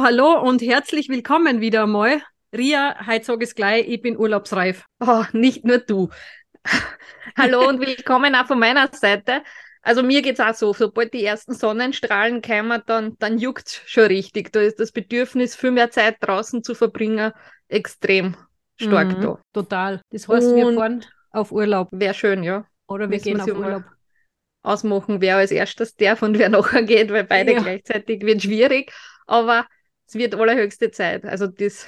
Hallo 0.00 0.40
und 0.40 0.62
herzlich 0.62 1.08
willkommen 1.08 1.60
wieder 1.60 1.82
einmal. 1.82 2.22
Ria, 2.56 2.96
heute 3.06 3.24
sage 3.24 3.44
ich 3.44 3.54
gleich, 3.54 3.88
ich 3.88 4.00
bin 4.00 4.16
urlaubsreif. 4.16 4.84
Oh, 5.00 5.24
nicht 5.32 5.64
nur 5.64 5.78
du. 5.78 6.08
Hallo 7.36 7.68
und 7.68 7.80
willkommen 7.80 8.34
auch 8.36 8.46
von 8.46 8.58
meiner 8.60 8.88
Seite. 8.92 9.42
Also 9.82 10.02
mir 10.04 10.22
geht 10.22 10.34
es 10.38 10.40
auch 10.40 10.54
so, 10.54 10.72
sobald 10.72 11.14
die 11.14 11.24
ersten 11.24 11.52
Sonnenstrahlen 11.54 12.42
kommen, 12.42 12.80
dann, 12.86 13.16
dann 13.18 13.38
juckt 13.38 13.66
es 13.66 13.82
schon 13.86 14.04
richtig. 14.04 14.52
Da 14.52 14.60
ist 14.60 14.78
das 14.78 14.92
Bedürfnis, 14.92 15.56
viel 15.56 15.72
mehr 15.72 15.90
Zeit 15.90 16.16
draußen 16.20 16.62
zu 16.62 16.74
verbringen, 16.76 17.32
extrem 17.68 18.36
stark 18.80 19.16
Mhm, 19.18 19.20
da. 19.20 19.42
Total. 19.52 20.00
Das 20.10 20.28
heißt, 20.28 20.54
wir 20.54 20.66
Und- 20.68 20.76
fahren 20.76 21.04
auf 21.32 21.50
Urlaub 21.52 21.88
Wäre 21.90 22.14
schön, 22.14 22.42
ja. 22.44 22.66
oder 22.86 23.10
wir 23.10 23.16
Müssen 23.16 23.24
gehen 23.24 23.36
wir 23.46 23.52
auf 23.52 23.58
mal 23.58 23.66
Urlaub. 23.66 23.84
Ausmachen, 24.62 25.20
wer 25.20 25.36
als 25.38 25.50
erstes 25.50 25.96
darf 25.96 26.22
und 26.22 26.38
wer 26.38 26.48
nachher 26.50 26.82
geht, 26.84 27.10
weil 27.12 27.24
beide 27.24 27.52
Ja. 27.54 27.60
gleichzeitig 27.62 28.22
wird 28.22 28.42
schwierig. 28.42 28.92
Aber 29.26 29.66
es 30.08 30.14
wird 30.14 30.34
allerhöchste 30.34 30.90
Zeit. 30.90 31.24
Also 31.24 31.46
das, 31.46 31.86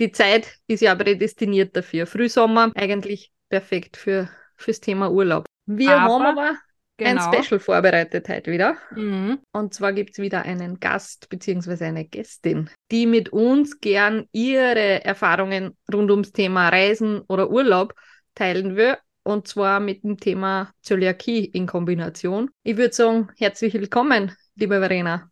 die 0.00 0.10
Zeit 0.12 0.58
ist 0.66 0.80
ja 0.82 0.94
prädestiniert 0.94 1.76
dafür. 1.76 2.06
Frühsommer 2.06 2.72
eigentlich 2.74 3.32
perfekt 3.48 3.96
für, 3.96 4.28
fürs 4.56 4.80
Thema 4.80 5.10
Urlaub. 5.10 5.46
Wir 5.66 5.92
Aber- 5.92 6.14
haben 6.14 6.38
aber 6.38 6.58
Genau. 6.96 7.28
ein 7.28 7.42
Special 7.42 7.58
vorbereitet 7.58 8.28
heute 8.28 8.52
wieder. 8.52 8.76
Mhm. 8.94 9.40
Und 9.50 9.74
zwar 9.74 9.92
gibt 9.92 10.10
es 10.12 10.18
wieder 10.18 10.42
einen 10.42 10.78
Gast 10.78 11.28
bzw. 11.28 11.86
eine 11.86 12.04
Gästin, 12.04 12.70
die 12.92 13.06
mit 13.06 13.30
uns 13.30 13.80
gern 13.80 14.28
ihre 14.30 15.04
Erfahrungen 15.04 15.76
rund 15.92 16.10
ums 16.12 16.30
Thema 16.30 16.68
Reisen 16.68 17.22
oder 17.22 17.50
Urlaub 17.50 17.94
teilen 18.36 18.76
will. 18.76 18.96
Und 19.24 19.48
zwar 19.48 19.80
mit 19.80 20.04
dem 20.04 20.18
Thema 20.18 20.70
Zöliakie 20.82 21.46
in 21.46 21.66
Kombination. 21.66 22.50
Ich 22.62 22.76
würde 22.76 22.94
sagen, 22.94 23.28
herzlich 23.38 23.74
willkommen, 23.74 24.30
liebe 24.54 24.78
Verena. 24.78 25.30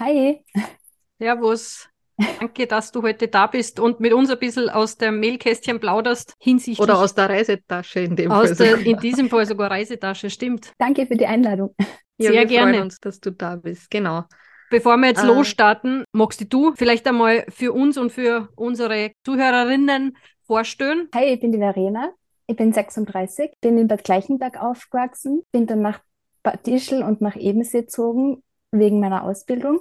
Hi, 0.00 0.44
Servus. 1.24 1.88
Danke, 2.38 2.66
dass 2.66 2.92
du 2.92 3.00
heute 3.02 3.28
da 3.28 3.46
bist 3.46 3.80
und 3.80 3.98
mit 3.98 4.12
uns 4.12 4.28
ein 4.30 4.38
bisschen 4.38 4.68
aus 4.68 4.98
dem 4.98 5.20
Mehlkästchen 5.20 5.80
plauderst 5.80 6.34
hinsichtlich 6.38 6.78
Oder 6.78 6.98
aus 6.98 7.14
der 7.14 7.30
Reisetasche 7.30 8.00
in 8.00 8.14
dem 8.14 8.30
aus 8.30 8.48
Fall. 8.48 8.56
der, 8.58 8.76
sogar. 8.76 8.86
in 8.86 8.98
diesem 8.98 9.30
Fall 9.30 9.46
sogar 9.46 9.70
Reisetasche, 9.70 10.28
stimmt. 10.28 10.72
danke 10.78 11.06
für 11.06 11.16
die 11.16 11.24
Einladung. 11.26 11.74
ja, 12.18 12.30
sehr 12.30 12.32
wir 12.32 12.44
gerne. 12.44 12.72
freuen 12.72 12.82
uns, 12.84 13.00
dass 13.00 13.20
du 13.20 13.30
da 13.32 13.56
bist. 13.56 13.90
Genau. 13.90 14.24
Bevor 14.70 14.98
wir 14.98 15.08
jetzt 15.08 15.24
Äh. 15.24 15.26
losstarten, 15.26 16.04
magst 16.12 16.44
du 16.52 16.74
vielleicht 16.76 17.08
einmal 17.08 17.46
für 17.48 17.72
uns 17.72 17.96
und 17.96 18.12
für 18.12 18.50
unsere 18.54 19.12
Zuhörerinnen 19.24 20.16
vorstellen? 20.46 21.08
Hi, 21.14 21.24
ich 21.24 21.40
bin 21.40 21.52
die 21.52 21.58
Verena, 21.58 22.12
ich 22.46 22.54
bin 22.56 22.70
36, 22.74 23.50
bin 23.62 23.78
in 23.78 23.88
Bad 23.88 24.04
Gleichenberg 24.04 24.62
aufgewachsen, 24.62 25.42
bin 25.52 25.66
dann 25.66 25.80
nach 25.80 26.00
Bad 26.42 26.68
Ischl 26.68 27.02
und 27.02 27.22
nach 27.22 27.34
Ebensee 27.34 27.80
gezogen 27.80 28.42
wegen 28.72 29.00
meiner 29.00 29.24
Ausbildung 29.24 29.80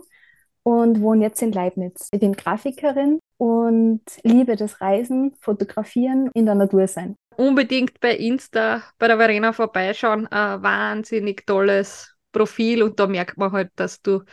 und 0.64 1.02
wohne 1.02 1.23
jetzt 1.23 1.42
in 1.42 1.52
Leibniz. 1.52 2.08
Ich 2.11 2.19
bin 2.19 2.33
Grafikerin 2.33 3.19
und 3.38 4.02
liebe 4.23 4.56
das 4.56 4.81
Reisen, 4.81 5.33
Fotografieren, 5.39 6.30
in 6.33 6.45
der 6.45 6.55
Natur 6.55 6.88
sein. 6.88 7.16
unbedingt 7.36 7.99
bei 7.99 8.15
Insta 8.15 8.83
bei 8.99 9.08
der 9.08 9.17
Verena 9.17 9.54
vorbeischauen. 9.54 10.27
Ein 10.27 10.64
wahnsinnig 10.64 11.45
tolles 11.45 12.15
Profil 12.32 12.83
und 12.83 12.99
da 12.99 13.08
merkt 13.08 13.37
man 13.37 13.52
halt, 13.52 13.71
dass 13.76 14.02
du 14.02 14.23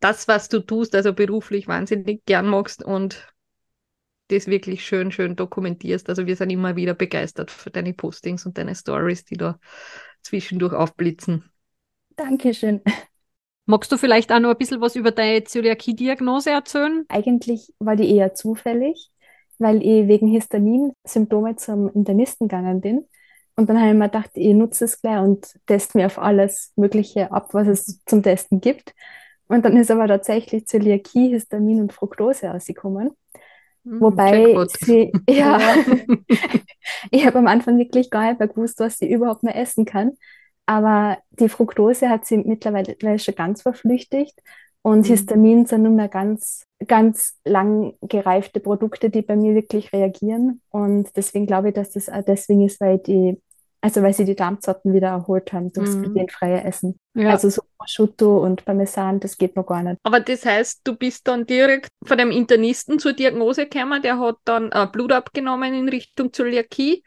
das, 0.00 0.28
was 0.28 0.48
du 0.48 0.60
tust, 0.60 0.94
also 0.94 1.12
beruflich 1.14 1.68
wahnsinnig 1.68 2.24
gern 2.26 2.46
magst 2.48 2.84
und 2.84 3.28
das 4.28 4.46
wirklich 4.46 4.84
schön, 4.86 5.10
schön 5.12 5.36
dokumentierst. 5.36 6.08
Also 6.08 6.26
wir 6.26 6.36
sind 6.36 6.50
immer 6.50 6.76
wieder 6.76 6.94
begeistert 6.94 7.50
für 7.50 7.70
deine 7.70 7.94
Postings 7.94 8.44
und 8.46 8.58
deine 8.58 8.74
Stories, 8.74 9.24
die 9.24 9.36
da 9.36 9.58
zwischendurch 10.22 10.74
aufblitzen. 10.74 11.50
Dankeschön. 12.16 12.82
Magst 13.70 13.92
du 13.92 13.98
vielleicht 13.98 14.32
auch 14.32 14.40
noch 14.40 14.48
ein 14.48 14.56
bisschen 14.56 14.80
was 14.80 14.96
über 14.96 15.10
deine 15.10 15.44
Zöliakie-Diagnose 15.44 16.50
erzählen? 16.50 17.04
Eigentlich 17.08 17.70
war 17.78 17.96
die 17.96 18.10
eher 18.16 18.32
zufällig, 18.32 19.10
weil 19.58 19.82
ich 19.82 20.08
wegen 20.08 20.26
Histamin-Symptome 20.26 21.56
zum 21.56 21.90
Internisten 21.90 22.48
gegangen 22.48 22.80
bin. 22.80 23.04
Und 23.56 23.68
dann 23.68 23.78
habe 23.78 23.90
ich 23.90 23.94
mir 23.94 24.06
gedacht, 24.06 24.30
ich 24.32 24.54
nutze 24.54 24.86
es 24.86 25.02
gleich 25.02 25.18
und 25.20 25.54
teste 25.66 25.98
mir 25.98 26.06
auf 26.06 26.18
alles 26.18 26.72
Mögliche 26.76 27.30
ab, 27.30 27.52
was 27.52 27.68
es 27.68 28.02
zum 28.06 28.22
Testen 28.22 28.62
gibt. 28.62 28.94
Und 29.48 29.66
dann 29.66 29.76
ist 29.76 29.90
aber 29.90 30.08
tatsächlich 30.08 30.66
Zöliakie, 30.66 31.28
Histamin 31.28 31.82
und 31.82 31.92
Fructose 31.92 32.46
rausgekommen. 32.46 33.10
Hm, 33.84 34.00
Wobei 34.00 34.56
sie, 34.80 35.12
ja, 35.28 35.60
ich 37.10 37.26
habe 37.26 37.38
am 37.38 37.46
Anfang 37.46 37.76
wirklich 37.76 38.08
gar 38.08 38.28
nicht 38.30 38.38
mehr 38.38 38.48
gewusst, 38.48 38.80
was 38.80 38.96
sie 38.96 39.12
überhaupt 39.12 39.42
mehr 39.42 39.56
essen 39.56 39.84
kann. 39.84 40.12
Aber 40.68 41.18
die 41.30 41.48
Fructose 41.48 42.10
hat 42.10 42.26
sie 42.26 42.38
mittlerweile 42.38 43.18
schon 43.18 43.34
ganz 43.34 43.62
verflüchtigt. 43.62 44.38
Und 44.82 45.00
Mhm. 45.00 45.04
Histamin 45.06 45.66
sind 45.66 45.82
nun 45.82 45.96
mehr 45.96 46.08
ganz, 46.08 46.64
ganz 46.86 47.38
lang 47.44 47.94
gereifte 48.02 48.60
Produkte, 48.60 49.10
die 49.10 49.22
bei 49.22 49.34
mir 49.36 49.54
wirklich 49.54 49.92
reagieren. 49.92 50.60
Und 50.70 51.08
deswegen 51.16 51.46
glaube 51.46 51.68
ich, 51.70 51.74
dass 51.74 51.92
das 51.92 52.10
auch 52.10 52.22
deswegen 52.22 52.66
ist, 52.66 52.80
weil 52.80 52.98
die, 52.98 53.40
also 53.80 54.02
weil 54.02 54.12
sie 54.12 54.26
die 54.26 54.36
Darmzotten 54.36 54.92
wieder 54.92 55.08
erholt 55.08 55.52
haben 55.54 55.72
durchs 55.72 55.96
Mhm. 55.96 56.02
glutenfreie 56.02 56.64
Essen. 56.64 56.98
Ja. 57.14 57.30
Also 57.30 57.48
so 57.50 57.62
Prosciutto 57.78 58.38
und 58.44 58.64
Parmesan, 58.64 59.20
das 59.20 59.38
geht 59.38 59.56
noch 59.56 59.66
gar 59.66 59.82
nicht. 59.82 59.98
Aber 60.02 60.20
das 60.20 60.44
heißt, 60.44 60.82
du 60.84 60.96
bist 60.96 61.26
dann 61.28 61.46
direkt 61.46 61.88
von 62.04 62.18
dem 62.18 62.30
Internisten 62.30 62.98
zur 62.98 63.14
Diagnose 63.14 63.66
gekommen, 63.66 64.02
der 64.02 64.18
hat 64.20 64.36
dann 64.44 64.70
äh, 64.72 64.86
Blut 64.90 65.12
abgenommen 65.12 65.74
in 65.74 65.88
Richtung 65.88 66.32
Zöliakie 66.32 67.02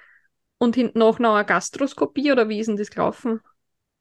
und 0.59 0.75
hinten 0.75 0.99
noch 0.99 1.19
eine 1.19 1.45
Gastroskopie 1.45 2.31
oder 2.31 2.49
wie 2.49 2.59
ist 2.59 2.67
denn 2.67 2.77
das 2.77 2.89
gelaufen? 2.91 3.41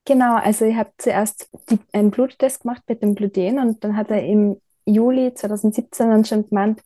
Genau, 0.06 0.36
also 0.36 0.64
ich 0.64 0.76
habe 0.76 0.90
zuerst 0.98 1.48
die, 1.70 1.78
einen 1.92 2.10
Bluttest 2.10 2.62
gemacht 2.62 2.82
mit 2.88 3.02
dem 3.02 3.14
Gluten 3.14 3.58
und 3.58 3.84
dann 3.84 3.96
hat 3.96 4.10
er 4.10 4.24
im 4.24 4.60
Juli 4.86 5.34
2017 5.34 6.08
dann 6.10 6.24
schon 6.24 6.48
gemeint, 6.48 6.82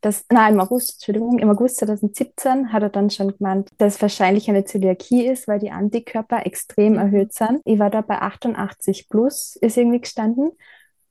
dass, 0.00 0.24
nein, 0.30 0.54
im 0.54 0.60
August, 0.60 0.94
Entschuldigung, 0.94 1.38
im 1.38 1.48
August 1.50 1.78
2017 1.78 2.72
hat 2.72 2.82
er 2.82 2.90
dann 2.90 3.10
schon 3.10 3.36
gemeint, 3.36 3.70
dass 3.78 4.02
wahrscheinlich 4.02 4.48
eine 4.50 4.64
Zöliakie 4.64 5.26
ist, 5.26 5.48
weil 5.48 5.60
die 5.60 5.70
Antikörper 5.70 6.44
extrem 6.46 6.94
Mhm. 6.94 6.98
erhöht 6.98 7.32
sind. 7.32 7.60
Ich 7.64 7.78
war 7.78 7.90
da 7.90 8.00
bei 8.02 8.20
88 8.20 9.08
plus, 9.08 9.56
ist 9.56 9.76
irgendwie 9.76 10.00
gestanden. 10.00 10.50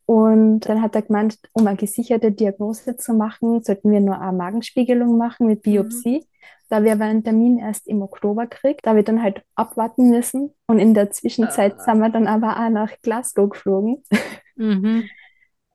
Und 0.06 0.62
dann 0.62 0.82
hat 0.82 0.96
er 0.96 1.02
gemeint, 1.04 1.40
um 1.54 1.66
eine 1.66 1.78
gesicherte 1.78 2.32
Diagnose 2.32 2.98
zu 2.98 3.14
machen, 3.14 3.64
sollten 3.64 3.90
wir 3.92 4.02
nur 4.02 4.20
eine 4.20 4.34
Magenspiegelung 4.38 5.18
machen 5.18 5.48
mit 5.48 5.62
Biopsie. 5.64 6.26
Da 6.74 6.84
wir 6.84 6.94
aber 6.94 7.06
einen 7.06 7.24
Termin 7.24 7.60
erst 7.60 7.88
im 7.88 8.02
Oktober 8.02 8.48
kriegt, 8.48 8.84
da 8.88 8.96
wir 8.96 9.04
dann 9.04 9.22
halt 9.22 9.44
abwarten 9.54 10.10
müssen. 10.10 10.56
Und 10.66 10.80
in 10.80 10.96
der 10.96 11.12
Zwischenzeit 11.12 11.76
Ah. 11.78 11.84
sind 11.84 12.00
wir 12.00 12.10
dann 12.10 12.26
aber 12.26 12.58
auch 12.58 12.70
nach 12.72 12.90
Glasgow 13.04 13.48
geflogen. 13.48 14.04
Mhm. 14.56 15.04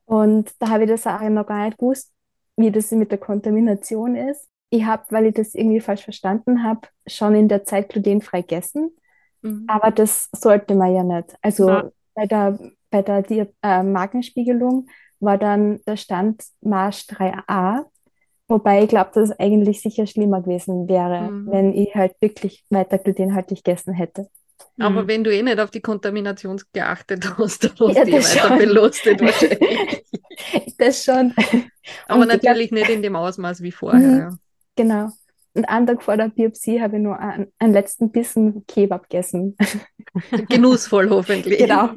Und 0.03 0.51
da 0.59 0.67
habe 0.67 0.83
ich 0.83 0.89
das 0.89 1.07
auch 1.07 1.21
noch 1.21 1.45
gar 1.45 1.65
nicht 1.65 1.77
gewusst, 1.77 2.11
wie 2.57 2.69
das 2.69 2.91
mit 2.91 3.11
der 3.11 3.17
Kontamination 3.17 4.17
ist. 4.17 4.49
Ich 4.71 4.83
habe, 4.83 5.03
weil 5.09 5.27
ich 5.27 5.35
das 5.35 5.55
irgendwie 5.55 5.79
falsch 5.79 6.03
verstanden 6.03 6.63
habe, 6.63 6.81
schon 7.07 7.33
in 7.33 7.47
der 7.47 7.63
Zeit 7.63 7.87
glutenfrei 7.87 8.41
gegessen. 8.41 8.91
Mhm. 9.41 9.63
Aber 9.67 9.91
das 9.91 10.27
sollte 10.33 10.75
man 10.75 10.93
ja 10.93 11.03
nicht. 11.03 11.33
Also 11.41 11.67
Na. 11.67 11.91
bei 12.13 12.25
der, 12.25 12.59
bei 12.89 13.01
der 13.03 13.47
äh, 13.63 13.83
Magenspiegelung 13.83 14.87
war 15.21 15.37
dann 15.37 15.79
der 15.87 15.95
Stand 15.95 16.43
Marsch 16.59 17.05
3a. 17.07 17.85
Wobei 18.49 18.83
ich 18.83 18.89
glaube, 18.89 19.11
dass 19.13 19.29
es 19.29 19.39
eigentlich 19.39 19.81
sicher 19.81 20.05
schlimmer 20.07 20.41
gewesen 20.41 20.89
wäre, 20.89 21.29
Mhm. 21.31 21.51
wenn 21.51 21.73
ich 21.73 21.93
halt 21.95 22.13
wirklich 22.19 22.63
weiter 22.69 22.97
glutenhaltig 22.97 23.63
gegessen 23.63 23.93
hätte. 23.93 24.27
Aber 24.79 25.03
Mhm. 25.03 25.07
wenn 25.07 25.23
du 25.23 25.33
eh 25.33 25.41
nicht 25.43 25.59
auf 25.59 25.71
die 25.71 25.81
Kontamination 25.81 26.59
geachtet 26.73 27.37
hast, 27.37 27.63
dann 27.63 27.71
hast 27.79 27.95
Ja, 27.95 28.03
du 28.05 28.11
dich 28.11 28.15
das 28.15 28.35
weiter 28.35 28.47
schon. 28.49 28.57
belastet 28.57 29.21
wahrscheinlich. 29.21 30.05
Das 30.77 31.03
schon. 31.03 31.33
Aber 32.07 32.21
Und 32.21 32.31
ich 32.31 32.39
glaub- 32.39 32.43
natürlich 32.43 32.71
nicht 32.71 32.89
in 32.89 33.01
dem 33.01 33.15
Ausmaß 33.17 33.61
wie 33.61 33.71
vorher. 33.73 33.99
Mhm. 33.99 34.17
Ja. 34.19 34.29
Genau. 34.77 35.09
Und 35.53 35.65
einen 35.67 35.85
Tag 35.87 36.01
vor 36.01 36.15
der 36.15 36.29
Biopsie 36.29 36.79
habe 36.81 36.95
ich 36.95 37.01
nur 37.03 37.19
einen, 37.19 37.51
einen 37.59 37.73
letzten 37.73 38.09
Bissen 38.11 38.65
Kebab 38.65 39.09
gegessen. 39.09 39.57
Genussvoll 40.49 41.09
hoffentlich. 41.09 41.57
Genau. 41.59 41.89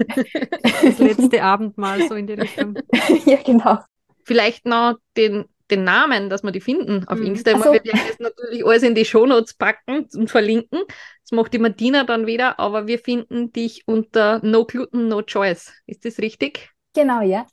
Das 0.83 0.99
letzte 0.99 1.43
Abendmahl 1.43 2.09
so 2.09 2.15
in 2.15 2.27
die 2.27 2.33
Richtung. 2.35 2.75
Ja, 3.27 3.37
genau. 3.45 3.79
Vielleicht 4.25 4.67
noch 4.67 4.97
den, 5.17 5.45
den 5.73 5.85
Namen, 5.85 6.31
dass 6.31 6.43
wir 6.43 6.53
die 6.53 6.61
finden 6.61 7.07
auf 7.09 7.19
Mhm. 7.19 7.27
Insta. 7.27 7.53
Ach 7.55 7.65
so. 7.65 7.73
Wir 7.73 7.85
werden 7.85 8.01
das 8.09 8.19
natürlich 8.21 8.65
alles 8.65 8.83
in 8.83 8.95
die 8.95 9.05
Shownotes 9.05 9.55
packen 9.55 10.07
und 10.15 10.31
verlinken. 10.31 10.81
Das 11.23 11.33
macht 11.33 11.53
die 11.53 11.59
Martina 11.59 12.05
dann 12.05 12.27
wieder, 12.27 12.59
aber 12.61 12.87
wir 12.87 12.99
finden 12.99 13.53
dich 13.53 13.83
unter 13.87 14.41
No 14.45 14.65
Gluten, 14.65 15.09
No 15.09 15.23
Choice. 15.23 15.73
Ist 15.87 16.05
das 16.05 16.19
richtig? 16.19 16.71
Genau, 16.95 17.23
ja. 17.23 17.47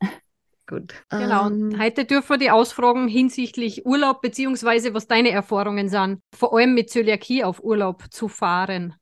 gut. 0.67 0.93
Genau. 1.09 1.47
Ähm, 1.47 1.75
Heute 1.79 2.05
dürfen 2.05 2.29
wir 2.31 2.37
die 2.37 2.51
ausfragen 2.51 3.07
hinsichtlich 3.07 3.85
Urlaub, 3.85 4.21
beziehungsweise 4.21 4.93
was 4.93 5.07
deine 5.07 5.31
Erfahrungen 5.31 5.89
sind, 5.89 6.21
vor 6.35 6.55
allem 6.55 6.73
mit 6.75 6.89
Zöliakie 6.89 7.43
auf 7.43 7.63
Urlaub 7.63 8.03
zu 8.11 8.27
fahren. 8.27 8.95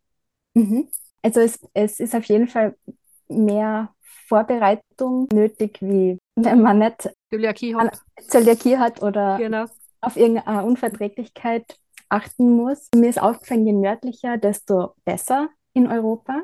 Mhm. 0.53 0.87
Also 1.21 1.41
es, 1.41 1.59
es 1.73 1.99
ist 1.99 2.15
auf 2.15 2.23
jeden 2.25 2.47
Fall 2.47 2.75
mehr 3.27 3.93
Vorbereitung 4.27 5.27
nötig, 5.33 5.77
wie 5.81 6.17
wenn 6.35 6.61
man 6.61 6.79
nicht 6.79 7.09
Zöliakie 7.31 7.75
hat. 7.75 7.99
Zöliakie 8.27 8.77
hat 8.77 9.01
oder 9.01 9.37
Genau. 9.37 9.65
auf 10.01 10.17
irgendeine 10.17 10.63
Unverträglichkeit 10.65 11.79
achten 12.09 12.55
muss. 12.55 12.87
Mir 12.95 13.09
ist 13.09 13.21
aufgefallen, 13.21 13.65
je 13.65 13.73
nördlicher, 13.73 14.37
desto 14.37 14.93
besser 15.05 15.49
in 15.73 15.87
Europa, 15.87 16.43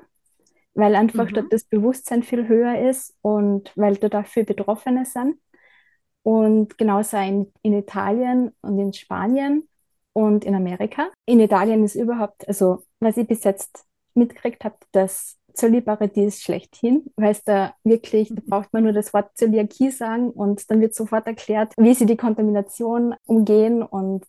weil 0.74 0.96
einfach 0.96 1.30
Mhm. 1.30 1.34
dort 1.36 1.54
das 1.54 1.64
Bewusstsein 1.66 2.24
viel 2.24 2.48
höher 2.48 2.90
ist 2.90 3.16
und 3.22 3.72
weil 3.76 3.96
da 3.98 4.10
dafür 4.10 4.44
Betroffene 4.44 5.06
sind. 5.06 5.38
Und 6.24 6.78
genauso 6.78 7.18
in, 7.18 7.52
in 7.64 7.74
Italien 7.74 8.52
und 8.62 8.80
in 8.80 8.94
Spanien 8.94 9.68
und 10.14 10.46
in 10.46 10.56
Amerika. 10.56 11.10
In 11.26 11.40
Italien 11.40 11.84
ist 11.84 11.96
überhaupt, 11.96 12.48
also 12.48 12.84
was 13.00 13.18
ich 13.18 13.28
bis 13.28 13.44
jetzt 13.44 13.86
mitgekriegt 14.14 14.64
habe, 14.64 14.78
das 15.54 15.60
Zöliparadies 15.60 16.42
schlechthin, 16.42 17.06
weil 17.16 17.32
es 17.32 17.44
da 17.44 17.74
wirklich, 17.84 18.30
da 18.30 18.42
braucht 18.46 18.74
man 18.74 18.84
nur 18.84 18.94
das 18.94 19.14
Wort 19.14 19.36
Zöliakie 19.36 19.92
sagen 19.92 20.30
und 20.30 20.70
dann 20.70 20.82
wird 20.82 20.96
sofort 20.96 21.28
erklärt, 21.28 21.74
wie 21.78 21.94
sie 21.94 22.06
die 22.06 22.18
Kontamination 22.18 23.16
umgehen 23.26 23.84
und 23.84 24.26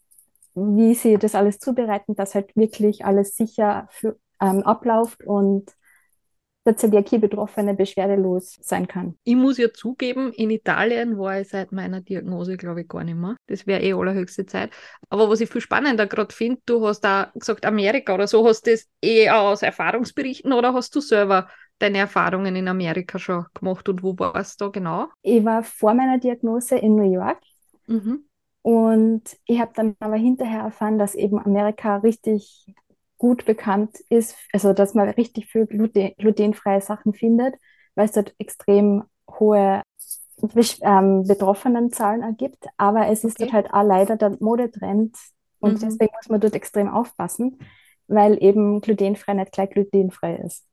wie 0.55 0.95
sie 0.95 1.19
das 1.19 1.35
alles 1.35 1.59
zubereiten, 1.59 2.15
dass 2.15 2.35
halt 2.35 2.55
wirklich 2.57 3.05
alles 3.05 3.37
sicher 3.37 3.89
für, 3.91 4.17
ähm, 4.41 4.63
abläuft 4.63 5.25
und 5.25 5.73
der 6.65 6.77
Zöliakie-Betroffene 6.77 7.75
beschwerdelos 7.75 8.59
sein 8.63 8.89
kann. 8.89 9.17
Ich 9.25 9.37
muss 9.37 9.59
ja 9.59 9.73
zugeben, 9.73 10.33
in 10.33 10.51
Italien 10.51 11.19
war 11.19 11.41
ich 11.41 11.49
seit 11.49 11.73
meiner 11.73 12.01
Diagnose, 12.01 12.57
glaube 12.57 12.83
ich, 12.83 12.89
gar 12.89 13.05
nicht 13.05 13.17
mehr. 13.17 13.37
Das 13.47 13.67
wäre 13.67 13.83
eh 13.83 13.93
allerhöchste 13.95 14.47
Zeit. 14.47 14.71
Aber 15.09 15.29
was 15.29 15.41
ich 15.41 15.51
viel 15.51 15.61
spannender 15.61 16.07
gerade 16.07 16.35
finde, 16.35 16.61
du 16.67 16.87
hast 16.87 17.01
da 17.01 17.31
gesagt, 17.35 17.65
Amerika 17.67 18.15
oder 18.15 18.27
so, 18.27 18.47
hast 18.47 18.67
du 18.67 18.71
das 18.73 18.87
eh 19.03 19.31
aus 19.31 19.63
Erfahrungsberichten 19.63 20.53
oder 20.53 20.75
hast 20.75 20.95
du 20.95 21.01
selber 21.01 21.49
deine 21.79 21.99
Erfahrungen 21.99 22.55
in 22.57 22.69
Amerika 22.69 23.19
schon 23.19 23.47
gemacht 23.55 23.89
und 23.89 24.03
wo 24.03 24.17
warst 24.19 24.61
du 24.61 24.67
da 24.67 24.71
genau? 24.71 25.09
Ich 25.23 25.45
war 25.45 25.65
vor 25.65 25.93
meiner 25.95 26.19
Diagnose 26.19 26.77
in 26.77 26.95
New 26.95 27.13
York 27.13 27.41
Mhm. 27.89 28.25
und 28.63 29.23
ich 29.47 29.61
habe 29.61 29.73
dann 29.75 29.97
aber 30.01 30.17
hinterher 30.17 30.63
erfahren, 30.63 30.99
dass 30.99 31.15
eben 31.15 31.39
Amerika 31.39 31.97
richtig 31.99 32.67
gut 33.25 33.45
bekannt 33.47 33.99
ist, 34.11 34.37
also 34.53 34.73
dass 34.75 34.95
man 34.95 35.09
richtig 35.11 35.47
viel 35.47 35.67
gluten, 35.67 36.13
glutenfreie 36.19 36.81
Sachen 36.83 37.15
findet, 37.15 37.55
weil 37.95 38.07
es 38.07 38.13
dort 38.13 38.35
extrem 38.39 39.05
hohe 39.41 39.83
ähm, 40.83 41.27
Betroffenenzahlen 41.27 42.23
ergibt. 42.23 42.67
Aber 42.77 43.09
es 43.09 43.25
ist 43.25 43.41
Okay. 43.41 43.41
dort 43.41 43.53
halt 43.53 43.73
auch 43.73 43.83
leider 43.85 44.17
der 44.17 44.37
Modetrend 44.41 45.17
und 45.61 45.83
Mhm. 45.83 45.83
deswegen 45.83 46.13
muss 46.17 46.29
man 46.29 46.41
dort 46.41 46.55
extrem 46.55 46.89
aufpassen, 46.89 47.59
weil 48.07 48.43
eben 48.43 48.81
glutenfrei 48.81 49.35
nicht 49.35 49.53
gleich 49.53 49.71
glutenfrei 49.71 50.37
ist. 50.37 50.67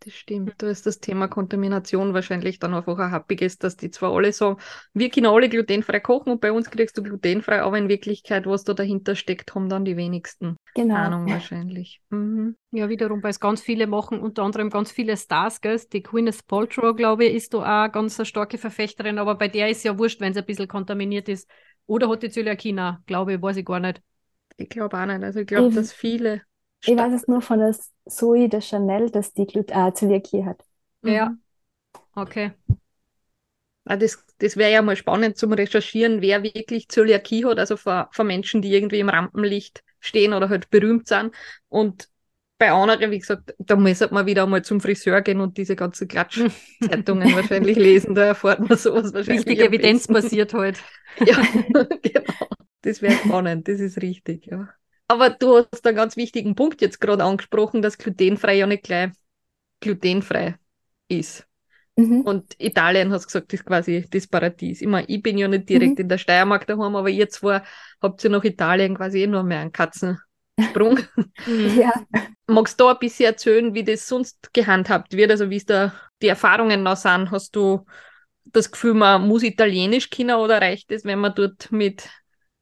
Das 0.00 0.12
stimmt. 0.14 0.54
Da 0.62 0.68
ist 0.68 0.86
das 0.86 1.00
Thema 1.00 1.28
Kontamination 1.28 2.12
wahrscheinlich 2.14 2.58
dann 2.58 2.74
einfach 2.74 2.98
ein 2.98 3.10
happiges, 3.10 3.58
dass 3.58 3.76
die 3.76 3.90
zwar 3.90 4.12
alle 4.12 4.32
sagen, 4.32 4.60
wir 4.92 5.08
können 5.10 5.26
alle 5.26 5.48
glutenfrei 5.48 6.00
kochen 6.00 6.30
und 6.32 6.40
bei 6.40 6.52
uns 6.52 6.70
kriegst 6.70 6.98
du 6.98 7.02
glutenfrei, 7.02 7.62
aber 7.62 7.78
in 7.78 7.88
Wirklichkeit, 7.88 8.46
was 8.46 8.64
da 8.64 8.74
dahinter 8.74 9.14
steckt, 9.16 9.54
haben 9.54 9.68
dann 9.70 9.84
die 9.86 9.96
wenigsten 9.96 10.56
Genau. 10.84 10.94
Ahnung 11.04 11.28
wahrscheinlich. 11.28 12.00
Mhm. 12.10 12.56
Ja, 12.70 12.88
wiederum, 12.88 13.22
weil 13.22 13.30
es 13.30 13.40
ganz 13.40 13.60
viele 13.60 13.86
machen, 13.86 14.20
unter 14.20 14.42
anderem 14.42 14.70
ganz 14.70 14.90
viele 14.92 15.16
Stars, 15.16 15.60
gell? 15.60 15.80
Die 15.92 16.02
Gwyneth 16.02 16.46
Paltrow, 16.46 16.94
glaube 16.96 17.24
ich, 17.26 17.34
ist 17.34 17.54
da 17.54 17.86
auch 17.86 17.92
ganz 17.92 18.18
eine 18.18 18.26
starke 18.26 18.58
Verfechterin, 18.58 19.18
aber 19.18 19.34
bei 19.34 19.48
der 19.48 19.68
ist 19.70 19.84
ja 19.84 19.98
wurscht, 19.98 20.20
wenn 20.20 20.32
es 20.32 20.38
ein 20.38 20.44
bisschen 20.46 20.68
kontaminiert 20.68 21.28
ist. 21.28 21.48
Oder 21.86 22.08
hat 22.08 22.22
die 22.22 22.30
Zöliakie 22.30 22.76
glaube 23.06 23.34
ich, 23.34 23.42
weiß 23.42 23.56
ich 23.56 23.64
gar 23.64 23.80
nicht. 23.80 24.02
Ich 24.56 24.68
glaube 24.68 24.98
auch 25.00 25.06
nicht. 25.06 25.22
Also 25.22 25.40
ich 25.40 25.46
glaube, 25.46 25.74
dass 25.74 25.92
viele. 25.92 26.42
Ich 26.82 26.96
weiß 26.96 27.12
es 27.12 27.28
nur 27.28 27.40
von 27.42 27.58
der 27.58 27.74
Zoe 28.08 28.48
de 28.48 28.60
Chanel, 28.60 29.10
dass 29.10 29.32
die 29.32 29.46
Glut 29.46 29.70
äh, 29.70 29.92
Zöliakie 29.94 30.44
hat. 30.44 30.64
Ja. 31.02 31.30
Mhm. 31.30 31.40
Okay. 32.16 32.52
Ah, 33.84 33.96
Das, 33.96 34.24
das 34.38 34.56
wäre 34.56 34.70
ja 34.72 34.82
mal 34.82 34.96
spannend 34.96 35.36
zum 35.38 35.52
Recherchieren, 35.52 36.20
wer 36.20 36.42
wirklich 36.42 36.88
Zöliakie 36.88 37.44
hat, 37.46 37.58
also 37.58 37.76
von, 37.76 38.04
von 38.12 38.26
Menschen, 38.26 38.62
die 38.62 38.72
irgendwie 38.72 39.00
im 39.00 39.08
Rampenlicht 39.08 39.82
stehen 40.00 40.32
oder 40.32 40.48
halt 40.48 40.70
berühmt 40.70 41.08
sind. 41.08 41.34
Und 41.68 42.08
bei 42.58 42.72
anderen, 42.72 43.10
wie 43.12 43.18
gesagt, 43.18 43.54
da 43.58 43.76
muss 43.76 44.00
man 44.10 44.26
wieder 44.26 44.46
mal 44.46 44.62
zum 44.62 44.80
Friseur 44.80 45.22
gehen 45.22 45.40
und 45.40 45.56
diese 45.56 45.76
ganzen 45.76 46.08
Klatschzeitungen 46.08 47.32
wahrscheinlich 47.34 47.76
lesen. 47.76 48.14
Da 48.14 48.24
erfährt 48.24 48.60
man 48.68 48.76
sowas 48.76 49.14
wahrscheinlich. 49.14 49.46
Richtig 49.46 49.60
evidenzbasiert 49.60 50.54
halt. 50.54 50.82
Ja, 51.24 51.36
genau. 52.02 52.48
Das 52.82 53.02
wäre 53.02 53.14
spannend, 53.14 53.66
das 53.66 53.80
ist 53.80 54.00
richtig, 54.02 54.46
ja. 54.46 54.68
Aber 55.08 55.30
du 55.30 55.56
hast 55.72 55.86
einen 55.86 55.96
ganz 55.96 56.16
wichtigen 56.16 56.54
Punkt 56.54 56.80
jetzt 56.80 57.00
gerade 57.00 57.24
angesprochen, 57.24 57.82
dass 57.82 57.98
glutenfrei 57.98 58.56
ja 58.56 58.66
nicht 58.66 58.84
gleich 58.84 59.10
glutenfrei 59.80 60.56
ist. 61.08 61.47
Mhm. 61.98 62.22
Und 62.22 62.54
Italien, 62.58 63.12
hast 63.12 63.26
gesagt, 63.26 63.52
ist 63.52 63.64
quasi 63.64 64.06
das 64.10 64.26
Paradies. 64.26 64.82
Ich 64.82 64.88
meine, 64.88 65.08
ich 65.08 65.22
bin 65.22 65.38
ja 65.38 65.48
nicht 65.48 65.68
direkt 65.68 65.98
Mhm. 65.98 66.02
in 66.02 66.08
der 66.08 66.18
Steiermark 66.18 66.66
daheim, 66.66 66.94
aber 66.96 67.08
ihr 67.10 67.28
zwei 67.28 67.62
habt 68.02 68.22
ja 68.22 68.30
nach 68.30 68.44
Italien 68.44 68.96
quasi 68.96 69.22
eh 69.22 69.26
noch 69.26 69.42
mehr 69.44 69.60
einen 69.60 69.72
Katzensprung. 69.72 70.20
Mhm. 71.46 71.78
Ja, 71.80 71.92
Magst 72.46 72.80
du 72.80 72.84
da 72.84 72.92
ein 72.92 72.98
bisschen 72.98 73.26
erzählen, 73.26 73.74
wie 73.74 73.84
das 73.84 74.08
sonst 74.08 74.52
gehandhabt 74.54 75.14
wird? 75.16 75.30
Also 75.30 75.50
wie 75.50 75.56
es 75.56 75.66
da 75.66 75.92
die 76.22 76.28
Erfahrungen 76.28 76.82
noch 76.82 76.96
sind? 76.96 77.30
Hast 77.30 77.54
du 77.54 77.84
das 78.46 78.70
Gefühl, 78.70 78.94
man 78.94 79.28
muss 79.28 79.42
Italienisch 79.42 80.08
können 80.10 80.36
oder 80.36 80.60
reicht 80.60 80.90
es, 80.90 81.04
wenn 81.04 81.18
man 81.18 81.34
dort 81.34 81.70
mit 81.72 82.08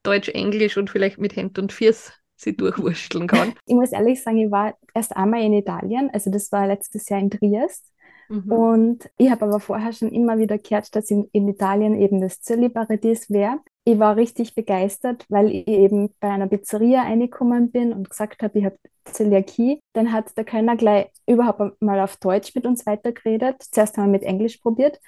Deutsch, 0.03 0.29
Englisch 0.29 0.77
und 0.77 0.91
vielleicht 0.91 1.19
mit 1.19 1.37
Händ 1.37 1.59
und 1.59 1.73
Füß 1.73 2.13
sie 2.37 2.57
durchwursteln 2.57 3.29
kann? 3.29 3.55
ich 3.67 3.75
muss 3.75 3.93
ehrlich 3.93 4.23
sagen, 4.23 4.39
ich 4.39 4.51
war 4.51 4.75
erst 4.95 5.17
einmal 5.17 5.43
in 5.43 5.53
Italien, 5.53 6.11
also 6.13 6.31
das 6.31 6.51
war 6.53 6.67
letztes 6.67 7.09
Jahr 7.09 7.21
in 7.21 7.31
Triest. 7.31 7.93
Mhm. 8.29 8.53
Und 8.53 9.11
ich 9.17 9.31
habe 9.31 9.47
aber 9.47 9.61
vorher 9.61 9.93
schon 9.93 10.11
immer 10.11 10.39
wieder 10.39 10.59
gehört, 10.59 10.95
dass 10.95 11.11
in, 11.11 11.29
in 11.33 11.49
Italien 11.49 11.95
eben 12.01 12.21
das 12.21 12.41
Zöliparadies 12.41 13.31
wäre. 13.31 13.61
Ich 13.85 13.99
war 13.99 14.17
richtig 14.17 14.55
begeistert, 14.55 15.25
weil 15.29 15.51
ich 15.51 15.69
eben 15.69 16.11
bei 16.19 16.29
einer 16.29 16.49
Pizzeria 16.49 17.03
reingekommen 17.03 17.71
bin 17.71 17.93
und 17.93 18.11
gesagt 18.11 18.43
habe, 18.43 18.59
ich 18.59 18.65
habe 18.65 18.77
Zöliakie. 19.05 19.81
Dann 19.93 20.13
hat 20.13 20.37
der 20.37 20.45
Kellner 20.45 20.77
gleich 20.77 21.09
überhaupt 21.27 21.81
mal 21.81 22.01
auf 22.01 22.17
Deutsch 22.17 22.55
mit 22.55 22.67
uns 22.67 22.85
weitergeredet. 22.85 23.63
Zuerst 23.63 23.97
haben 23.97 24.07
wir 24.07 24.19
mit 24.19 24.23
Englisch 24.25 24.57
probiert. 24.59 25.01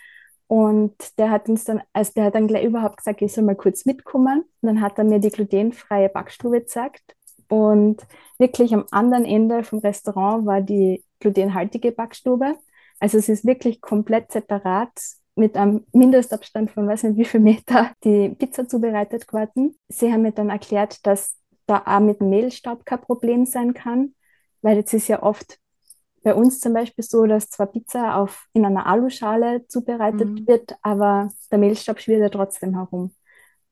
Und 0.47 0.95
der 1.19 1.31
hat 1.31 1.49
uns 1.49 1.65
dann, 1.65 1.83
also 1.93 2.13
der 2.15 2.25
hat 2.25 2.35
dann 2.35 2.49
gleich 2.49 2.65
überhaupt 2.65 2.99
gesagt, 2.99 3.21
ich 3.21 3.33
soll 3.33 3.45
mal 3.45 3.57
kurz 3.57 3.85
mitkommen. 3.85 4.45
Und 4.61 4.67
dann 4.67 4.81
hat 4.81 4.97
er 4.97 5.05
mir 5.05 5.19
die 5.19 5.31
glutenfreie 5.31 6.09
Backstube 6.09 6.61
gezeigt. 6.61 7.17
Und 7.49 8.07
wirklich 8.39 8.75
am 8.75 8.87
anderen 8.91 9.25
Ende 9.25 9.65
vom 9.65 9.81
Restaurant 9.81 10.47
war 10.47 10.61
die 10.61 11.05
glutenhaltige 11.21 11.93
Backstube. 11.93 12.57
Also 13.01 13.19
es 13.19 13.29
ist 13.29 13.45
wirklich 13.45 13.81
komplett 13.81 14.33
separat 14.33 14.91
mit 15.37 15.57
einem 15.57 15.87
Mindestabstand 15.93 16.71
von 16.71 16.89
weiß 16.89 17.05
nicht 17.05 17.17
wie 17.17 17.25
viel 17.25 17.41
Meter 17.41 17.93
die 18.05 18.31
Pizza 18.31 18.69
zubereitet 18.69 19.29
geworden. 19.29 19.77
Sie 19.89 20.13
haben 20.13 20.23
mir 20.23 20.33
dann 20.33 20.51
erklärt, 20.51 21.07
dass 21.07 21.37
da 21.67 21.83
auch 21.87 22.01
mit 22.01 22.21
Mehlstaub 22.21 22.85
kein 22.85 23.01
Problem 23.01 23.47
sein 23.47 23.73
kann, 23.75 24.15
weil 24.63 24.77
jetzt 24.79 24.93
ist 24.95 25.09
ja 25.09 25.23
oft 25.23 25.59
bei 26.25 26.35
uns 26.35 26.61
zum 26.61 26.73
Beispiel 26.75 27.05
so, 27.05 27.27
dass 27.27 27.49
zwar 27.51 27.67
Pizza 27.69 28.17
auf, 28.17 28.47
in 28.53 28.65
einer 28.65 28.87
Aluschale 28.87 29.67
zubereitet 29.69 30.29
Mhm. 30.41 30.47
wird, 30.47 30.77
aber 30.83 31.31
der 31.51 31.59
Mehlstaub 31.59 32.01
schwirrt 32.01 32.21
ja 32.21 32.29
trotzdem 32.29 32.75
herum. 32.75 33.15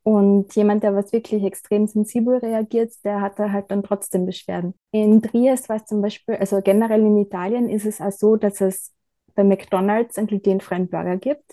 Und 0.05 0.55
jemand, 0.55 0.85
der 0.85 0.95
was 0.95 1.13
wirklich 1.13 1.43
extrem 1.43 1.89
sensibel 1.89 2.37
reagiert, 2.37 2.93
der 3.05 3.21
hat 3.21 3.41
da 3.41 3.51
halt 3.51 3.73
dann 3.73 3.83
trotzdem 3.83 4.25
Beschwerden. 4.25 4.75
In 4.93 5.21
Triest 5.21 5.69
war 5.69 5.77
es 5.77 5.85
zum 5.87 6.01
Beispiel, 6.01 6.37
also 6.37 6.61
generell 6.63 7.01
in 7.01 7.17
Italien 7.19 7.69
ist 7.69 7.85
es 7.87 8.01
auch 8.01 8.13
so, 8.13 8.37
dass 8.37 8.61
es 8.61 8.93
bei 9.37 9.45
McDonald's 9.45 10.19
einen 10.19 10.27
glutenfreien 10.27 10.89
Burger 10.89 11.17
gibt. 11.17 11.45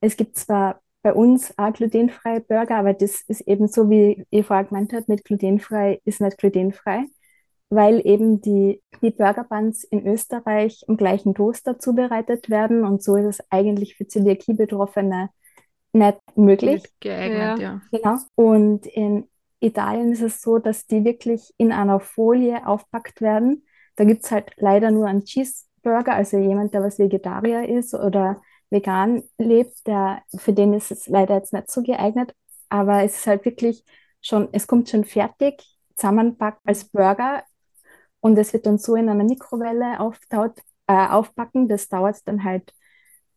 Es 0.00 0.16
gibt 0.18 0.36
zwar 0.36 0.82
bei 1.02 1.12
uns 1.14 1.56
auch 1.58 1.72
glutenfreie 1.72 2.40
Burger, 2.40 2.76
aber 2.76 2.92
das 2.92 3.22
ist 3.22 3.42
eben 3.42 3.68
so, 3.68 3.88
wie 3.90 4.26
ihr 4.30 4.44
vorher 4.44 4.64
gemeint 4.64 4.92
habt, 4.92 5.08
mit 5.08 5.24
glutenfrei 5.24 6.00
ist 6.04 6.20
nicht 6.20 6.38
glutenfrei, 6.38 7.04
weil 7.70 8.00
eben 8.06 8.40
die, 8.40 8.82
die 9.02 9.10
Burger 9.10 9.44
Buns 9.44 9.84
in 9.84 10.06
Österreich 10.06 10.84
im 10.88 10.96
gleichen 10.96 11.34
Toaster 11.34 11.78
zubereitet 11.78 12.50
werden 12.50 12.84
und 12.84 13.02
so 13.02 13.16
ist 13.16 13.26
es 13.26 13.46
eigentlich 13.50 13.96
für 13.96 14.06
Zöliakie-Betroffene 14.06 15.30
nicht 15.92 16.18
möglich. 16.36 16.82
Nicht 16.82 17.00
geeignet, 17.00 17.58
Ja. 17.58 17.80
ja. 17.80 17.80
Genau. 17.92 18.18
Und 18.34 18.86
in 18.86 19.28
Italien 19.60 20.12
ist 20.12 20.22
es 20.22 20.42
so, 20.42 20.58
dass 20.58 20.86
die 20.86 21.04
wirklich 21.04 21.52
in 21.56 21.72
einer 21.72 22.00
Folie 22.00 22.66
aufpackt 22.66 23.20
werden. 23.20 23.64
Da 23.96 24.04
gibt 24.04 24.24
es 24.24 24.30
halt 24.30 24.52
leider 24.56 24.90
nur 24.90 25.06
einen 25.06 25.24
Cheeseburger, 25.84 26.14
also 26.14 26.38
jemand, 26.38 26.74
der 26.74 26.82
was 26.82 26.98
Vegetarier 26.98 27.68
ist 27.68 27.94
oder 27.94 28.40
vegan 28.70 29.22
lebt, 29.38 29.86
der, 29.86 30.22
für 30.36 30.52
den 30.52 30.74
ist 30.74 30.90
es 30.90 31.06
leider 31.06 31.34
jetzt 31.36 31.52
nicht 31.52 31.70
so 31.70 31.82
geeignet. 31.82 32.34
Aber 32.68 33.02
es 33.04 33.16
ist 33.18 33.26
halt 33.26 33.44
wirklich 33.44 33.84
schon, 34.20 34.48
es 34.52 34.66
kommt 34.66 34.88
schon 34.88 35.04
fertig, 35.04 35.62
zusammenpackt 35.94 36.60
als 36.64 36.84
Burger 36.86 37.44
und 38.20 38.38
es 38.38 38.52
wird 38.52 38.66
dann 38.66 38.78
so 38.78 38.96
in 38.96 39.08
einer 39.08 39.24
Mikrowelle 39.24 40.00
auftaut, 40.00 40.58
äh, 40.86 41.06
aufbacken. 41.08 41.68
Das 41.68 41.88
dauert 41.88 42.26
dann 42.26 42.42
halt 42.44 42.72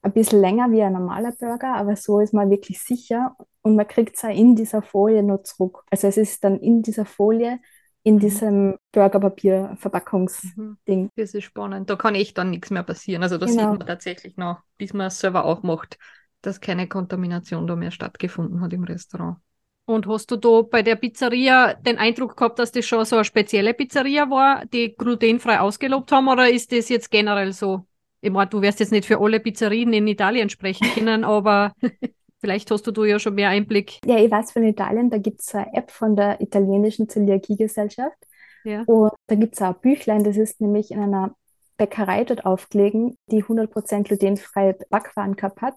ein 0.01 0.13
bisschen 0.13 0.41
länger 0.41 0.71
wie 0.71 0.81
ein 0.81 0.93
normaler 0.93 1.33
Burger, 1.33 1.75
aber 1.75 1.95
so 1.95 2.19
ist 2.19 2.33
man 2.33 2.49
wirklich 2.49 2.81
sicher 2.81 3.35
und 3.61 3.75
man 3.75 3.87
kriegt 3.87 4.15
es 4.15 4.23
auch 4.23 4.29
in 4.29 4.55
dieser 4.55 4.81
Folie 4.81 5.23
noch 5.23 5.43
zurück. 5.43 5.83
Also 5.91 6.07
es 6.07 6.17
ist 6.17 6.43
dann 6.43 6.59
in 6.59 6.81
dieser 6.81 7.05
Folie, 7.05 7.59
in 8.07 8.15
Mhm. 8.15 8.19
diesem 8.19 8.77
Burgerpapier-Verpackungsding. 8.93 10.77
Mhm. 10.85 11.11
Das 11.15 11.33
ist 11.33 11.43
spannend. 11.43 11.89
Da 11.89 11.95
kann 11.95 12.15
echt 12.15 12.37
dann 12.37 12.49
nichts 12.51 12.69
mehr 12.69 12.83
passieren. 12.83 13.23
Also 13.23 13.37
da 13.37 13.47
sieht 13.47 13.57
Genau. 13.57 13.77
man 13.77 13.87
tatsächlich 13.87 14.37
noch, 14.37 14.61
bis 14.77 14.93
man 14.93 15.07
es 15.07 15.19
selber 15.19 15.45
auch 15.45 15.63
macht, 15.63 15.97
dass 16.41 16.61
keine 16.61 16.87
Kontamination 16.87 17.67
da 17.67 17.75
mehr 17.75 17.91
stattgefunden 17.91 18.61
hat 18.61 18.73
im 18.73 18.83
Restaurant. 18.83 19.37
Und 19.85 20.05
hast 20.07 20.29
du 20.31 20.35
da 20.35 20.61
bei 20.63 20.81
der 20.83 20.95
Pizzeria 20.97 21.73
den 21.73 21.97
Eindruck 21.97 22.35
gehabt, 22.35 22.59
dass 22.59 22.71
das 22.73 22.85
schon 22.85 23.05
so 23.05 23.15
eine 23.15 23.23
spezielle 23.25 23.73
Pizzeria 23.73 24.29
war, 24.29 24.65
die 24.65 24.93
glutenfrei 24.95 25.59
ausgelobt 25.61 26.11
haben, 26.11 26.27
oder 26.27 26.49
ist 26.49 26.71
das 26.73 26.89
jetzt 26.89 27.09
generell 27.09 27.53
so? 27.53 27.87
Ich 28.19 28.31
meine, 28.31 28.49
du 28.49 28.61
wirst 28.61 28.79
jetzt 28.81 28.91
nicht 28.91 29.05
für 29.05 29.19
alle 29.21 29.39
Pizzerien 29.39 29.93
in 29.93 30.07
Italien 30.07 30.49
sprechen 30.49 30.89
können, 30.93 31.23
aber 31.23 31.71
vielleicht 32.39 32.71
hast 32.71 32.87
du 32.87 32.91
da 32.91 33.03
ja 33.03 33.19
schon 33.19 33.35
mehr 33.35 33.49
Einblick. 33.49 33.99
Ja, 34.05 34.17
ich 34.17 34.31
weiß 34.31 34.51
von 34.51 34.63
Italien, 34.63 35.09
da 35.09 35.17
gibt 35.17 35.41
es 35.41 35.53
eine 35.55 35.73
App 35.73 35.91
von 35.91 36.15
der 36.15 36.41
italienischen 36.41 37.09
Zöliakiegesellschaft. 37.09 38.17
Ja. 38.63 38.83
Und 38.85 39.13
da 39.27 39.35
gibt 39.35 39.55
es 39.55 39.61
auch 39.61 39.75
ein 39.75 39.81
Büchlein, 39.81 40.23
das 40.23 40.37
ist 40.37 40.59
nämlich 40.59 40.91
in 40.91 40.99
einer 40.99 41.35
Bäckerei 41.77 42.23
dort 42.23 42.45
aufgelegen, 42.45 43.17
die 43.27 43.43
100% 43.43 44.03
glutenfreie 44.03 44.77
Backwaren 44.89 45.35
gehabt 45.35 45.61
hat. 45.61 45.75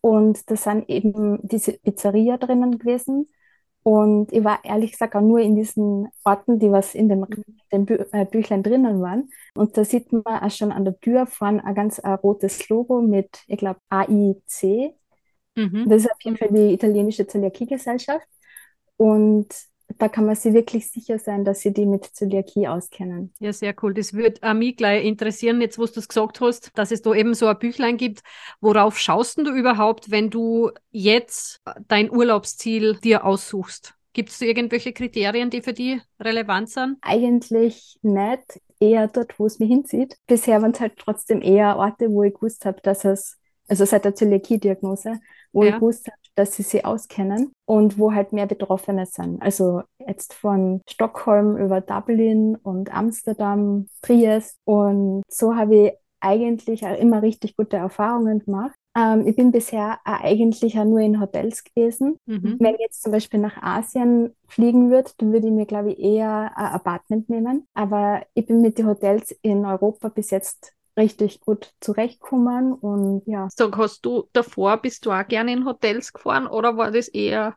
Und 0.00 0.50
da 0.50 0.56
sind 0.56 0.88
eben 0.88 1.38
diese 1.42 1.72
Pizzeria 1.74 2.36
drinnen 2.36 2.78
gewesen. 2.78 3.28
Und 3.82 4.32
ich 4.32 4.42
war 4.42 4.64
ehrlich 4.64 4.92
gesagt 4.92 5.14
auch 5.14 5.20
nur 5.20 5.38
in 5.38 5.54
diesen 5.54 6.08
Orten, 6.24 6.58
die 6.58 6.72
was 6.72 6.94
in 6.94 7.08
dem, 7.08 7.24
dem 7.72 7.86
Bü 7.86 8.04
äh, 8.10 8.24
Büchlein 8.24 8.64
drinnen 8.64 9.00
waren. 9.00 9.30
Und 9.54 9.76
da 9.76 9.84
sieht 9.84 10.12
man 10.12 10.24
auch 10.24 10.50
schon 10.50 10.72
an 10.72 10.84
der 10.84 10.98
Tür 10.98 11.26
vorne 11.26 11.64
ein 11.64 11.74
ganz 11.74 11.98
äh, 11.98 12.08
rotes 12.10 12.68
Logo 12.68 13.00
mit, 13.00 13.44
ich 13.46 13.58
glaube, 13.58 13.78
AIC. 13.88 14.92
Mhm. 15.56 15.88
Das 15.88 16.04
ist 16.04 16.10
auf 16.10 16.20
jeden 16.22 16.36
Fall 16.36 16.50
die 16.52 16.72
italienische 16.72 17.26
Zöliakiegesellschaft. 17.26 18.26
Und 18.96 19.48
da 19.98 20.08
kann 20.08 20.26
man 20.26 20.34
sich 20.34 20.52
wirklich 20.52 20.90
sicher 20.90 21.18
sein, 21.18 21.44
dass 21.44 21.60
sie 21.60 21.72
die 21.72 21.86
mit 21.86 22.04
Zöliakie 22.04 22.68
auskennen. 22.68 23.32
Ja, 23.38 23.52
sehr 23.52 23.74
cool. 23.82 23.94
Das 23.94 24.12
würde 24.12 24.40
auch 24.42 24.54
mich 24.54 24.76
gleich 24.76 25.04
interessieren, 25.04 25.60
jetzt 25.60 25.78
wo 25.78 25.86
du 25.86 26.00
es 26.00 26.08
gesagt 26.08 26.40
hast, 26.40 26.70
dass 26.74 26.90
es 26.90 27.02
da 27.02 27.14
eben 27.14 27.34
so 27.34 27.46
ein 27.46 27.58
Büchlein 27.58 27.96
gibt. 27.96 28.20
Worauf 28.60 28.98
schaust 28.98 29.38
denn 29.38 29.44
du 29.44 29.52
überhaupt, 29.52 30.10
wenn 30.10 30.30
du 30.30 30.70
jetzt 30.90 31.62
dein 31.88 32.10
Urlaubsziel 32.10 32.98
dir 33.02 33.24
aussuchst? 33.24 33.94
Gibt 34.12 34.30
es 34.30 34.40
irgendwelche 34.40 34.92
Kriterien, 34.92 35.50
die 35.50 35.62
für 35.62 35.74
die 35.74 36.00
relevant 36.18 36.70
sind? 36.70 36.96
Eigentlich 37.02 37.98
nicht, 38.02 38.60
eher 38.80 39.08
dort, 39.08 39.38
wo 39.38 39.46
es 39.46 39.58
mich 39.58 39.68
hinzieht. 39.68 40.16
Bisher 40.26 40.62
waren 40.62 40.72
es 40.72 40.80
halt 40.80 40.96
trotzdem 40.96 41.42
eher 41.42 41.76
Orte, 41.76 42.10
wo 42.10 42.22
ich 42.22 42.34
gewusst 42.34 42.64
habe, 42.64 42.80
dass 42.82 43.04
es, 43.04 43.38
also 43.68 43.84
seit 43.84 44.04
der 44.04 44.14
Zöliakie-Diagnose, 44.14 45.20
wo 45.52 45.64
ich 45.64 45.70
Ja. 45.70 45.78
gewusst 45.78 46.06
habe, 46.06 46.16
dass 46.34 46.54
sie 46.56 46.62
sie 46.62 46.84
auskennen 46.84 47.52
und 47.64 47.98
wo 47.98 48.12
halt 48.12 48.32
mehr 48.32 48.46
Betroffene 48.46 49.06
sind. 49.06 49.40
Also 49.42 49.82
jetzt 49.98 50.34
von 50.34 50.82
Stockholm 50.88 51.56
über 51.56 51.80
Dublin 51.80 52.56
und 52.56 52.94
Amsterdam, 52.94 53.88
Triest. 54.02 54.58
Und 54.64 55.22
so 55.28 55.56
habe 55.56 55.76
ich 55.76 55.92
eigentlich 56.20 56.84
auch 56.86 56.96
immer 56.98 57.22
richtig 57.22 57.56
gute 57.56 57.76
Erfahrungen 57.76 58.40
gemacht. 58.44 58.74
Ähm, 58.96 59.26
ich 59.26 59.36
bin 59.36 59.52
bisher 59.52 59.98
auch 60.04 60.20
eigentlich 60.20 60.78
auch 60.78 60.84
nur 60.84 61.00
in 61.00 61.20
Hotels 61.20 61.62
gewesen. 61.64 62.16
Mhm. 62.26 62.56
Wenn 62.58 62.74
ich 62.74 62.80
jetzt 62.80 63.02
zum 63.02 63.12
Beispiel 63.12 63.40
nach 63.40 63.62
Asien 63.62 64.34
fliegen 64.48 64.90
würde, 64.90 65.10
dann 65.18 65.32
würde 65.32 65.46
ich 65.48 65.52
mir, 65.52 65.66
glaube 65.66 65.92
ich, 65.92 65.98
eher 65.98 66.52
ein 66.56 66.66
Apartment 66.72 67.28
nehmen. 67.28 67.66
Aber 67.74 68.22
ich 68.34 68.46
bin 68.46 68.60
mit 68.62 68.78
den 68.78 68.86
Hotels 68.86 69.30
in 69.42 69.64
Europa 69.64 70.08
bis 70.08 70.30
jetzt 70.30 70.72
richtig 70.96 71.40
gut 71.40 71.74
zurechtgekommen 71.80 72.72
und 72.72 73.22
ja. 73.26 73.48
Sag, 73.48 73.76
hast 73.76 74.04
du 74.04 74.28
davor, 74.32 74.76
bist 74.82 75.06
du 75.06 75.12
auch 75.12 75.26
gerne 75.26 75.52
in 75.52 75.64
Hotels 75.64 76.12
gefahren 76.12 76.46
oder 76.46 76.76
war 76.76 76.90
das 76.90 77.08
eher 77.08 77.56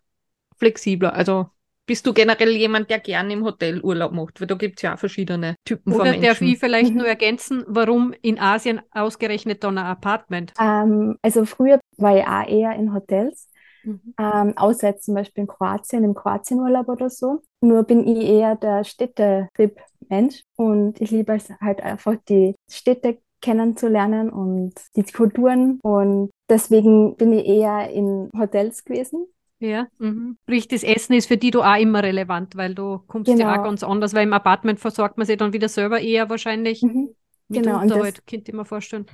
flexibler? 0.57 1.13
Also 1.13 1.49
bist 1.85 2.05
du 2.05 2.13
generell 2.13 2.51
jemand, 2.51 2.89
der 2.89 2.99
gerne 2.99 3.33
im 3.33 3.43
Hotel 3.43 3.81
Urlaub 3.83 4.11
macht? 4.13 4.39
Weil 4.39 4.47
da 4.47 4.55
gibt 4.55 4.79
es 4.79 4.83
ja 4.83 4.95
auch 4.95 4.99
verschiedene 4.99 5.55
Typen 5.65 5.93
von 5.93 6.05
Oder 6.05 6.13
darf 6.13 6.41
Menschen. 6.41 6.47
ich 6.53 6.59
vielleicht 6.59 6.95
Mhm. 6.95 6.99
nur 6.99 7.07
ergänzen, 7.07 7.63
warum 7.67 8.13
in 8.21 8.39
Asien 8.39 8.81
ausgerechnet 8.91 9.63
dann 9.63 9.77
ein 9.77 9.85
Apartment? 9.85 10.53
Ähm, 10.59 11.17
also 11.21 11.45
früher 11.45 11.79
war 11.97 12.17
ich 12.17 12.25
auch 12.25 12.47
eher 12.47 12.75
in 12.75 12.93
Hotels, 12.93 13.49
Mhm. 13.83 14.13
ähm, 14.19 14.57
außer 14.57 14.87
jetzt 14.89 15.05
zum 15.05 15.15
Beispiel 15.15 15.43
in 15.43 15.47
Kroatien, 15.47 16.03
im 16.03 16.13
Kroatienurlaub 16.15 16.89
oder 16.89 17.09
so. 17.09 17.41
Nur 17.61 17.83
bin 17.83 18.07
ich 18.07 18.23
eher 18.25 18.55
der 18.55 18.83
Städtetrip-Mensch 18.83 20.43
und 20.57 20.99
ich 21.01 21.11
liebe 21.11 21.33
es 21.35 21.49
halt 21.61 21.81
einfach 21.81 22.15
die 22.27 22.55
Städte 22.69 23.19
kennenzulernen 23.41 24.29
und 24.29 24.73
die 24.95 25.03
Kulturen 25.03 25.79
und 25.83 26.29
deswegen 26.49 27.15
bin 27.15 27.33
ich 27.33 27.45
eher 27.45 27.89
in 27.89 28.29
Hotels 28.37 28.83
gewesen. 28.83 29.27
Ja, 29.59 29.87
mhm. 29.97 30.37
Sprich, 30.43 30.67
das 30.69 30.83
Essen 30.83 31.13
ist 31.13 31.27
für 31.27 31.35
die 31.37 31.51
du 31.51 31.61
auch 31.61 31.75
immer 31.77 32.01
relevant, 32.01 32.55
weil 32.55 32.75
du 32.75 32.99
kommst 33.07 33.29
ja 33.29 33.35
Genau. 33.35 33.59
auch 33.59 33.63
ganz 33.63 33.83
anders, 33.83 34.13
weil 34.13 34.23
im 34.23 34.33
Apartment 34.33 34.79
versorgt 34.79 35.17
man 35.17 35.27
sich 35.27 35.37
dann 35.37 35.51
wieder 35.53 35.67
selber 35.67 35.99
eher 35.99 36.29
wahrscheinlich. 36.29 36.81
Mhm. 36.81 37.09
Genau, 37.49 37.81
und 37.81 37.89
das- 37.89 37.99
halt, 38.01 38.27
könnte 38.27 38.51
ich 38.51 38.55
mir 38.55 38.63
vorstellen. 38.65 39.05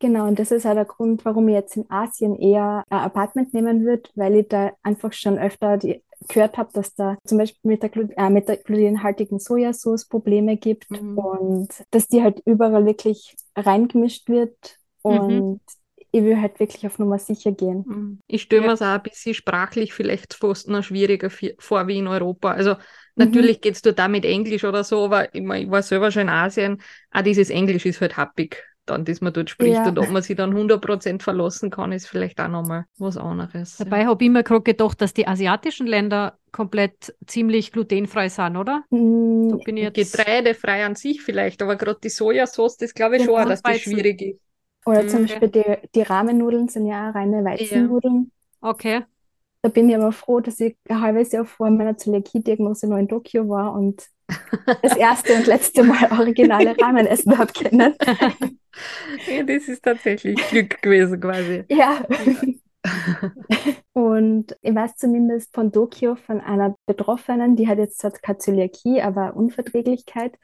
Genau, 0.00 0.26
und 0.26 0.38
das 0.38 0.50
ist 0.50 0.66
auch 0.66 0.74
der 0.74 0.84
Grund, 0.84 1.24
warum 1.24 1.48
ich 1.48 1.54
jetzt 1.54 1.76
in 1.76 1.88
Asien 1.90 2.36
eher 2.36 2.82
ein 2.90 2.98
Apartment 2.98 3.54
nehmen 3.54 3.84
würde, 3.84 4.10
weil 4.16 4.34
ich 4.34 4.48
da 4.48 4.72
einfach 4.82 5.12
schon 5.14 5.38
öfter 5.38 5.78
die, 5.78 6.02
gehört 6.28 6.56
habe, 6.58 6.70
dass 6.72 6.94
da 6.94 7.16
zum 7.26 7.38
Beispiel 7.38 7.70
mit 7.70 7.82
der, 7.82 7.90
Glu 7.90 8.08
äh, 8.16 8.30
mit 8.30 8.48
der 8.48 8.56
glutenhaltigen 8.58 9.38
Sojasauce 9.38 10.06
Probleme 10.06 10.56
gibt 10.56 10.86
Mhm. 10.90 11.18
und 11.18 11.68
dass 11.90 12.08
die 12.08 12.22
halt 12.22 12.40
überall 12.46 12.86
wirklich 12.86 13.36
reingemischt 13.56 14.28
wird 14.28 14.78
und 15.02 15.60
ich 16.12 16.22
will 16.22 16.40
halt 16.40 16.60
wirklich 16.60 16.86
auf 16.86 16.98
Nummer 16.98 17.18
sicher 17.18 17.52
gehen. 17.52 17.86
Mhm. 17.88 18.20
Ich 18.26 18.42
stelle 18.42 18.62
Ja. 18.62 18.68
mir 18.68 18.72
es 18.74 18.82
auch 18.82 18.86
ein 18.86 19.02
bisschen 19.02 19.34
sprachlich 19.34 19.92
vielleicht 19.92 20.34
fast 20.34 20.68
noch 20.68 20.82
schwieriger 20.82 21.30
vor 21.58 21.86
wie 21.86 21.98
in 21.98 22.06
Europa. 22.08 22.52
Also 22.52 22.76
natürlich 23.16 23.60
geht 23.60 23.74
es 23.74 23.82
dort 23.82 24.00
auch 24.00 24.08
mit 24.08 24.24
Englisch 24.24 24.64
oder 24.64 24.84
so, 24.84 25.04
aber 25.04 25.34
ich, 25.34 25.42
mein, 25.42 25.64
ich 25.64 25.70
war 25.70 25.82
selber 25.82 26.10
schon 26.10 26.22
in 26.22 26.28
Asien. 26.30 26.80
Auch 27.10 27.22
dieses 27.22 27.50
Englisch 27.50 27.84
ist 27.84 28.00
halt 28.00 28.16
happig, 28.16 28.64
dann, 28.86 29.04
das 29.04 29.20
man 29.20 29.32
dort 29.32 29.50
spricht. 29.50 29.76
Ja. 29.76 29.88
Und 29.88 29.98
ob 29.98 30.10
man 30.10 30.22
sich 30.22 30.36
dann 30.36 30.52
100% 30.54 31.22
verlassen 31.22 31.70
kann, 31.70 31.92
ist 31.92 32.06
vielleicht 32.06 32.40
auch 32.40 32.48
nochmal 32.48 32.86
was 32.98 33.16
anderes. 33.16 33.78
ja. 33.78 33.84
Dabei 33.84 34.06
habe 34.06 34.24
ich 34.24 34.30
mir 34.30 34.42
gerade 34.44 34.62
gedacht, 34.62 35.00
dass 35.00 35.14
die 35.14 35.26
asiatischen 35.26 35.86
Länder 35.86 36.38
komplett 36.52 37.14
ziemlich 37.26 37.72
glutenfrei 37.72 38.28
sind, 38.28 38.56
oder? 38.56 38.84
Mm, 38.90 39.48
Da 39.50 39.56
bin 39.56 39.76
ich 39.76 39.84
jetzt. 39.84 40.12
Getreidefrei 40.12 40.84
an 40.84 40.94
sich 40.94 41.22
vielleicht, 41.22 41.62
aber 41.62 41.76
gerade 41.76 41.98
die 42.02 42.08
Sojasauce, 42.10 42.76
das 42.76 42.94
glaube 42.94 43.16
ich 43.16 43.22
Genau, 43.22 43.34
schon, 43.36 43.44
auch, 43.44 43.48
dass 43.48 43.62
das 43.62 43.80
schwierig 43.80 44.22
ist. 44.22 44.40
Oder 44.86 45.06
zum 45.06 45.22
Mhm. 45.22 45.26
Beispiel 45.26 45.48
die, 45.48 45.88
die 45.94 46.02
Rahmennudeln 46.02 46.68
sind 46.68 46.86
ja 46.86 47.10
auch 47.10 47.14
reine 47.14 47.44
Weizennudeln. 47.44 48.30
Okay. 48.62 49.04
Da 49.64 49.70
bin 49.70 49.88
ich 49.88 49.96
aber 49.96 50.12
froh, 50.12 50.40
dass 50.40 50.60
ich 50.60 50.76
ein 50.90 51.00
halbes 51.00 51.32
Jahr 51.32 51.46
vor 51.46 51.70
meiner 51.70 51.96
Zöliakie-Diagnose 51.96 52.86
noch 52.86 52.98
in 52.98 53.08
Tokio 53.08 53.48
war 53.48 53.72
und 53.72 54.06
das 54.82 54.94
erste 54.94 55.32
und 55.36 55.46
letzte 55.46 55.82
Mal 55.82 56.12
originale 56.12 56.76
Ramen 56.78 57.06
essen 57.06 57.38
habe 57.38 57.50
können. 57.50 57.94
Ja, 59.28 59.44
das 59.44 59.68
ist 59.68 59.84
tatsächlich 59.84 60.36
Glück 60.48 60.82
gewesen 60.82 61.20
quasi. 61.20 61.62
Ja. 61.68 62.04
Und 63.92 64.56
ich 64.62 64.74
weiß 64.74 64.96
zumindest 64.96 65.54
von 65.54 65.70
Tokio, 65.70 66.16
von 66.16 66.40
einer 66.40 66.76
Betroffenen, 66.84 67.54
die 67.54 67.68
hat 67.68 67.78
jetzt 67.78 68.00
zwar 68.00 68.10
keine 68.10 68.38
Zöliakie, 68.38 69.00
aber 69.00 69.36
Unverträglichkeit. 69.36 70.36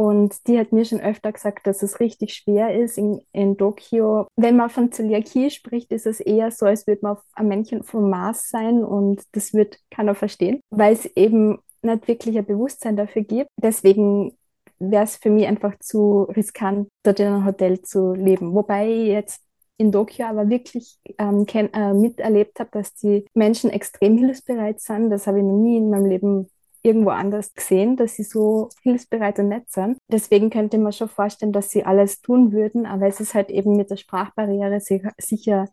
Und 0.00 0.46
die 0.46 0.58
hat 0.58 0.72
mir 0.72 0.86
schon 0.86 1.02
öfter 1.02 1.30
gesagt, 1.30 1.66
dass 1.66 1.82
es 1.82 2.00
richtig 2.00 2.32
schwer 2.32 2.74
ist 2.74 2.96
in, 2.96 3.20
in 3.32 3.58
Tokio. 3.58 4.26
Wenn 4.34 4.56
man 4.56 4.70
von 4.70 4.90
Zöliakie 4.90 5.50
spricht, 5.50 5.92
ist 5.92 6.06
es 6.06 6.20
eher 6.20 6.50
so, 6.52 6.64
als 6.64 6.86
würde 6.86 7.00
man 7.02 7.18
ein 7.34 7.48
Männchen 7.48 7.82
vom 7.82 8.08
Mars 8.08 8.48
sein 8.48 8.82
und 8.82 9.22
das 9.32 9.52
wird 9.52 9.78
keiner 9.90 10.14
verstehen, 10.14 10.60
weil 10.70 10.94
es 10.94 11.04
eben 11.04 11.58
nicht 11.82 12.08
wirklich 12.08 12.38
ein 12.38 12.46
Bewusstsein 12.46 12.96
dafür 12.96 13.24
gibt. 13.24 13.50
Deswegen 13.58 14.38
wäre 14.78 15.04
es 15.04 15.16
für 15.16 15.28
mich 15.28 15.46
einfach 15.46 15.78
zu 15.80 16.22
riskant, 16.34 16.88
dort 17.02 17.20
in 17.20 17.26
einem 17.26 17.44
Hotel 17.44 17.82
zu 17.82 18.14
leben. 18.14 18.54
Wobei 18.54 18.90
ich 18.90 19.08
jetzt 19.08 19.42
in 19.76 19.92
Tokio 19.92 20.24
aber 20.24 20.48
wirklich 20.48 20.98
ähm, 21.18 21.44
äh, 21.52 21.92
miterlebt 21.92 22.58
habe, 22.58 22.70
dass 22.72 22.94
die 22.94 23.26
Menschen 23.34 23.68
extrem 23.68 24.16
hilfsbereit 24.16 24.80
sind. 24.80 25.10
Das 25.10 25.26
habe 25.26 25.40
ich 25.40 25.44
noch 25.44 25.60
nie 25.60 25.76
in 25.76 25.90
meinem 25.90 26.06
Leben 26.06 26.48
irgendwo 26.82 27.10
anders 27.10 27.54
gesehen, 27.54 27.96
dass 27.96 28.14
sie 28.16 28.22
so 28.22 28.70
hilfsbereit 28.82 29.38
und 29.38 29.48
nett 29.48 29.70
sind. 29.70 29.98
Deswegen 30.10 30.50
könnte 30.50 30.78
man 30.78 30.92
schon 30.92 31.08
vorstellen, 31.08 31.52
dass 31.52 31.70
sie 31.70 31.84
alles 31.84 32.20
tun 32.20 32.52
würden, 32.52 32.86
aber 32.86 33.06
es 33.06 33.20
ist 33.20 33.34
halt 33.34 33.50
eben 33.50 33.76
mit 33.76 33.90
der 33.90 33.96
Sprachbarriere 33.96 34.80
sicher, 34.80 35.66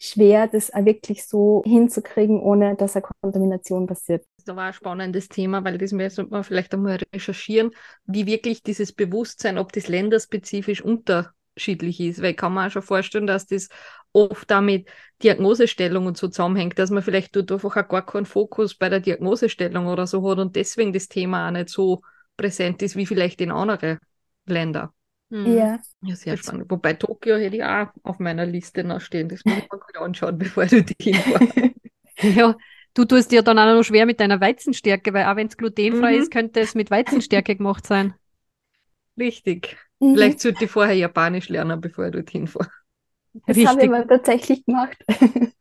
schwer, 0.00 0.48
das 0.48 0.72
auch 0.72 0.84
wirklich 0.84 1.26
so 1.26 1.62
hinzukriegen, 1.64 2.40
ohne 2.40 2.74
dass 2.74 2.96
eine 2.96 3.04
Kontamination 3.22 3.86
passiert. 3.86 4.24
Das 4.44 4.56
war 4.56 4.68
ein 4.68 4.72
spannendes 4.72 5.28
Thema, 5.28 5.62
weil 5.62 5.76
das 5.76 5.90
sollte 5.90 6.30
man 6.30 6.42
vielleicht 6.42 6.72
einmal 6.72 6.98
recherchieren, 7.14 7.70
wie 8.06 8.26
wirklich 8.26 8.62
dieses 8.62 8.92
Bewusstsein, 8.92 9.58
ob 9.58 9.72
das 9.72 9.88
länderspezifisch 9.88 10.82
unterschiedlich 10.82 12.00
ist. 12.00 12.22
Weil 12.22 12.30
ich 12.30 12.36
kann 12.38 12.54
mir 12.54 12.66
auch 12.66 12.70
schon 12.70 12.82
vorstellen, 12.82 13.26
dass 13.26 13.46
das 13.46 13.68
oft 14.12 14.50
damit 14.50 14.88
Diagnosestellung 15.22 16.06
und 16.06 16.16
so 16.16 16.28
zusammenhängt, 16.28 16.78
dass 16.78 16.90
man 16.90 17.02
vielleicht 17.02 17.34
dort 17.36 17.52
einfach 17.52 17.76
auch 17.76 17.88
gar 17.88 18.04
keinen 18.06 18.26
Fokus 18.26 18.74
bei 18.74 18.88
der 18.88 19.00
Diagnosestellung 19.00 19.86
oder 19.86 20.06
so 20.06 20.28
hat 20.30 20.38
und 20.38 20.56
deswegen 20.56 20.92
das 20.92 21.08
Thema 21.08 21.46
auch 21.48 21.52
nicht 21.52 21.68
so 21.68 22.02
präsent 22.36 22.82
ist 22.82 22.96
wie 22.96 23.06
vielleicht 23.06 23.40
in 23.40 23.50
anderen 23.52 23.98
Ländern. 24.46 24.88
Mhm. 25.28 25.56
Ja, 25.56 25.78
Ja, 26.02 26.16
sehr 26.16 26.34
Jetzt- 26.34 26.46
spannend. 26.46 26.70
Wobei 26.70 26.94
Tokio 26.94 27.36
hätte 27.36 27.56
ich 27.56 27.64
auch 27.64 27.88
auf 28.02 28.18
meiner 28.18 28.46
Liste 28.46 28.82
noch 28.82 29.00
stehen. 29.00 29.28
Das 29.28 29.44
muss 29.44 29.54
mir 29.54 29.68
gut 29.78 29.96
anschauen, 29.96 30.38
bevor 30.38 30.66
du 30.66 30.82
die 30.82 30.94
hinfährst. 31.00 31.54
Ja, 32.22 32.56
du 32.94 33.04
tust 33.04 33.30
dir 33.30 33.42
dann 33.42 33.58
auch 33.58 33.66
noch 33.74 33.82
schwer 33.84 34.06
mit 34.06 34.18
deiner 34.20 34.40
Weizenstärke, 34.40 35.12
weil 35.14 35.26
auch 35.26 35.36
wenn 35.36 35.46
es 35.46 35.56
glutenfrei 35.56 36.16
Mhm. 36.16 36.22
ist, 36.22 36.30
könnte 36.32 36.60
es 36.60 36.74
mit 36.74 36.90
Weizenstärke 36.90 37.54
gemacht 37.56 37.86
sein. 37.86 38.14
Richtig. 39.18 39.76
Mhm. 40.00 40.14
Vielleicht 40.14 40.40
sollte 40.40 40.64
ich 40.64 40.70
vorher 40.70 40.94
Japanisch 40.96 41.48
lernen, 41.48 41.80
bevor 41.80 42.06
ich 42.06 42.12
dorthin 42.12 42.46
fahre. 42.46 42.70
Das 43.46 43.64
habe 43.64 43.82
ich 43.82 43.88
Richtig. 43.88 43.92
aber 43.92 44.06
tatsächlich 44.06 44.64
gemacht. 44.64 44.96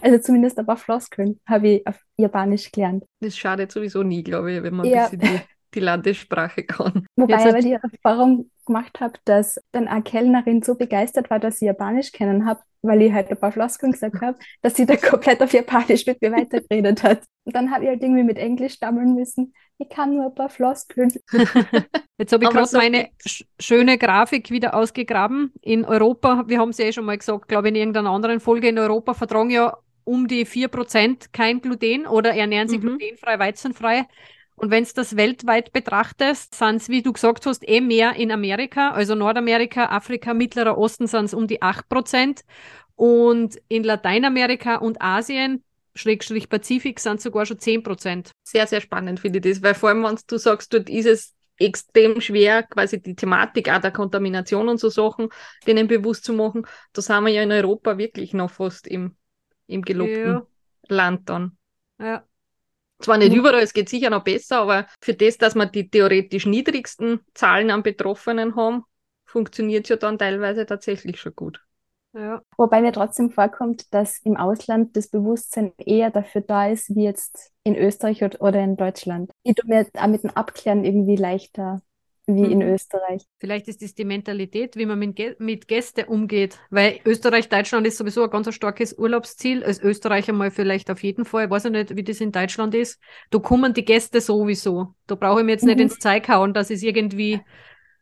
Also 0.00 0.18
zumindest 0.18 0.58
ein 0.58 0.66
paar 0.66 0.78
Floskeln 0.78 1.38
habe 1.46 1.68
ich 1.68 1.86
auf 1.86 2.00
Japanisch 2.16 2.72
gelernt. 2.72 3.04
Das 3.20 3.36
schadet 3.36 3.72
sowieso 3.72 4.02
nie, 4.02 4.22
glaube 4.22 4.52
ich, 4.52 4.62
wenn 4.62 4.74
man 4.74 4.86
Ja. 4.86 5.06
ein 5.06 5.18
bisschen 5.18 5.46
die, 5.76 5.80
Landessprache 5.80 6.64
kann. 6.64 7.06
Wobei 7.16 7.36
ich 7.36 7.46
aber 7.46 7.60
die 7.60 7.72
Erfahrung 7.72 8.50
gemacht 8.66 9.00
habe, 9.00 9.14
dass 9.24 9.60
dann 9.72 9.88
eine 9.88 10.02
Kellnerin 10.02 10.62
so 10.62 10.74
begeistert 10.74 11.30
war, 11.30 11.38
dass 11.38 11.58
sie 11.58 11.66
Japanisch 11.66 12.12
kennen 12.12 12.46
habe, 12.46 12.60
weil 12.82 13.02
ich 13.02 13.12
halt 13.12 13.30
ein 13.30 13.38
paar 13.38 13.52
Floskeln 13.52 13.92
gesagt 13.92 14.20
habe, 14.20 14.38
dass 14.62 14.74
sie 14.74 14.86
dann 14.86 15.00
komplett 15.00 15.40
auf 15.42 15.52
Japanisch 15.52 16.04
mit 16.06 16.20
mir 16.20 16.32
weitergeredet 16.32 17.02
hat. 17.02 17.22
Und 17.44 17.54
dann 17.54 17.70
habe 17.70 17.84
ich 17.84 17.90
halt 17.90 18.02
irgendwie 18.02 18.24
mit 18.24 18.38
Englisch 18.38 18.74
stammeln 18.74 19.14
müssen. 19.14 19.54
Ich 19.78 19.88
kann 19.88 20.14
nur 20.14 20.26
ein 20.26 20.34
paar 20.34 20.48
Floskeln. 20.48 21.12
Jetzt 22.18 22.32
habe 22.32 22.44
ich 22.44 22.50
gerade 22.50 22.66
so 22.66 22.78
meine 22.78 23.08
sch 23.26 23.44
schöne 23.60 23.98
Grafik 23.98 24.50
wieder 24.50 24.74
ausgegraben. 24.74 25.52
In 25.60 25.84
Europa, 25.84 26.44
wir 26.48 26.58
haben 26.58 26.70
es 26.70 26.78
ja 26.78 26.86
eh 26.86 26.92
schon 26.92 27.04
mal 27.04 27.18
gesagt, 27.18 27.48
glaube 27.48 27.68
ich, 27.68 27.74
in 27.74 27.76
irgendeiner 27.76 28.10
anderen 28.10 28.40
Folge, 28.40 28.68
in 28.68 28.78
Europa 28.78 29.14
vertragen 29.14 29.50
ja 29.50 29.76
um 30.04 30.28
die 30.28 30.46
4% 30.46 31.32
kein 31.32 31.60
Gluten 31.60 32.06
oder 32.06 32.34
ernähren 32.34 32.68
sich 32.68 32.78
Mhm. 32.78 32.98
glutenfrei, 32.98 33.38
weizenfrei. 33.38 34.06
Und 34.56 34.70
wenn 34.70 34.84
du 34.84 34.90
das 34.94 35.16
weltweit 35.16 35.72
betrachtest, 35.72 36.54
sind 36.54 36.76
es, 36.76 36.88
wie 36.88 37.02
du 37.02 37.12
gesagt 37.12 37.44
hast, 37.46 37.68
eh 37.68 37.80
mehr 37.80 38.16
in 38.16 38.32
Amerika, 38.32 38.90
also 38.90 39.14
Nordamerika, 39.14 39.86
Afrika, 39.86 40.32
Mittlerer 40.32 40.78
Osten 40.78 41.06
sind 41.06 41.26
es 41.26 41.34
um 41.34 41.46
die 41.46 41.62
8%. 41.62 42.44
Und 42.94 43.56
in 43.68 43.84
Lateinamerika 43.84 44.76
und 44.76 45.00
Asien, 45.02 45.62
Schrägstrich 45.94 46.48
Pazifik, 46.48 47.00
sind 47.00 47.16
es 47.16 47.22
sogar 47.22 47.44
schon 47.44 47.58
10%. 47.58 48.30
Sehr, 48.42 48.66
sehr 48.66 48.80
spannend 48.80 49.20
finde 49.20 49.38
ich 49.38 49.44
das, 49.44 49.62
weil 49.62 49.74
vor 49.74 49.90
allem, 49.90 50.02
wenn 50.04 50.18
du 50.26 50.38
sagst, 50.38 50.72
dort 50.72 50.88
ist 50.88 51.06
es 51.06 51.34
extrem 51.58 52.20
schwer, 52.20 52.62
quasi 52.62 53.00
die 53.00 53.14
Thematik 53.14 53.70
auch 53.70 53.80
der 53.80 53.90
Kontamination 53.90 54.68
und 54.68 54.78
so 54.78 54.88
Sachen, 54.88 55.28
denen 55.66 55.86
bewusst 55.86 56.24
zu 56.24 56.32
machen. 56.32 56.66
Da 56.92 57.02
sind 57.02 57.24
wir 57.24 57.32
ja 57.32 57.42
in 57.42 57.52
Europa 57.52 57.98
wirklich 57.98 58.34
noch 58.34 58.50
fast 58.50 58.86
im, 58.86 59.16
im 59.66 59.82
gelobten 59.82 60.26
Ja. 60.26 60.46
Land 60.88 61.28
dann. 61.28 61.56
Ja. 61.98 62.24
Zwar 62.98 63.18
nicht 63.18 63.34
überall, 63.34 63.62
es 63.62 63.74
geht 63.74 63.88
sicher 63.88 64.10
noch 64.10 64.24
besser, 64.24 64.58
aber 64.58 64.86
für 65.00 65.14
das, 65.14 65.38
dass 65.38 65.54
wir 65.54 65.66
die 65.66 65.90
theoretisch 65.90 66.46
niedrigsten 66.46 67.20
Zahlen 67.34 67.70
an 67.70 67.82
Betroffenen 67.82 68.56
haben, 68.56 68.84
funktioniert 69.24 69.84
es 69.84 69.90
ja 69.90 69.96
dann 69.96 70.18
teilweise 70.18 70.64
tatsächlich 70.66 71.20
schon 71.20 71.34
gut. 71.34 71.60
Ja. 72.14 72.40
Wobei 72.56 72.80
mir 72.80 72.92
trotzdem 72.92 73.30
vorkommt, 73.30 73.92
dass 73.92 74.18
im 74.20 74.38
Ausland 74.38 74.96
das 74.96 75.08
Bewusstsein 75.08 75.72
eher 75.76 76.10
dafür 76.10 76.40
da 76.40 76.68
ist, 76.68 76.94
wie 76.94 77.04
jetzt 77.04 77.52
in 77.62 77.76
Österreich 77.76 78.24
oder- 78.24 78.40
oder 78.40 78.64
in 78.64 78.76
Deutschland. 78.78 79.30
Ich 79.42 79.54
tue 79.54 79.68
mir 79.68 79.86
auch 79.98 80.06
mit 80.06 80.22
dem 80.22 80.30
Abklären 80.30 80.84
irgendwie 80.84 81.16
leichter 81.16 81.82
wie 82.26 82.50
in 82.50 82.58
Mhm. 82.58 82.74
Österreich. 82.74 83.22
Vielleicht 83.38 83.68
ist 83.68 83.82
das 83.82 83.94
die 83.94 84.04
Mentalität, 84.04 84.76
wie 84.76 84.86
man 84.86 84.98
mit, 84.98 85.16
Gä- 85.16 85.36
mit 85.38 85.68
Gästen 85.68 86.04
umgeht. 86.06 86.58
Weil 86.70 86.98
Österreich, 87.04 87.48
Deutschland 87.48 87.86
ist 87.86 87.98
sowieso 87.98 88.24
ein 88.24 88.30
ganz 88.30 88.52
starkes 88.54 88.98
Urlaubsziel. 88.98 89.62
Als 89.62 89.80
Österreicher 89.80 90.32
mal 90.32 90.50
vielleicht 90.50 90.90
auf 90.90 91.02
jeden 91.02 91.24
Fall. 91.24 91.44
Ich 91.44 91.50
weiß 91.50 91.64
ja 91.64 91.70
nicht, 91.70 91.94
wie 91.96 92.02
das 92.04 92.20
in 92.20 92.32
Deutschland 92.32 92.74
ist. 92.74 92.98
Da 93.30 93.38
kommen 93.38 93.74
die 93.74 93.84
Gäste 93.84 94.20
sowieso. 94.20 94.94
Da 95.06 95.14
brauche 95.14 95.40
ich 95.40 95.46
mir 95.46 95.52
jetzt 95.52 95.64
nicht 95.64 95.76
Mhm. 95.76 95.82
ins 95.82 95.98
Zeug 95.98 96.28
hauen, 96.28 96.52
dass 96.52 96.70
es 96.70 96.82
irgendwie. 96.82 97.40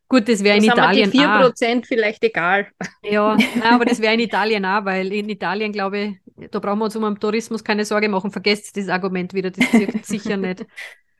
Gut, 0.09 0.29
das 0.29 0.45
wäre 0.45 0.59
in 0.59 0.65
Italien 0.65 1.11
die 1.11 1.19
auch. 1.21 1.23
4% 1.23 1.87
vielleicht 1.87 2.23
egal. 2.25 2.69
Ja, 3.03 3.37
nein, 3.57 3.63
aber 3.75 3.85
das 3.87 4.01
wäre 4.01 4.15
in 4.15 4.21
Italien 4.21 4.65
auch, 4.65 4.85
weil 4.85 5.13
in 5.13 5.29
Italien, 5.31 5.73
glaube 5.73 5.99
ich, 6.37 6.51
da 6.51 6.59
brauchen 6.61 6.79
wir 6.79 6.85
uns 6.85 6.95
um 6.97 7.03
den 7.03 7.19
Tourismus 7.19 7.65
keine 7.65 7.85
Sorge 7.87 8.09
machen. 8.09 8.31
Vergesst 8.31 8.77
das 8.77 8.89
Argument 8.89 9.33
wieder, 9.35 9.51
das 9.51 9.73
wirkt 9.73 10.05
sicher 10.07 10.37
nicht. 10.37 10.67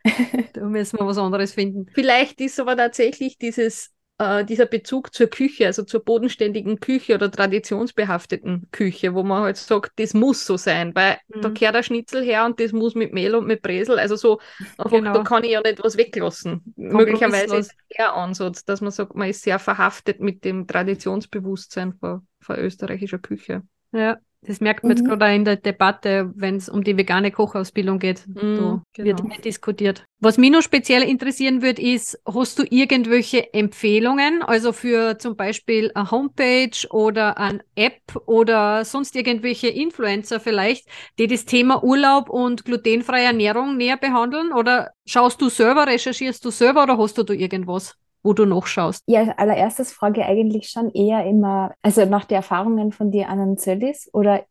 Da 0.53 0.65
müssen 0.67 0.99
wir 0.99 1.07
was 1.07 1.19
anderes 1.19 1.53
finden. 1.53 1.87
Vielleicht 1.93 2.41
ist 2.41 2.61
aber 2.61 2.77
tatsächlich 2.77 3.39
dieses, 3.39 3.93
äh, 4.19 4.45
dieser 4.45 4.67
Bezug 4.67 5.15
zur 5.15 5.29
Küche, 5.29 5.67
also 5.67 5.83
zur 5.85 6.05
bodenständigen 6.05 6.81
Küche 6.81 7.15
oder 7.15 7.31
traditionsbehafteten 7.31 8.69
Küche, 8.71 9.15
wo 9.15 9.23
man 9.23 9.43
halt 9.43 9.57
sagt, 9.57 9.93
das 9.97 10.15
muss 10.15 10.45
so 10.47 10.57
sein, 10.57 10.95
weil 10.95 11.19
da 11.41 11.49
Mhm. 11.49 11.55
kehrt 11.55 11.75
der 11.75 11.83
Schnitzel 11.83 12.23
her 12.25 12.45
und 12.47 12.61
das 12.61 12.73
muss 12.73 12.95
mit 12.95 13.13
Mehl 13.13 13.35
und 13.35 13.47
mit 13.47 13.63
Bresel, 13.63 13.99
also 13.99 14.17
so, 14.17 14.41
einfach, 14.79 14.91
Genau. 14.91 15.13
da 15.13 15.23
kann 15.23 15.45
ich 15.45 15.51
ja 15.53 15.61
nicht 15.61 15.83
was 15.83 15.97
weglassen. 15.97 16.63
Möglicherweise 16.77 17.57
ist 17.57 17.75
der 17.97 18.15
Ansatz, 18.15 18.65
dass 18.65 18.81
man 18.81 18.91
sagt, 18.91 19.15
man 19.15 19.29
ist 19.29 19.43
sehr 19.43 19.59
verhaftet 19.59 20.21
mit 20.21 20.45
dem 20.45 20.67
Traditionsbewusstsein 20.67 21.95
von, 21.95 22.27
von 22.41 22.57
österreichischer 22.57 23.19
Küche. 23.19 23.63
Ja, 23.93 24.19
das 24.47 24.61
merkt 24.61 24.83
man 24.85 24.91
jetzt 24.91 25.03
Mhm. 25.03 25.09
gerade 25.09 25.25
auch 25.27 25.35
in 25.35 25.45
der 25.45 25.57
Debatte, 25.57 26.31
wenn 26.37 26.57
es 26.57 26.69
um 26.69 26.85
die 26.85 26.97
vegane 26.97 27.31
Kochausbildung 27.31 27.99
geht. 27.99 28.27
Mhm, 28.27 28.83
da 28.97 29.05
wird 29.05 29.19
genau. 29.19 29.29
mehr 29.29 29.39
diskutiert. 29.39 30.05
Was 30.21 30.39
mich 30.39 30.51
noch 30.51 30.63
speziell 30.63 31.03
interessieren 31.03 31.61
würde, 31.63 31.83
ist, 31.83 32.19
hast 32.27 32.59
du 32.59 32.65
irgendwelche 32.69 33.53
Empfehlungen, 33.53 34.43
also 34.43 34.73
für 34.73 35.19
zum 35.19 35.37
Beispiel 35.37 35.91
eine 35.95 36.11
Homepage 36.11 36.89
oder 36.91 37.37
eine 37.39 37.61
App 37.75 38.01
oder 38.27 38.85
sonst 38.85 39.17
irgendwelche 39.17 39.69
Influencer 39.69 40.41
vielleicht, 40.41 40.87
die 41.19 41.27
das 41.27 41.45
Thema 41.45 41.83
Urlaub 41.85 42.31
und 42.31 42.65
glutenfreie 42.65 43.25
Ernährung 43.27 43.77
näher 43.77 43.97
behandeln? 43.99 44.53
Oder 44.53 44.91
schaust 45.07 45.41
du 45.41 45.49
selber, 45.49 45.87
recherchierst 45.87 46.45
du 46.45 46.51
selber 46.51 46.85
oder 46.85 46.97
hast 46.97 47.19
du 47.19 47.23
da 47.23 47.35
irgendwas, 47.35 47.95
wo 48.25 48.33
du 48.33 48.45
nachschaust? 48.47 49.03
Ja, 49.07 49.21
als 49.21 49.39
allererstes 49.39 49.93
frage 49.93 50.23
ich 50.23 50.27
eigentlich 50.27 50.69
schon 50.71 50.91
eher 50.91 51.25
immer, 51.27 51.75
also 51.83 52.05
nach 52.07 52.25
den 52.25 52.37
Erfahrungen 52.37 52.91
von 52.93 53.13
den 53.13 53.27
anderen 53.27 53.59
Zöllis 53.59 54.11
oder 54.13 54.45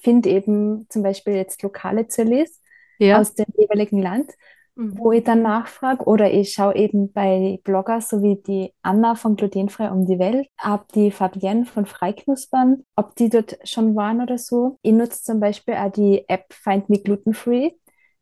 finde 0.00 0.28
eben 0.28 0.86
zum 0.90 1.02
Beispiel 1.02 1.34
jetzt 1.34 1.62
lokale 1.62 2.08
Zöllis 2.08 2.60
Ja. 2.98 3.20
aus 3.20 3.34
dem 3.34 3.46
jeweiligen 3.56 4.02
Land, 4.02 4.32
Mhm. 4.74 4.98
wo 4.98 5.12
ich 5.12 5.22
dann 5.24 5.42
nachfrage 5.42 6.04
oder 6.04 6.30
ich 6.30 6.52
schaue 6.54 6.74
eben 6.76 7.12
bei 7.12 7.60
Bloggers 7.64 8.08
so 8.08 8.22
wie 8.22 8.36
die 8.36 8.72
Anna 8.82 9.14
von 9.14 9.36
Glutenfrei 9.36 9.90
um 9.90 10.06
die 10.06 10.18
Welt, 10.18 10.48
ab 10.56 10.86
die 10.94 11.10
Fabienne 11.10 11.66
von 11.66 11.84
Freiknuspern, 11.86 12.84
ob 12.96 13.14
die 13.16 13.28
dort 13.28 13.58
schon 13.64 13.94
waren 13.96 14.22
oder 14.22 14.38
so. 14.38 14.78
Ich 14.82 14.92
nutze 14.92 15.22
zum 15.22 15.40
Beispiel 15.40 15.74
auch 15.74 15.92
die 15.92 16.24
App 16.28 16.46
Find 16.54 16.88
Me 16.88 16.98
Glutenfree. 16.98 17.72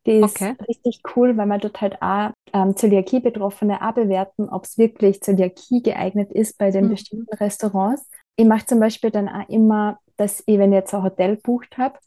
Die 0.06 0.24
ist 0.24 0.50
Okay. 0.50 0.56
richtig 0.68 1.02
cool, 1.14 1.36
weil 1.36 1.46
man 1.46 1.60
dort 1.60 1.80
halt 1.80 2.00
auch 2.00 2.30
ähm, 2.52 2.76
Zöliakie-Betroffene 2.76 3.86
auch 3.86 3.92
bewerten, 3.94 4.48
ob 4.48 4.64
es 4.64 4.78
wirklich 4.78 5.20
Zöliakie 5.22 5.82
geeignet 5.82 6.32
ist 6.32 6.56
bei 6.58 6.70
den 6.70 6.88
Mhm. 6.88 6.88
bestimmten 6.88 7.34
Restaurants. 7.34 8.08
Ich 8.36 8.46
mache 8.46 8.66
zum 8.66 8.80
Beispiel 8.80 9.10
dann 9.10 9.28
auch 9.28 9.48
immer, 9.48 9.98
dass 10.16 10.42
ich, 10.46 10.58
wenn 10.58 10.72
ich 10.72 10.76
jetzt 10.78 10.94
ein 10.94 11.02
Hotel 11.02 11.36
bucht 11.36 11.76
habe, 11.76 11.98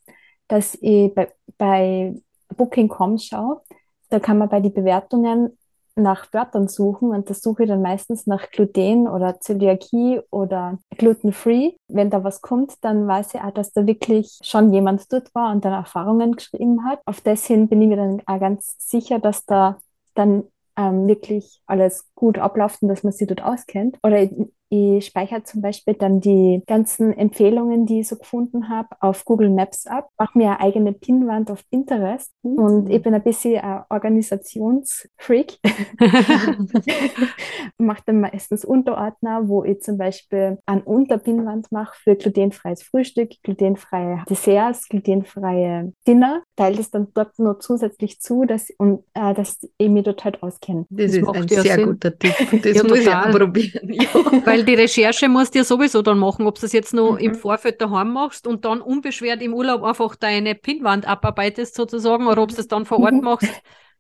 dass 0.47 0.75
ich 0.81 1.13
bei, 1.13 1.31
bei 1.57 2.15
Booking.com 2.57 3.17
schaue. 3.19 3.61
Da 4.09 4.19
kann 4.19 4.37
man 4.37 4.49
bei 4.49 4.59
den 4.59 4.73
Bewertungen 4.73 5.57
nach 5.95 6.31
Wörtern 6.33 6.67
suchen 6.67 7.09
und 7.09 7.29
das 7.29 7.41
suche 7.41 7.63
ich 7.63 7.69
dann 7.69 7.81
meistens 7.81 8.25
nach 8.25 8.49
Gluten 8.49 9.07
oder 9.07 9.39
Zöliakie 9.39 10.21
oder 10.31 10.79
Gluten-Free. 10.97 11.73
Wenn 11.87 12.09
da 12.09 12.23
was 12.23 12.41
kommt, 12.41 12.73
dann 12.81 13.07
weiß 13.07 13.35
ich 13.35 13.41
auch, 13.41 13.51
dass 13.51 13.73
da 13.73 13.85
wirklich 13.85 14.37
schon 14.41 14.73
jemand 14.73 15.11
dort 15.11 15.33
war 15.35 15.51
und 15.51 15.63
dann 15.65 15.73
Erfahrungen 15.73 16.33
geschrieben 16.33 16.85
hat. 16.85 16.99
Auf 17.05 17.21
das 17.21 17.45
hin 17.45 17.67
bin 17.67 17.81
ich 17.81 17.89
mir 17.89 17.97
dann 17.97 18.21
auch 18.25 18.39
ganz 18.39 18.75
sicher, 18.79 19.19
dass 19.19 19.45
da 19.45 19.77
dann 20.15 20.43
ähm, 20.75 21.07
wirklich 21.07 21.61
alles 21.67 22.09
gut 22.15 22.39
abläuft 22.39 22.81
und 22.81 22.87
dass 22.87 23.03
man 23.03 23.13
sich 23.13 23.27
dort 23.27 23.43
auskennt. 23.43 23.97
Oder 24.03 24.23
ich, 24.23 24.31
ich 24.69 25.05
speichere 25.05 25.43
zum 25.43 25.61
Beispiel 25.61 25.93
dann 25.93 26.19
die 26.19 26.63
ganzen 26.65 27.13
Empfehlungen, 27.13 27.85
die 27.85 27.99
ich 28.01 28.07
so 28.07 28.15
gefunden 28.15 28.69
habe, 28.69 28.89
auf 28.99 29.25
Google 29.25 29.49
Maps 29.49 29.85
ab, 29.87 30.09
mache 30.17 30.37
mir 30.37 30.51
eine 30.51 30.59
eigene 30.61 30.93
Pinnwand 30.93 31.51
auf 31.51 31.63
Pinterest 31.69 32.31
und 32.41 32.89
ich 32.89 33.01
bin 33.01 33.13
ein 33.13 33.23
bisschen 33.23 33.59
ein 33.61 33.83
Organisationsfreak. 33.89 35.59
mache 37.77 38.03
dann 38.05 38.21
meistens 38.21 38.65
Unterordner, 38.65 39.47
wo 39.47 39.63
ich 39.63 39.81
zum 39.81 39.97
Beispiel 39.97 40.57
eine 40.65 40.83
Unterpinnwand 40.83 41.71
mache 41.71 41.95
für 42.01 42.15
glutenfreies 42.15 42.83
Frühstück, 42.83 43.31
glutenfreie 43.43 44.23
Desserts, 44.29 44.87
glutenfreie 44.89 45.93
Dinner. 46.07 46.41
Teile 46.55 46.77
das 46.77 46.91
dann 46.91 47.07
dort 47.15 47.37
noch 47.39 47.59
zusätzlich 47.59 48.19
zu, 48.21 48.45
dass, 48.45 48.69
und, 48.77 49.03
äh, 49.15 49.33
dass 49.33 49.57
ich 49.77 49.89
mich 49.89 50.03
dort 50.03 50.23
halt 50.23 50.43
auskenne. 50.43 50.85
Das, 50.89 51.11
Das 51.11 51.15
ist 51.15 51.27
ein 51.27 51.47
ja 51.47 51.61
sehr 51.63 51.75
Sinn. 51.75 51.85
guter 51.87 52.17
Tipp. 52.17 52.33
Das 52.63 52.75
Ja, 52.77 52.83
muss 52.83 52.99
ich 52.99 53.09
auch 53.09 53.31
probieren. 53.31 53.89
Ja. 53.93 54.07
Weil 54.45 54.63
die 54.63 54.75
Recherche 54.75 55.27
musst 55.29 55.55
du 55.55 55.59
ja 55.59 55.65
sowieso 55.65 56.01
dann 56.03 56.19
machen, 56.19 56.45
ob 56.45 56.55
du 56.55 56.61
das 56.61 56.71
jetzt 56.73 56.93
noch 56.93 57.13
Mhm. 57.13 57.17
im 57.19 57.35
Vorfeld 57.35 57.81
daheim 57.81 58.13
machst 58.13 58.45
und 58.45 58.65
dann 58.65 58.81
unbeschwert 58.81 59.41
im 59.41 59.53
Urlaub 59.53 59.83
einfach 59.83 60.15
deine 60.15 60.53
Pinnwand 60.55 61.07
abarbeitest 61.07 61.75
sozusagen 61.75 62.27
oder 62.27 62.43
ob 62.43 62.49
du 62.49 62.55
das 62.55 62.67
dann 62.67 62.85
vor 62.85 62.99
Ort 62.99 63.13
Mhm. 63.13 63.21
machst. 63.21 63.49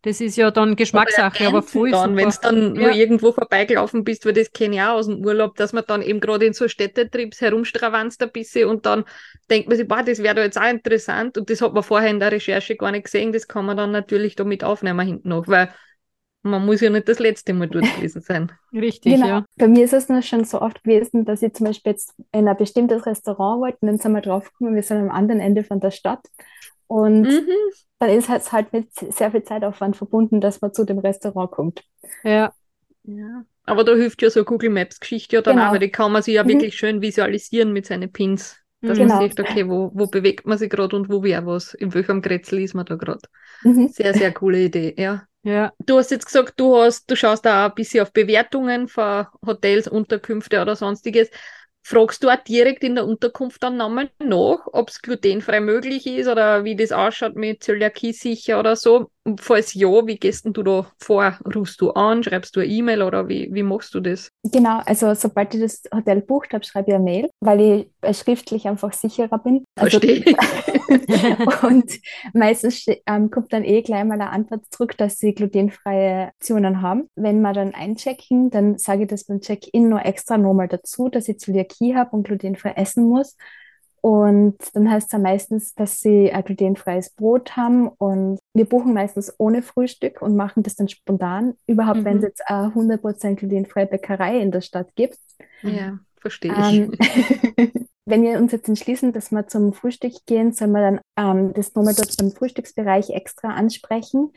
Das 0.03 0.19
ist 0.21 0.35
ja 0.35 0.51
dann 0.51 0.75
Geschmackssache, 0.75 1.47
aber 1.47 1.63
voll 1.63 1.91
dann, 1.91 2.15
wenn 2.17 2.29
du 2.29 2.35
dann 2.41 2.75
Ja. 2.75 2.81
nur 2.81 2.91
irgendwo 2.91 3.31
vorbeigelaufen 3.31 4.03
bist, 4.03 4.25
weil 4.25 4.33
das 4.33 4.51
kenne 4.51 4.75
ich 4.75 4.81
auch 4.81 4.95
aus 4.95 5.07
dem 5.07 5.23
Urlaub, 5.25 5.55
dass 5.55 5.71
man 5.73 5.85
dann 5.87 6.01
eben 6.01 6.19
gerade 6.19 6.45
in 6.45 6.53
so 6.53 6.67
Städtetrips 6.67 7.39
herumstravanzt 7.41 8.21
ein 8.21 8.31
bisschen 8.31 8.69
und 8.69 8.85
dann 8.85 9.05
denkt 9.49 9.69
man 9.69 9.77
sich, 9.77 9.87
boah, 9.87 10.03
das 10.03 10.19
wäre 10.21 10.35
da 10.35 10.43
jetzt 10.43 10.59
auch 10.59 10.69
interessant 10.69 11.37
und 11.37 11.49
das 11.49 11.61
hat 11.61 11.73
man 11.73 11.83
vorher 11.83 12.09
in 12.09 12.19
der 12.19 12.31
Recherche 12.33 12.75
gar 12.75 12.91
nicht 12.91 13.05
gesehen, 13.05 13.31
das 13.31 13.47
kann 13.47 13.65
man 13.65 13.77
dann 13.77 13.91
natürlich 13.91 14.35
damit 14.35 14.63
aufnehmen 14.63 15.05
hinten 15.05 15.29
noch, 15.29 15.47
weil 15.47 15.73
Man 16.45 16.65
muss 16.65 16.81
ja 16.81 16.89
nicht 16.89 17.07
das 17.07 17.19
letzte 17.19 17.53
Mal 17.53 17.69
dort 17.69 17.85
gewesen 17.95 18.21
sein. 18.21 18.51
Richtig, 18.73 19.13
Genau. 19.15 19.27
ja. 19.27 19.45
Bei 19.57 19.67
mir 19.69 19.85
ist 19.85 19.93
es 19.93 20.09
noch 20.09 20.23
schon 20.23 20.43
so 20.45 20.61
oft 20.61 20.83
gewesen, 20.83 21.25
dass 21.25 21.41
ich 21.41 21.53
zum 21.53 21.67
Beispiel 21.67 21.93
jetzt 21.93 22.13
in 22.33 22.47
ein 22.47 22.57
bestimmtes 22.57 23.05
Restaurant 23.05 23.61
wollte 23.61 23.77
und 23.81 23.87
dann 23.87 23.97
sind 23.97 24.11
wir 24.13 24.21
draufgekommen, 24.21 24.75
wir 24.75 24.83
sind 24.83 24.97
am 24.97 25.09
anderen 25.11 25.39
Ende 25.41 25.63
von 25.63 25.79
der 25.79 25.91
Stadt. 25.91 26.19
Und 26.93 27.23
Mhm. 27.23 27.47
dann 27.99 28.09
ist 28.09 28.29
es 28.29 28.51
halt 28.51 28.73
mit 28.73 28.93
sehr 28.93 29.31
viel 29.31 29.43
Zeitaufwand 29.43 29.95
verbunden, 29.97 30.41
dass 30.41 30.61
man 30.61 30.73
zu 30.73 30.83
dem 30.85 30.99
Restaurant 30.99 31.51
kommt. 31.51 31.83
Ja, 32.23 32.53
Ja. 33.03 33.45
Aber 33.65 33.83
da 33.83 33.93
hilft 33.95 34.21
ja 34.21 34.29
so 34.29 34.43
Google 34.43 34.69
Maps 34.69 34.99
Geschichte 34.99 35.37
ja 35.37 35.41
dann 35.41 35.55
Genau. 35.55 35.69
auch, 35.69 35.73
weil 35.73 35.79
die 35.79 35.89
kann 35.89 36.11
man 36.11 36.21
sich 36.21 36.35
ja 36.35 36.43
Mhm. 36.43 36.49
wirklich 36.49 36.75
schön 36.75 37.01
visualisieren 37.01 37.71
mit 37.73 37.85
seinen 37.85 38.11
Pins. 38.11 38.57
Dass 38.81 38.97
Mhm. 38.99 39.07
man 39.07 39.07
Genau. 39.07 39.19
sieht, 39.21 39.39
okay, 39.39 39.69
wo, 39.69 39.91
wo 39.93 40.07
bewegt 40.07 40.45
man 40.45 40.57
sich 40.57 40.69
gerade 40.69 40.95
und 40.95 41.09
wo 41.09 41.23
wäre 41.23 41.45
was, 41.45 41.73
in 41.73 41.93
welchem 41.93 42.21
Grätzl 42.21 42.59
ist 42.59 42.73
man 42.73 42.85
da 42.85 42.95
gerade. 42.95 43.21
Mhm. 43.63 43.87
Sehr, 43.87 44.13
sehr 44.13 44.33
coole 44.33 44.63
Idee, 44.63 44.93
ja. 44.97 45.23
ja. 45.43 45.71
Du 45.85 45.97
hast 45.97 46.11
jetzt 46.11 46.25
gesagt, 46.25 46.53
du 46.59 46.75
hast, 46.77 47.09
du 47.09 47.15
schaust 47.15 47.45
da 47.45 47.65
auch 47.65 47.69
ein 47.69 47.75
bisschen 47.75 48.01
auf 48.01 48.11
Bewertungen 48.11 48.87
von 48.89 49.27
Hotels, 49.45 49.87
Unterkünfte 49.87 50.61
oder 50.61 50.75
sonstiges. 50.75 51.29
Fragst 51.83 52.23
du 52.23 52.29
auch 52.29 52.43
direkt 52.43 52.83
in 52.83 52.95
der 52.95 53.05
Unterkunft 53.05 53.61
dann 53.63 53.77
nochmal 53.77 54.09
nach, 54.19 54.67
ob 54.73 54.89
es 54.89 55.01
glutenfrei 55.01 55.59
möglich 55.61 56.07
ist 56.07 56.27
oder 56.27 56.63
wie 56.63 56.75
das 56.75 56.91
ausschaut 56.91 57.35
mit 57.35 57.63
Zöliakie 57.63 58.13
sicher 58.13 58.59
oder 58.59 58.75
so? 58.75 59.09
Und 59.25 59.39
falls 59.39 59.73
ja, 59.73 59.87
wie 60.05 60.17
gehst 60.17 60.43
denn 60.45 60.51
du 60.51 60.63
da 60.63 60.85
vor? 60.99 61.39
Rufst 61.55 61.79
du 61.79 61.91
an, 61.91 62.23
schreibst 62.23 62.55
du 62.55 62.59
eine 62.59 62.69
E-Mail 62.69 63.01
oder 63.03 63.29
wie, 63.29 63.49
wie 63.53 63.63
machst 63.63 63.93
du 63.93 64.01
das? 64.01 64.29
Genau, 64.43 64.81
also 64.85 65.13
sobald 65.13 65.55
ich 65.55 65.61
das 65.61 65.83
Hotel 65.95 66.21
bucht 66.21 66.53
habe, 66.53 66.65
schreibe 66.65 66.89
ich 66.89 66.95
eine 66.95 67.03
Mail, 67.03 67.29
weil 67.39 67.61
ich 67.61 67.89
äh, 68.01 68.13
schriftlich 68.13 68.67
einfach 68.67 68.91
sicherer 68.91 69.37
bin. 69.39 69.63
Also, 69.79 69.99
Verstehe. 69.99 70.35
und 71.63 71.89
meistens 72.33 72.79
ste- 72.81 73.01
ähm, 73.07 73.31
kommt 73.31 73.53
dann 73.53 73.63
eh 73.63 73.81
gleich 73.81 74.03
mal 74.03 74.15
eine 74.15 74.29
Antwort 74.29 74.65
zurück, 74.69 74.97
dass 74.97 75.19
sie 75.19 75.33
glutenfreie 75.33 76.31
Optionen 76.39 76.81
haben. 76.81 77.07
Wenn 77.15 77.39
wir 77.41 77.53
dann 77.53 77.73
einchecken, 77.73 78.49
dann 78.49 78.77
sage 78.77 79.03
ich 79.03 79.07
das 79.09 79.23
beim 79.23 79.39
Check-in 79.39 79.87
nur 79.87 80.05
extra 80.05 80.37
nochmal 80.37 80.67
dazu, 80.67 81.07
dass 81.07 81.29
ich 81.29 81.39
Zöliakie 81.39 81.95
habe 81.95 82.11
und 82.17 82.23
glutenfrei 82.23 82.71
essen 82.71 83.05
muss. 83.07 83.37
Und 84.03 84.57
dann 84.73 84.91
heißt 84.91 85.05
es 85.05 85.11
dann 85.11 85.21
meistens, 85.21 85.75
dass 85.75 86.01
sie 86.01 86.29
ein 86.33 86.43
glutenfreies 86.43 87.11
Brot 87.11 87.55
haben 87.55 87.87
und 87.87 88.37
wir 88.53 88.65
buchen 88.65 88.93
meistens 88.93 89.33
ohne 89.37 89.61
Frühstück 89.61 90.21
und 90.21 90.35
machen 90.35 90.61
das 90.63 90.75
dann 90.75 90.89
spontan. 90.89 91.55
Überhaupt, 91.67 92.03
wenn 92.03 92.17
Mhm. 92.17 92.17
es 92.17 92.23
jetzt 92.23 92.49
eine 92.49 92.73
100% 92.75 93.39
glutenfreie 93.39 93.87
Bäckerei 93.87 94.39
in 94.39 94.51
der 94.51 94.59
Stadt 94.61 94.93
gibt. 94.95 95.17
Ja, 95.61 95.99
verstehe 96.19 96.51
ich. 96.59 96.89
Ähm, 96.89 96.91
wenn 98.05 98.23
wir 98.23 98.37
uns 98.39 98.51
jetzt 98.51 98.67
entschließen, 98.67 99.13
dass 99.13 99.31
wir 99.31 99.47
zum 99.47 99.71
Frühstück 99.73 100.13
gehen, 100.25 100.51
sollen 100.51 100.71
wir 100.71 100.81
dann 100.81 100.99
ähm, 101.17 101.53
das 101.53 101.73
nochmal 101.73 101.95
dort 101.95 102.17
beim 102.17 102.31
Frühstücksbereich 102.31 103.11
extra 103.11 103.49
ansprechen. 103.53 104.33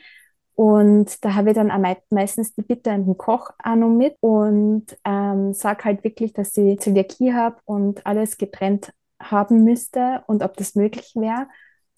Und 0.55 1.23
da 1.23 1.35
habe 1.35 1.49
ich 1.51 1.55
dann 1.55 1.71
meistens 2.09 2.55
die 2.55 2.63
Bitte 2.63 2.91
an 2.91 3.05
den 3.05 3.17
Koch 3.17 3.51
auch 3.63 3.75
noch 3.75 3.89
mit 3.89 4.15
und 4.21 4.85
ähm, 5.05 5.53
sage 5.53 5.83
halt 5.83 6.03
wirklich, 6.03 6.33
dass 6.33 6.57
ich 6.57 6.79
Zöliakie 6.79 7.33
habe 7.33 7.57
und 7.65 8.05
alles 8.07 8.37
getrennt 8.37 8.91
haben 9.21 9.63
müsste 9.63 10.23
und 10.27 10.43
ob 10.43 10.55
das 10.57 10.75
möglich 10.75 11.13
wäre, 11.15 11.47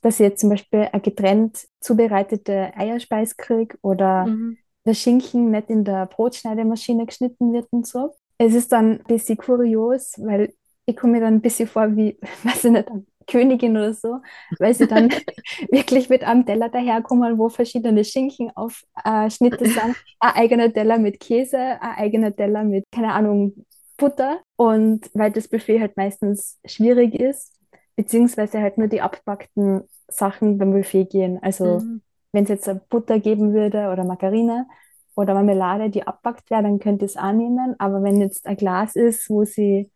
dass 0.02 0.16
ich 0.16 0.22
jetzt 0.26 0.42
zum 0.42 0.50
Beispiel 0.50 0.88
eine 0.92 1.02
getrennt 1.02 1.68
zubereitete 1.82 2.72
Eierspeis 2.78 3.38
kriege 3.38 3.78
oder 3.82 4.26
Mhm. 4.26 4.58
der 4.86 4.94
Schinken 4.94 5.52
nicht 5.52 5.70
in 5.70 5.84
der 5.84 6.06
Brotschneidemaschine 6.08 7.06
geschnitten 7.06 7.54
wird 7.54 7.68
und 7.72 7.86
so. 7.88 8.16
Es 8.38 8.54
ist 8.54 8.72
dann 8.72 9.00
ein 9.00 9.04
bisschen 9.06 9.38
kurios, 9.38 10.14
weil 10.18 10.54
ich 10.86 10.96
komme 10.96 11.14
mir 11.14 11.22
dann 11.22 11.36
ein 11.36 11.42
bisschen 11.42 11.68
vor 11.68 11.96
wie, 11.96 12.18
weiß 12.44 12.66
ich 12.66 12.72
nicht, 12.72 12.90
Königin 13.28 13.78
oder 13.78 13.94
so, 13.94 14.22
weil 14.58 14.74
sie 14.74 14.88
dann 14.88 15.10
wirklich 15.72 16.10
mit 16.10 16.24
einem 16.24 16.46
Teller 16.46 16.70
daherkommen, 16.70 17.38
wo 17.38 17.50
verschiedene 17.50 18.04
Schinken 18.04 18.52
auf 18.56 18.84
äh, 19.04 19.30
Schnitte 19.30 19.68
sind. 19.68 19.96
Ein 20.20 20.34
eigener 20.36 20.74
Teller 20.74 20.98
mit 20.98 21.20
Käse, 21.20 21.58
ein 21.60 21.98
eigener 21.98 22.36
Teller 22.36 22.64
mit, 22.64 22.86
keine 22.92 23.14
Ahnung, 23.14 23.66
Butter. 24.00 24.42
Und 24.58 25.10
weil 25.14 25.32
das 25.32 25.48
Buffet 25.50 25.80
halt 25.82 25.98
meistens 25.98 26.60
schwierig 26.66 27.16
ist, 27.16 27.54
beziehungsweise 27.96 28.62
halt 28.62 28.78
nur 28.78 28.88
die 28.88 29.02
abgepackten 29.02 29.84
Sachen 30.08 30.58
beim 30.58 30.74
Buffet 30.74 31.06
gehen. 31.06 31.40
Also 31.44 31.80
Mhm. 31.80 32.02
wenn 32.32 32.44
es 32.44 32.50
jetzt 32.50 32.90
Butter 32.90 33.20
geben 33.20 33.54
würde 33.54 33.90
oder 33.92 34.04
Margarine 34.06 34.68
oder 35.16 35.34
Marmelade, 35.34 35.90
die 35.90 36.08
abpackt 36.08 36.50
wäre, 36.50 36.64
dann 36.64 36.80
könnte 36.80 37.06
ich 37.06 37.12
es 37.12 37.18
annehmen. 37.18 37.76
Aber 37.80 38.04
wenn 38.04 38.22
jetzt 38.22 38.48
ein 38.48 38.58
Glas 38.58 38.96
ist, 38.96 39.30
wo 39.30 39.46
sie 39.46 39.92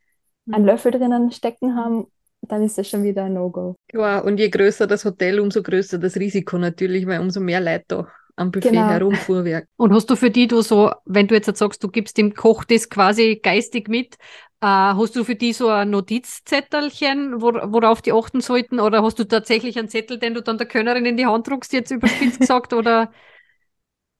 einen 0.52 0.66
Löffel 0.66 0.92
drinnen 0.92 1.32
stecken 1.32 1.76
haben, 1.76 2.08
dann 2.42 2.64
ist 2.64 2.78
das 2.78 2.90
schon 2.90 3.04
wieder 3.04 3.24
ein 3.26 3.34
No-Go. 3.34 3.76
Klar, 3.88 4.26
und 4.26 4.40
je 4.40 4.50
größer 4.50 4.88
das 4.88 5.06
Hotel, 5.06 5.40
umso 5.40 5.62
größer 5.62 5.98
das 6.00 6.16
Risiko 6.18 6.58
natürlich, 6.58 7.06
weil 7.08 7.20
umso 7.20 7.40
mehr 7.40 7.62
Leute 7.62 7.86
da 7.88 8.08
am 8.36 8.52
Buffet 8.52 8.84
Genau. 8.84 8.88
herumfuhrwerk. 8.88 9.68
Und 9.78 9.94
hast 9.94 10.10
du 10.10 10.16
für 10.16 10.30
die 10.32 10.48
du 10.48 10.62
so, 10.62 10.92
wenn 11.06 11.28
du 11.28 11.36
jetzt 11.36 11.56
sagst, 11.58 11.84
du 11.84 11.90
gibst 11.90 12.18
dem 12.18 12.34
Koch 12.34 12.64
das 12.64 12.90
quasi 12.90 13.40
geistig 13.42 13.90
mit, 13.90 14.16
äh, 14.62 14.68
hast 14.68 15.16
du 15.16 15.24
für 15.24 15.36
die 15.36 15.54
so 15.54 15.70
ein 15.70 15.90
Notizzettelchen, 15.92 17.42
wor 17.42 17.72
worauf 17.74 18.02
die 18.02 18.14
achten 18.14 18.42
sollten? 18.42 18.80
Oder 18.80 19.04
hast 19.04 19.20
du 19.20 19.26
tatsächlich 19.26 19.78
einen 19.80 19.90
Zettel, 19.90 20.20
den 20.20 20.34
du 20.36 20.42
dann 20.42 20.58
der 20.58 20.68
Könnerin 20.68 21.06
in 21.06 21.18
die 21.18 21.26
Hand 21.26 21.48
druckst, 21.48 21.74
jetzt 21.74 21.92
überspitzt 21.92 22.40
gesagt? 22.42 22.74
Oder, 22.74 23.12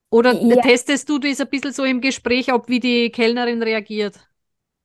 oder 0.10 0.40
Ja. 0.42 0.62
testest 0.62 1.10
du 1.10 1.20
das 1.20 1.42
ein 1.42 1.50
bisschen 1.50 1.74
so 1.74 1.84
im 1.84 2.02
Gespräch, 2.02 2.54
ob 2.54 2.70
wie 2.70 2.80
die 2.80 3.10
Kellnerin 3.12 3.64
reagiert? 3.64 4.20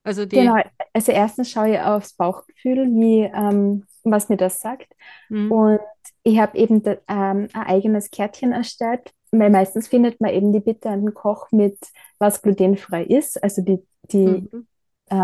Also 0.05 0.27
die. 0.27 0.51
Genau, 0.51 0.57
also 0.93 1.13
erstens 1.13 1.51
schaue 1.51 1.73
ich 1.75 1.81
aufs 1.81 2.15
Bauchgefühl, 2.15 2.87
wie, 2.95 3.23
ähm, 3.23 3.87
was 4.05 4.29
mir 4.29 4.37
das 4.37 4.61
sagt. 4.61 4.93
Mhm. 5.31 5.59
Und 5.59 5.81
ich 6.23 6.39
habe 6.39 6.57
eben 6.59 6.83
ähm, 6.87 6.99
ein 7.09 7.49
eigenes 7.55 8.11
Kärtchen 8.11 8.53
erstellt, 8.53 9.13
weil 9.33 9.51
meistens 9.51 9.89
findet 9.89 10.21
man 10.21 10.31
eben 10.33 10.53
die 10.53 10.61
Bitte 10.61 10.91
an 10.91 11.03
den 11.03 11.15
Koch 11.15 11.49
mit, 11.53 11.79
was 12.19 12.43
glutenfrei 12.43 13.05
ist, 13.05 13.43
also 13.43 13.63
die, 13.63 13.81
die 14.13 14.47
Mhm. 14.53 14.67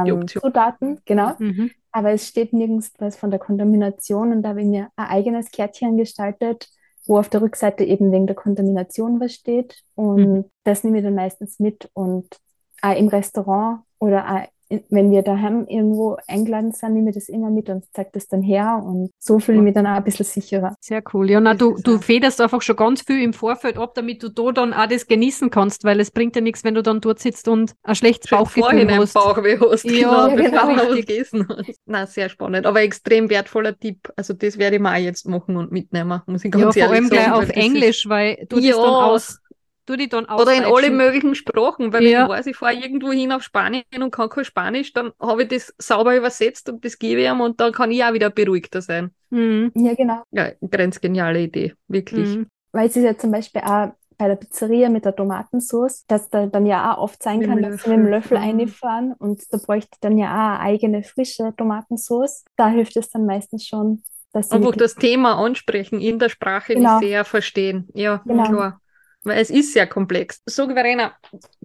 Die 0.07 0.13
ähm, 0.13 0.13
Option. 0.13 0.43
Zutaten, 0.43 1.01
genau. 1.05 1.35
Mhm. 1.39 1.71
Aber 1.93 2.11
es 2.13 2.29
steht 2.29 2.53
nirgends 2.53 2.93
was 2.99 3.17
von 3.17 3.31
der 3.31 3.39
Kontamination 3.41 4.33
und 4.33 4.43
da 4.43 4.51
habe 4.51 4.63
ich 4.63 4.67
mir 4.67 4.91
ein 4.97 5.07
eigenes 5.07 5.51
Kärtchen 5.51 5.97
gestaltet, 5.97 6.69
wo 7.07 7.19
auf 7.19 7.29
der 7.29 7.43
Rückseite 7.43 7.85
eben 7.85 8.11
wegen 8.13 8.27
der 8.27 8.37
Kontamination 8.37 9.21
was 9.21 9.35
steht. 9.35 9.83
Und 9.95 10.39
Mhm. 10.39 10.51
das 10.65 10.85
nehme 10.85 10.99
ich 10.99 11.05
dann 11.05 11.15
meistens 11.15 11.59
mit 11.61 11.91
und 11.95 12.37
auch 12.83 12.97
im 12.97 13.09
Restaurant 13.09 13.83
oder 13.99 14.29
auch 14.29 14.49
wenn 14.89 15.11
wir 15.11 15.23
daheim 15.23 15.67
irgendwo 15.69 16.17
eingeladen 16.27 16.73
sind, 16.73 16.95
nehme 16.95 17.11
ich 17.11 17.15
das 17.17 17.29
immer 17.29 17.51
mit 17.51 17.69
und 17.69 17.85
zeige 17.93 18.11
das 18.15 18.27
dann 18.29 18.43
her 18.43 18.83
und 18.85 19.11
so 19.19 19.39
fühle 19.39 19.59
ich 19.59 19.65
mich 19.65 19.75
dann 19.75 19.87
auch 19.87 19.97
ein 19.97 20.05
bisschen 20.05 20.25
sicherer. 20.25 20.75
Sehr 20.81 21.03
cool. 21.13 21.31
Ja, 21.31 21.41
na, 21.41 21.51
Das 21.55 21.59
du, 21.59 21.77
du 21.83 21.99
federst 21.99 22.41
einfach 22.41 22.63
schon 22.63 22.77
ganz 22.77 23.03
viel 23.03 23.23
im 23.23 23.33
Vorfeld 23.33 23.77
ab, 23.79 23.95
damit 23.95 24.23
du 24.23 24.29
da 24.29 24.53
dann 24.53 24.73
auch 24.73 24.87
das 24.87 25.07
genießen 25.07 25.51
kannst, 25.51 25.85
weil 25.85 26.01
es 26.01 26.11
bringt 26.11 26.35
ja 26.37 26.43
nichts, 26.43 26.65
wenn 26.65 26.75
du 26.75 26.83
dann 26.83 27.01
dort 27.01 27.19
sitzt 27.19 27.47
und 27.49 27.73
ein 27.83 27.95
schlechtes 27.95 28.31
Bauchgefühl 28.31 28.89
hast. 28.97 29.15
Bauchweh 29.15 29.59
hast, 29.61 29.85
Ja, 29.85 29.93
genau, 29.93 30.29
ja, 30.29 30.35
bevor 30.51 30.69
genau. 30.69 30.85
du 30.89 30.95
gegessen 30.97 31.47
hast. 31.49 31.81
Na, 31.87 32.07
sehr 32.07 32.29
spannend, 32.29 32.67
aber 32.67 32.81
extrem 32.83 33.29
wertvoller 33.31 33.79
Tipp. 33.79 34.13
Also 34.17 34.35
das 34.35 34.59
werde 34.59 34.77
ich 34.77 34.83
mir 34.83 34.91
auch 34.93 34.97
jetzt 34.97 35.29
machen 35.29 35.57
und 35.57 35.73
mitnehmen, 35.73 36.21
muss 36.27 36.45
ich 36.45 36.55
Ja, 36.55 36.61
ganz 36.61 36.75
vor 36.75 36.83
ehrlich 36.83 36.97
allem 36.99 37.09
gleich 37.11 37.21
sagen, 37.25 37.33
auf 37.35 37.39
weil 37.41 37.47
das 37.49 37.57
ist- 37.57 37.63
Englisch, 37.65 38.09
weil 38.09 38.47
du 38.49 38.57
das 38.57 38.65
Ja. 38.65 38.77
dann 38.77 38.85
aus, 38.95 39.39
du 39.87 39.97
die 39.97 40.09
dann 40.09 40.25
Oder 40.27 40.55
in 40.55 40.65
alle 40.65 40.91
möglichen 40.91 41.35
Sprachen, 41.35 41.93
weil 41.93 42.05
Ja. 42.05 42.19
wenn 42.21 42.25
ich 42.25 42.29
weiß, 42.31 42.47
ich 42.47 42.57
fahre 42.57 42.75
irgendwo 42.75 43.13
hin 43.13 43.33
auf 43.33 43.43
Spanien 43.43 43.85
und 44.01 44.11
kann 44.11 44.29
kein 44.29 44.45
Spanisch, 44.45 44.93
dann 44.93 45.13
habe 45.21 45.43
ich 45.45 45.49
das 45.49 45.75
sauber 45.79 46.17
übersetzt 46.17 46.69
und 46.69 46.85
das 46.85 46.99
gebe 46.99 47.21
ich 47.21 47.29
ihm 47.29 47.41
und 47.41 47.61
dann 47.61 47.73
kann 47.73 47.91
ich 47.91 48.03
auch 48.05 48.13
wieder 48.13 48.31
beruhigter 48.31 48.83
sein. 48.83 49.11
Mhm. 49.31 49.73
Ja, 49.75 49.95
genau. 49.95 50.23
Ja, 50.31 50.51
ganz 50.71 51.01
geniale 51.01 51.43
Idee, 51.43 51.75
wirklich. 51.89 52.37
Mhm. 52.37 52.47
Weil 52.73 52.89
es 52.89 52.97
ist 52.97 53.05
ja 53.05 53.17
zum 53.17 53.31
Beispiel 53.31 53.61
auch 53.63 53.93
bei 54.17 54.29
der 54.29 54.37
Pizzeria 54.37 54.89
mit 54.91 55.05
der 55.05 55.15
Tomatensauce, 55.17 56.05
dass 56.07 56.29
da 56.31 56.47
dann 56.47 56.67
ja 56.67 56.95
auch 56.95 57.03
oft 57.03 57.23
sein 57.23 57.39
Mit 57.41 57.49
kann, 57.49 57.63
dass 57.63 57.83
sie 57.83 57.91
mit 57.91 57.99
dem 57.99 58.07
Löffel. 58.07 58.39
Mhm. 58.39 58.45
reinfahren 58.45 59.13
und 59.19 59.43
da 59.53 59.59
bräuchte 59.59 59.91
ich 59.95 60.01
dann 60.01 60.19
ja 60.19 60.27
auch 60.29 60.61
eine 60.61 60.61
eigene 60.61 61.03
frische 61.03 61.53
Tomatensauce. 61.57 62.45
Da 62.57 62.69
hilft 62.69 62.97
es 62.97 63.11
dann 63.11 63.27
meistens 63.27 63.67
schon, 63.67 64.03
dass 64.33 64.51
sie 64.51 64.57
Einfach 64.57 64.77
das 64.77 64.95
Thema 64.95 65.35
ansprechen 65.45 66.01
in 66.01 66.19
der 66.21 66.29
Sprache, 66.29 66.75
Genau. 66.75 66.99
sehr 67.01 67.25
verstehen. 67.25 67.89
Ja, 67.95 68.23
Genau. 68.25 68.45
klar. 68.45 68.81
Weil 69.25 69.41
es 69.41 69.51
ist 69.51 69.73
sehr 69.73 69.87
komplex. 69.87 70.43
Sag, 70.47 70.73
Verena, 70.73 71.15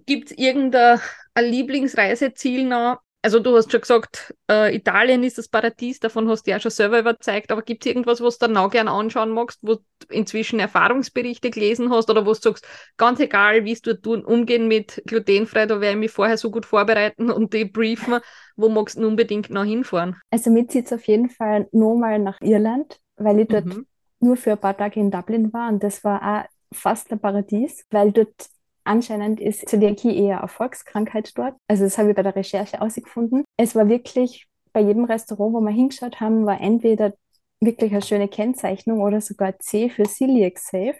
gibt 0.06 0.30
es 0.30 0.38
irgendein 0.38 1.00
ein 1.34 1.44
Lieblingsreiseziel 1.44 2.64
noch? 2.64 2.98
Also 3.22 3.38
du 3.38 3.54
hast 3.54 3.70
schon 3.70 3.82
gesagt, 3.82 4.34
äh, 4.50 4.74
Italien 4.74 5.22
ist 5.22 5.36
das 5.36 5.46
Paradies, 5.48 6.00
davon 6.00 6.26
hast 6.30 6.46
du 6.46 6.52
ja 6.52 6.58
schon 6.58 6.70
selber 6.70 6.98
überzeugt, 7.00 7.52
aber 7.52 7.60
gibt 7.60 7.84
es 7.84 7.90
irgendwas, 7.90 8.22
was 8.22 8.38
du 8.38 8.46
dann 8.46 8.56
auch 8.56 8.70
gerne 8.70 8.90
anschauen 8.92 9.28
magst, 9.30 9.58
wo 9.62 9.74
du 9.74 9.82
inzwischen 10.08 10.58
Erfahrungsberichte 10.58 11.50
gelesen 11.50 11.90
hast 11.90 12.08
oder 12.08 12.24
wo 12.24 12.32
du 12.32 12.40
sagst, 12.40 12.66
ganz 12.96 13.20
egal, 13.20 13.66
wie 13.66 13.72
es 13.72 13.82
dort 13.82 14.02
tun, 14.02 14.24
umgehen 14.24 14.68
mit 14.68 15.02
glutenfrei, 15.06 15.66
da 15.66 15.82
werde 15.82 15.96
ich 15.96 16.00
mich 16.00 16.10
vorher 16.10 16.38
so 16.38 16.50
gut 16.50 16.64
vorbereiten 16.64 17.30
und 17.30 17.52
debriefen, 17.52 18.20
wo 18.56 18.70
magst 18.70 18.96
du 18.98 19.06
unbedingt 19.06 19.50
noch 19.50 19.64
hinfahren? 19.64 20.16
also 20.30 20.50
mir 20.50 20.66
zieht 20.68 20.86
es 20.86 20.92
auf 20.92 21.04
jeden 21.06 21.28
Fall 21.28 21.68
nochmal 21.72 22.18
nach 22.18 22.40
Irland, 22.40 23.00
weil 23.16 23.40
ich 23.40 23.48
dort 23.48 23.66
Mhm. 23.66 23.86
nur 24.20 24.36
für 24.36 24.52
ein 24.52 24.58
paar 24.58 24.76
Tage 24.76 25.00
in 25.00 25.10
Dublin 25.10 25.52
war 25.52 25.68
und 25.70 25.82
das 25.82 26.04
war 26.04 26.22
auch 26.22 26.48
fast 26.72 27.10
ein 27.12 27.18
Paradies, 27.18 27.84
weil 27.90 28.12
dort 28.12 28.48
anscheinend 28.84 29.40
ist 29.40 29.68
Zöliakie 29.68 30.16
eher 30.16 30.38
eine 30.38 30.48
Volkskrankheit 30.48 31.36
dort. 31.36 31.54
Also 31.68 31.84
das 31.84 31.98
habe 31.98 32.10
ich 32.10 32.16
bei 32.16 32.22
der 32.22 32.36
Recherche 32.36 32.78
herausgefunden. 32.78 33.44
Es 33.56 33.74
war 33.74 33.88
wirklich 33.88 34.46
bei 34.72 34.80
jedem 34.80 35.04
Restaurant, 35.04 35.54
wo 35.54 35.60
wir 35.60 35.70
hingeschaut 35.70 36.20
haben, 36.20 36.46
war 36.46 36.60
entweder 36.60 37.14
wirklich 37.60 37.92
eine 37.92 38.02
schöne 38.02 38.28
Kennzeichnung 38.28 39.00
oder 39.00 39.20
sogar 39.20 39.58
C 39.58 39.90
für 39.90 40.04
Celiac 40.04 40.58
Safe. 40.58 40.96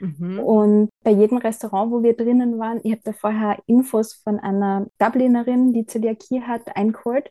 Mhm. 0.00 0.38
Und 0.38 0.88
bei 1.04 1.10
jedem 1.10 1.38
Restaurant, 1.38 1.90
wo 1.90 2.02
wir 2.02 2.16
drinnen 2.16 2.58
waren, 2.58 2.80
ich 2.82 2.92
habe 2.92 3.02
da 3.04 3.12
vorher 3.12 3.58
Infos 3.66 4.14
von 4.14 4.38
einer 4.38 4.86
Dublinerin, 4.98 5.72
die 5.72 5.86
Zöliakie 5.86 6.42
hat, 6.42 6.76
eingeholt. 6.76 7.30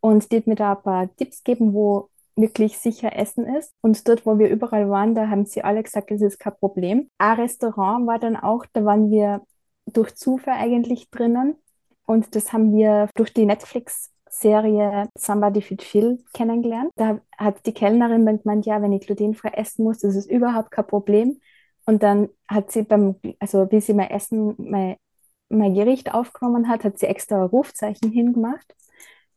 Und 0.00 0.30
die 0.30 0.38
hat 0.38 0.46
mir 0.46 0.56
da 0.56 0.72
ein 0.72 0.82
paar 0.82 1.16
Tipps 1.16 1.42
gegeben, 1.42 1.72
wo 1.72 2.10
wirklich 2.36 2.78
sicher 2.78 3.16
Essen 3.16 3.46
ist. 3.46 3.72
Und 3.80 4.06
dort, 4.08 4.24
wo 4.26 4.38
wir 4.38 4.48
überall 4.48 4.88
waren, 4.88 5.14
da 5.14 5.28
haben 5.28 5.44
sie 5.44 5.62
alle 5.62 5.82
gesagt, 5.82 6.10
es 6.10 6.22
ist 6.22 6.38
kein 6.38 6.56
Problem. 6.56 7.10
Ein 7.18 7.40
Restaurant 7.40 8.06
war 8.06 8.18
dann 8.18 8.36
auch, 8.36 8.64
da 8.72 8.84
waren 8.84 9.10
wir 9.10 9.42
durch 9.86 10.14
Zufall 10.14 10.54
eigentlich 10.54 11.10
drinnen. 11.10 11.56
Und 12.06 12.34
das 12.34 12.52
haben 12.52 12.74
wir 12.74 13.08
durch 13.14 13.32
die 13.32 13.46
Netflix-Serie 13.46 15.08
Somebody 15.16 15.62
Fit 15.62 15.82
Phil 15.82 16.24
kennengelernt. 16.32 16.90
Da 16.96 17.20
hat 17.36 17.64
die 17.66 17.72
Kellnerin 17.72 18.26
dann 18.26 18.42
gemeint, 18.42 18.66
ja, 18.66 18.80
wenn 18.82 18.92
ich 18.92 19.06
glutenfrei 19.06 19.50
essen 19.50 19.84
muss, 19.84 19.98
das 19.98 20.16
ist 20.16 20.30
überhaupt 20.30 20.70
kein 20.70 20.86
Problem. 20.86 21.40
Und 21.84 22.02
dann 22.02 22.28
hat 22.48 22.70
sie 22.70 22.82
beim, 22.82 23.16
also 23.38 23.70
wie 23.70 23.80
sie 23.80 23.94
mein 23.94 24.10
Essen, 24.10 24.54
mein, 24.58 24.96
mein 25.48 25.74
Gericht 25.74 26.14
aufgenommen 26.14 26.68
hat, 26.68 26.84
hat 26.84 26.98
sie 26.98 27.06
extra 27.06 27.44
Rufzeichen 27.44 28.10
hingemacht. 28.10 28.74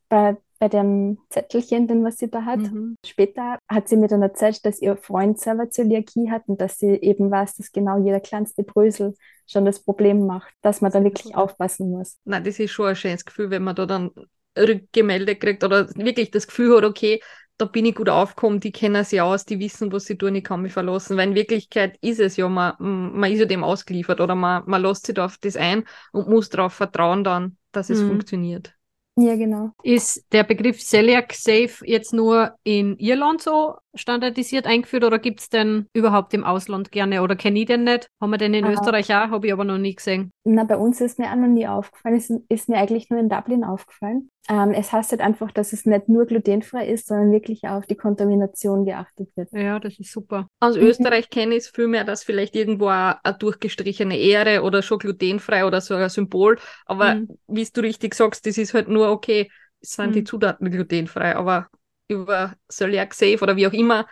Bei 0.10 0.38
bei 0.60 0.70
dem 0.70 1.20
Zettelchen, 1.30 1.88
den 1.88 2.04
was 2.04 2.18
sie 2.18 2.30
da 2.30 2.44
hat. 2.44 2.60
Mhm. 2.60 2.96
Später 3.06 3.58
hat 3.70 3.90
sie 3.90 3.98
mir 3.98 4.08
dann 4.08 4.22
erzählt, 4.22 4.66
dass 4.66 4.82
ihr 4.82 4.98
Freund 4.98 5.40
selber 5.40 5.70
Zöliakie 5.70 6.32
hat 6.32 6.44
und 6.48 6.62
dass 6.62 6.78
sie 6.78 6.96
eben 6.96 7.30
weiß, 7.30 7.56
dass 7.56 7.72
genau 7.72 7.98
jeder 7.98 8.20
kleinste 8.20 8.64
Brösel 8.64 9.16
schon 9.48 9.66
das 9.66 9.84
Problem 9.84 10.26
macht, 10.26 10.54
dass 10.62 10.82
man 10.82 10.92
da 10.92 11.04
wirklich 11.04 11.36
aufpassen 11.36 11.92
muss. 11.92 12.18
Nein, 12.24 12.44
das 12.44 12.60
ist 12.60 12.72
schon 12.72 12.88
ein 12.88 12.96
schönes 12.96 13.26
Gefühl, 13.26 13.50
wenn 13.50 13.64
man 13.64 13.76
da 13.76 13.86
dann 13.86 14.12
Rückgemeldet 14.58 15.42
kriegt 15.42 15.64
oder 15.64 15.90
wirklich 15.96 16.32
das 16.32 16.48
Gefühl 16.48 16.78
hat, 16.78 16.86
okay, 16.86 17.20
da 17.58 17.66
bin 17.66 17.86
ich 17.86 17.96
gut 17.96 18.10
aufgekommen, 18.10 18.60
die 18.60 18.72
kennen 18.72 19.04
sich 19.06 19.22
aus, 19.22 19.46
die 19.46 19.60
wissen, 19.60 19.92
was 19.92 20.06
sie 20.06 20.18
tun, 20.18 20.36
ich 20.36 20.44
kann 20.44 20.62
mich 20.62 20.74
verlassen. 20.74 21.16
Weil 21.16 21.30
in 21.30 21.36
Wirklichkeit 21.36 21.98
ist 22.02 22.20
es 22.20 22.36
ja, 22.36 22.50
man, 22.50 22.76
man 22.80 23.32
ist 23.32 23.40
ja 23.40 23.46
dem 23.46 23.64
ausgeliefert 23.64 24.20
oder 24.20 24.36
man, 24.36 24.64
man 24.66 24.82
lässt 24.82 25.06
sich 25.06 25.16
da 25.16 25.26
auf 25.26 25.38
das 25.38 25.56
ein 25.56 25.86
und 26.12 26.28
muss 26.28 26.50
darauf 26.50 26.74
vertrauen 26.74 27.24
dann, 27.24 27.58
dass 27.72 27.90
es 27.90 28.02
mhm. 28.02 28.10
funktioniert. 28.10 28.76
Ja, 29.18 29.36
genau. 29.36 29.72
Ist 29.82 30.26
der 30.34 30.44
Begriff 30.44 30.82
Celiac 30.82 31.34
Safe 31.34 31.86
jetzt 31.86 32.14
nur 32.14 32.58
in 32.64 32.98
Irland 32.98 33.42
so 33.42 33.76
standardisiert 33.96 34.68
eingeführt 34.68 35.04
oder 35.04 35.20
gibt 35.20 35.40
es 35.40 35.50
den 35.50 35.88
überhaupt 35.94 36.34
im 36.34 36.44
Ausland 36.44 36.92
gerne 36.92 37.22
oder 37.22 37.36
kenne 37.36 37.60
ich 37.60 37.66
den 37.66 37.84
nicht? 37.84 38.10
Haben 38.22 38.32
wir 38.32 38.38
den 38.38 38.54
in 38.54 38.66
ah. 38.66 38.72
Österreich 38.72 39.10
auch, 39.14 39.30
habe 39.30 39.48
ich 39.48 39.54
aber 39.54 39.64
noch 39.64 39.78
nie 39.78 39.96
gesehen. 39.96 40.32
Na, 40.44 40.64
bei 40.64 40.78
uns 40.78 41.02
ist 41.02 41.18
mir 41.20 41.32
auch 41.32 41.36
noch 41.36 41.48
nie 41.48 41.68
aufgefallen. 41.68 42.16
Es 42.16 42.30
ist 42.50 42.70
mir 42.70 42.78
eigentlich 42.78 43.10
nur 43.10 43.20
in 43.20 43.30
Dublin 43.30 43.64
aufgefallen. 43.64 44.30
Ähm, 44.48 44.72
es 44.72 44.92
heißt 44.92 45.12
halt 45.12 45.22
einfach, 45.22 45.52
dass 45.52 45.74
es 45.74 45.86
nicht 45.86 46.08
nur 46.08 46.26
glutenfrei 46.26 46.88
ist, 46.88 47.08
sondern 47.08 47.32
wirklich 47.32 47.64
auch 47.64 47.78
auf 47.78 47.88
die 47.88 47.96
Kontamination 47.96 48.86
geachtet 48.86 49.30
wird. 49.36 49.52
Ja, 49.52 49.80
das 49.80 49.98
ist 50.00 50.12
super. 50.12 50.48
Aus 50.60 50.76
mhm. 50.76 50.84
Österreich 50.84 51.30
kenne 51.30 51.56
ich 51.56 51.64
es 51.64 51.70
vielmehr, 51.70 52.04
dass 52.04 52.24
vielleicht 52.24 52.56
irgendwo 52.56 52.88
eine, 52.88 53.24
eine 53.24 53.38
durchgestrichene 53.38 54.18
Ehre 54.18 54.62
oder 54.62 54.84
schon 54.84 55.00
glutenfrei 55.00 55.66
oder 55.66 55.82
so 55.82 55.96
ein 55.96 56.10
Symbol. 56.10 56.60
Aber 56.86 57.16
mhm. 57.16 57.30
wie 57.48 57.68
du 57.74 57.82
richtig 57.82 58.14
sagst, 58.14 58.46
das 58.46 58.58
ist 58.58 58.74
halt 58.76 58.88
nur 58.88 59.10
okay, 59.10 59.50
es 59.82 59.94
sind 59.94 60.10
mhm. 60.10 60.14
die 60.14 60.24
Zutaten 60.26 60.70
glutenfrei. 60.70 61.36
Aber 61.36 61.68
über 62.08 62.56
Celiac 62.72 63.14
Safe 63.14 63.40
oder 63.42 63.56
wie 63.56 63.68
auch 63.68 63.74
immer 63.74 64.06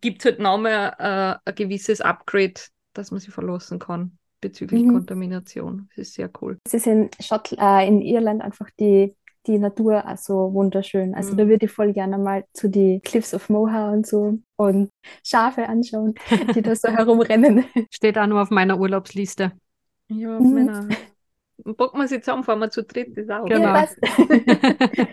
gibt 0.00 0.20
es 0.20 0.24
halt 0.24 0.38
nochmal 0.38 0.94
äh, 0.98 1.50
ein 1.50 1.54
gewisses 1.54 2.00
Upgrade, 2.00 2.54
dass 2.94 3.10
man 3.10 3.20
sich 3.20 3.32
verlassen 3.32 3.78
kann 3.78 4.18
bezüglich 4.40 4.82
mhm. 4.82 4.92
Kontamination. 4.94 5.88
Das 5.90 6.08
ist 6.08 6.14
sehr 6.14 6.30
cool. 6.40 6.58
Es 6.66 6.74
ist 6.74 6.86
in, 6.86 7.10
Schott 7.20 7.52
äh, 7.52 7.86
in 7.86 8.00
Irland 8.00 8.42
einfach 8.42 8.68
die 8.78 9.14
die 9.46 9.58
Natur 9.58 10.06
also 10.06 10.52
wunderschön. 10.52 11.14
Also 11.14 11.32
mhm. 11.32 11.36
da 11.38 11.48
würde 11.48 11.66
ich 11.66 11.72
voll 11.72 11.92
gerne 11.92 12.18
mal 12.18 12.44
zu 12.52 12.68
die 12.68 13.00
Cliffs 13.00 13.34
of 13.34 13.48
Moher 13.48 13.90
und 13.92 14.06
so 14.06 14.38
und 14.56 14.90
Schafe 15.24 15.68
anschauen, 15.68 16.14
die 16.54 16.62
da 16.62 16.76
so 16.76 16.88
herumrennen. 16.96 17.64
Steht 17.92 18.18
auch 18.18 18.26
nur 18.26 18.42
auf 18.42 18.50
meiner 18.50 18.78
Urlaubsliste. 18.78 19.52
Ja, 20.08 20.36
auf 20.36 20.44
mhm. 20.44 20.54
meiner. 20.54 20.88
Packen 21.76 21.98
wir 21.98 22.08
sie 22.08 22.20
zusammen, 22.20 22.44
fahren 22.44 22.58
wir 22.58 22.70
zu 22.70 22.82
dritt, 22.82 23.16
das 23.16 23.28
auch. 23.30 23.44
Genau. 23.46 23.74
Ja, 23.74 23.86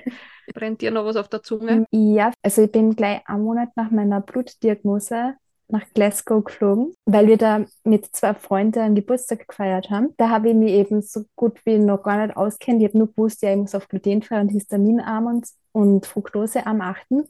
Brennt 0.53 0.81
dir 0.81 0.91
noch 0.91 1.05
was 1.05 1.15
auf 1.15 1.27
der 1.29 1.43
Zunge? 1.43 1.85
Ja, 1.91 2.31
also 2.41 2.63
ich 2.63 2.71
bin 2.71 2.95
gleich 2.95 3.21
einen 3.27 3.43
Monat 3.43 3.69
nach 3.75 3.91
meiner 3.91 4.21
Blutdiagnose 4.21 5.35
nach 5.71 5.85
Glasgow 5.93 6.43
geflogen, 6.43 6.93
weil 7.05 7.27
wir 7.27 7.37
da 7.37 7.63
mit 7.83 8.07
zwei 8.15 8.33
Freunden 8.33 8.79
einen 8.79 8.95
Geburtstag 8.95 9.47
gefeiert 9.47 9.89
haben. 9.91 10.15
Da 10.17 10.29
habe 10.29 10.49
ich 10.49 10.55
mich 10.55 10.71
eben 10.71 11.01
so 11.01 11.25
gut 11.35 11.59
wie 11.65 11.77
noch 11.77 12.01
gar 12.01 12.25
nicht 12.25 12.35
auskennt. 12.35 12.81
Ich 12.81 12.87
habe 12.87 12.97
nur 12.97 13.07
gewusst, 13.07 13.43
ja, 13.43 13.51
ich 13.51 13.57
muss 13.57 13.75
auf 13.75 13.87
glutenfrei 13.87 14.41
und 14.41 14.49
histaminarm 14.49 15.27
und, 15.27 15.47
und 15.71 16.05
fructosearm 16.07 16.81
achten. 16.81 17.25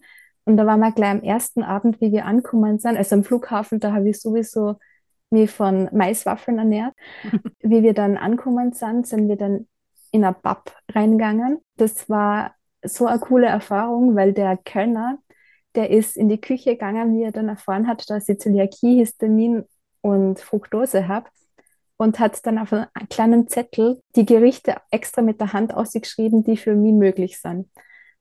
Und 0.45 0.58
da 0.58 0.65
waren 0.65 0.79
wir 0.79 0.91
gleich 0.93 1.12
am 1.12 1.21
ersten 1.21 1.63
Abend, 1.63 1.99
wie 2.01 2.12
wir 2.12 2.25
angekommen 2.25 2.79
sind, 2.79 2.97
also 2.97 3.15
am 3.15 3.23
Flughafen, 3.23 3.79
da 3.79 3.93
habe 3.93 4.10
ich 4.10 4.19
sowieso 4.19 4.77
mich 5.30 5.52
von 5.52 5.89
Maiswaffeln 5.92 6.58
ernährt. 6.58 6.94
wie 7.62 7.84
wir 7.84 7.94
dann 7.94 8.18
angekommen 8.18 8.74
sind, 8.74 9.08
sind 9.08 9.28
wir 9.28 9.36
dann 9.36 9.68
in 10.12 10.24
ein 10.24 10.36
Pub 10.36 10.72
reingegangen. 10.92 11.60
Das 11.78 12.10
war 12.10 12.56
so 12.84 13.06
eine 13.06 13.20
coole 13.20 13.48
Erfahrung, 13.48 14.15
weil 14.15 14.34
der 14.34 14.58
Kellner, 14.58 15.20
der 15.76 15.92
ist 15.92 16.18
in 16.18 16.30
die 16.30 16.42
Küche 16.42 16.72
gegangen, 16.72 17.15
wie 17.15 17.24
er 17.24 17.32
dann 17.32 17.50
erfahren 17.50 17.88
hat, 17.88 18.10
dass 18.10 18.30
ich 18.30 18.39
Zöliakie, 18.39 18.98
Histamin 18.98 19.65
und 20.02 20.39
Fructose 20.39 21.08
habe 21.08 21.30
und 21.98 22.20
hat 22.20 22.46
dann 22.46 22.58
auf 22.58 22.72
einem 22.72 22.88
kleinen 23.10 23.48
Zettel 23.50 24.02
die 24.15 24.26
Gerichte 24.26 24.78
extra 24.89 25.22
mit 25.22 25.39
der 25.42 25.54
Hand 25.54 25.74
ausgeschrieben, 25.74 26.44
die 26.44 26.58
für 26.58 26.76
mich 26.76 26.94
möglich 26.94 27.39
sind. 27.39 27.70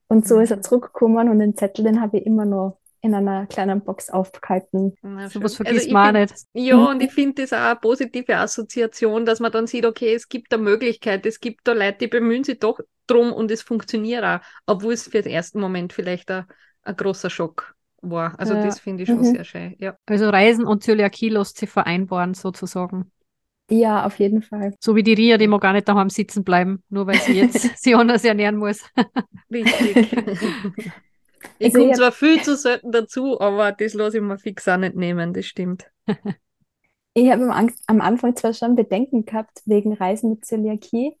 Und 0.07 0.27
so 0.27 0.39
ist 0.39 0.51
er 0.51 0.57
mhm. 0.57 0.63
zurückgekommen 0.63 1.29
und 1.29 1.39
den 1.39 1.55
Zettel, 1.55 1.85
den 1.85 2.01
habe 2.01 2.17
ich 2.17 2.25
immer 2.25 2.45
noch 2.45 2.77
in 3.01 3.15
einer 3.15 3.47
kleinen 3.47 3.81
Box 3.81 4.09
aufgehalten. 4.09 4.93
So 5.29 5.41
was 5.41 5.55
vergisst 5.55 5.85
also 5.85 5.93
man 5.93 6.13
nicht. 6.15 6.33
Ja, 6.53 6.77
mhm. 6.77 6.87
und 6.87 7.03
ich 7.03 7.11
finde 7.11 7.41
das 7.41 7.53
auch 7.53 7.57
eine 7.57 7.75
positive 7.77 8.35
Assoziation, 8.35 9.25
dass 9.25 9.39
man 9.39 9.51
dann 9.51 9.67
sieht, 9.67 9.85
okay, 9.85 10.13
es 10.13 10.27
gibt 10.27 10.53
eine 10.53 10.63
Möglichkeit, 10.63 11.25
es 11.25 11.39
gibt 11.39 11.67
da 11.67 11.73
Leute, 11.73 11.99
die 12.01 12.07
bemühen 12.07 12.43
sich 12.43 12.59
doch 12.59 12.79
drum 13.07 13.31
und 13.31 13.51
es 13.51 13.61
funktioniert 13.61 14.23
auch, 14.23 14.39
obwohl 14.65 14.93
es 14.93 15.07
für 15.07 15.21
den 15.21 15.31
ersten 15.31 15.59
Moment 15.59 15.93
vielleicht 15.93 16.29
ein 16.29 16.45
ein 16.83 16.95
großer 16.95 17.29
Schock 17.29 17.75
war. 18.01 18.37
Also 18.39 18.53
ja. 18.53 18.63
das 18.63 18.79
finde 18.79 19.03
ich 19.03 19.09
schon 19.09 19.19
mhm. 19.19 19.25
sehr 19.25 19.43
schön. 19.43 19.75
Ja. 19.79 19.95
Also 20.05 20.29
Reisen 20.29 20.65
und 20.65 20.83
Zöliakie 20.83 21.29
lässt 21.29 21.57
sich 21.57 21.69
vereinbaren 21.69 22.33
sozusagen. 22.33 23.11
Ja, 23.69 24.05
auf 24.05 24.17
jeden 24.17 24.41
Fall. 24.41 24.73
So 24.79 24.95
wie 24.95 25.03
die 25.03 25.13
Ria, 25.13 25.37
die 25.37 25.47
mag 25.47 25.61
gar 25.61 25.73
nicht 25.73 25.87
daheim 25.87 26.09
sitzen 26.09 26.43
bleiben, 26.43 26.83
nur 26.89 27.05
weil 27.05 27.19
sie 27.19 27.33
jetzt 27.33 27.59
sich 27.83 27.95
anders 27.95 28.23
ernähren 28.23 28.57
muss. 28.57 28.83
Richtig. 29.51 30.11
ich 31.57 31.67
also 31.67 31.79
komme 31.79 31.93
zwar 31.93 32.11
viel 32.11 32.41
zu 32.41 32.55
selten 32.55 32.91
dazu, 32.91 33.39
aber 33.39 33.71
das 33.71 33.93
lasse 33.93 34.17
ich 34.17 34.23
mir 34.23 34.37
fix 34.37 34.67
auch 34.67 34.77
nicht 34.77 34.95
nehmen, 34.95 35.33
das 35.33 35.45
stimmt. 35.45 35.85
Ich 37.15 37.29
habe 37.31 37.51
am 37.87 38.01
Anfang 38.01 38.35
zwar 38.35 38.53
schon 38.53 38.75
Bedenken 38.75 39.25
gehabt 39.25 39.63
wegen 39.65 39.93
Reisen 39.93 40.29
mit 40.29 40.45
Zöliakie, 40.45 41.17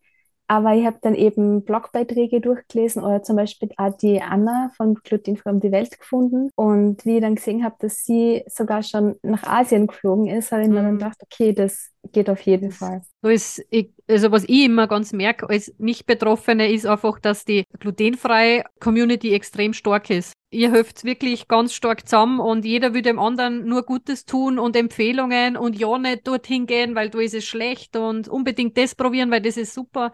aber 0.47 0.73
ich 0.73 0.85
habe 0.85 0.97
dann 1.01 1.13
eben 1.13 1.63
Blogbeiträge 1.63 2.41
durchgelesen 2.41 3.03
oder 3.03 3.21
zum 3.21 3.35
Beispiel 3.35 3.69
auch 3.77 3.95
die 3.97 4.21
Anna 4.21 4.71
von 4.77 4.95
Glutenfrei 4.95 5.51
um 5.51 5.59
die 5.59 5.71
Welt 5.71 5.99
gefunden. 5.99 6.49
Und 6.55 7.05
wie 7.05 7.17
ich 7.17 7.21
dann 7.21 7.35
gesehen 7.35 7.63
habe, 7.63 7.75
dass 7.79 8.03
sie 8.03 8.43
sogar 8.47 8.81
schon 8.81 9.15
nach 9.21 9.43
Asien 9.43 9.85
geflogen 9.85 10.27
ist, 10.27 10.51
habe 10.51 10.63
ich 10.63 10.69
mhm. 10.69 10.73
mir 10.73 10.81
dann 10.81 10.93
mhm. 10.93 10.97
gedacht, 10.99 11.17
okay, 11.21 11.53
das 11.53 11.91
geht 12.11 12.29
auf 12.29 12.41
jeden 12.41 12.71
Fall. 12.71 13.01
So 13.21 13.29
ist, 13.29 13.63
ich, 13.69 13.91
also 14.07 14.31
was 14.31 14.43
ich 14.43 14.65
immer 14.65 14.87
ganz 14.87 15.13
merke 15.13 15.49
als 15.49 15.73
Nicht-Betroffene 15.77 16.71
ist 16.71 16.85
einfach, 16.85 17.19
dass 17.19 17.45
die 17.45 17.63
glutenfreie 17.79 18.63
Community 18.79 19.33
extrem 19.33 19.73
stark 19.73 20.09
ist. 20.09 20.33
Ihr 20.51 20.71
helft 20.71 21.03
wirklich 21.03 21.47
ganz 21.47 21.73
stark 21.73 22.07
zusammen 22.07 22.39
und 22.39 22.65
jeder 22.65 22.93
will 22.93 23.03
dem 23.03 23.19
anderen 23.19 23.65
nur 23.65 23.83
Gutes 23.83 24.25
tun 24.25 24.57
und 24.57 24.75
Empfehlungen 24.75 25.57
und 25.57 25.77
ja 25.77 25.97
nicht 25.97 26.27
dorthin 26.27 26.65
gehen, 26.65 26.95
weil 26.95 27.09
da 27.09 27.19
ist 27.19 27.35
es 27.35 27.45
schlecht 27.45 27.95
und 27.95 28.27
unbedingt 28.27 28.77
das 28.77 28.95
probieren, 28.95 29.29
weil 29.29 29.41
das 29.41 29.57
ist 29.57 29.73
super 29.73 30.11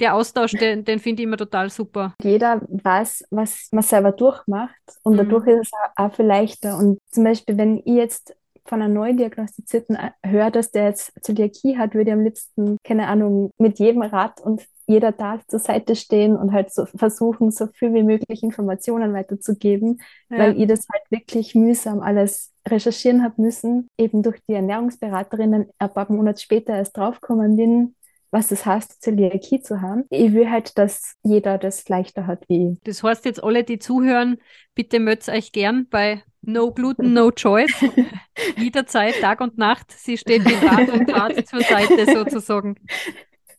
der 0.00 0.14
Austausch, 0.14 0.52
den, 0.52 0.84
den 0.84 0.98
finde 0.98 1.22
ich 1.22 1.26
immer 1.26 1.36
total 1.36 1.70
super. 1.70 2.14
Jeder 2.22 2.60
weiß, 2.68 3.24
was 3.30 3.68
man 3.72 3.82
selber 3.82 4.12
durchmacht 4.12 4.74
und 5.02 5.14
mhm. 5.14 5.18
dadurch 5.18 5.46
ist 5.46 5.68
es 5.68 5.70
auch, 5.72 6.04
auch 6.04 6.14
viel 6.14 6.26
leichter. 6.26 6.76
Und 6.76 6.98
zum 7.10 7.24
Beispiel, 7.24 7.56
wenn 7.56 7.78
ich 7.78 7.86
jetzt 7.86 8.36
von 8.68 8.82
einem 8.82 8.94
neu 8.94 9.12
diagnostizierten 9.12 9.96
äh, 9.96 10.10
höre, 10.24 10.50
dass 10.50 10.70
der 10.70 10.84
jetzt 10.84 11.12
Zöliakie 11.22 11.76
hat, 11.78 11.94
würde 11.94 12.10
ich 12.10 12.14
am 12.14 12.24
liebsten, 12.24 12.78
keine 12.84 13.08
Ahnung, 13.08 13.50
mit 13.58 13.78
jedem 13.78 14.02
Rat 14.02 14.40
und 14.40 14.66
jeder 14.86 15.16
Tat 15.16 15.42
zur 15.48 15.58
Seite 15.58 15.96
stehen 15.96 16.36
und 16.36 16.52
halt 16.52 16.72
so 16.72 16.86
versuchen, 16.86 17.50
so 17.50 17.66
viel 17.66 17.92
wie 17.92 18.04
möglich 18.04 18.42
Informationen 18.42 19.12
weiterzugeben, 19.12 20.00
ja. 20.30 20.38
weil 20.38 20.60
ich 20.60 20.68
das 20.68 20.86
halt 20.92 21.02
wirklich 21.10 21.54
mühsam 21.54 22.00
alles 22.00 22.52
recherchieren 22.68 23.22
habe 23.22 23.42
müssen, 23.42 23.88
eben 23.98 24.22
durch 24.22 24.40
die 24.48 24.54
Ernährungsberaterinnen 24.54 25.70
ein 25.78 25.92
paar 25.92 26.10
Monate 26.10 26.40
später 26.40 26.74
erst 26.74 26.96
draufgekommen 26.96 27.56
bin, 27.56 27.94
was 28.30 28.50
es 28.50 28.66
heißt, 28.66 29.02
Zöliakie 29.02 29.60
zu 29.60 29.80
haben. 29.80 30.04
Ich 30.10 30.32
will 30.32 30.50
halt, 30.50 30.76
dass 30.78 31.14
jeder 31.22 31.58
das 31.58 31.88
leichter 31.88 32.26
hat 32.26 32.44
wie 32.48 32.72
ich. 32.72 32.78
Das 32.84 33.02
heißt 33.02 33.24
jetzt 33.24 33.42
alle, 33.42 33.64
die 33.64 33.78
zuhören, 33.78 34.38
bitte 34.74 35.00
mötzt 35.00 35.28
euch 35.28 35.52
gern 35.52 35.86
bei 35.88 36.22
No 36.46 36.70
Gluten, 36.70 37.12
No 37.12 37.30
Choice. 37.30 37.74
Jederzeit, 38.56 39.20
Tag 39.20 39.40
und 39.40 39.58
Nacht. 39.58 39.90
Sie 39.90 40.16
steht 40.16 40.44
mit 40.44 40.62
Rat 40.62 40.88
und 40.90 41.06
Tat 41.08 41.46
zur 41.48 41.60
Seite 41.60 42.06
sozusagen. 42.06 42.76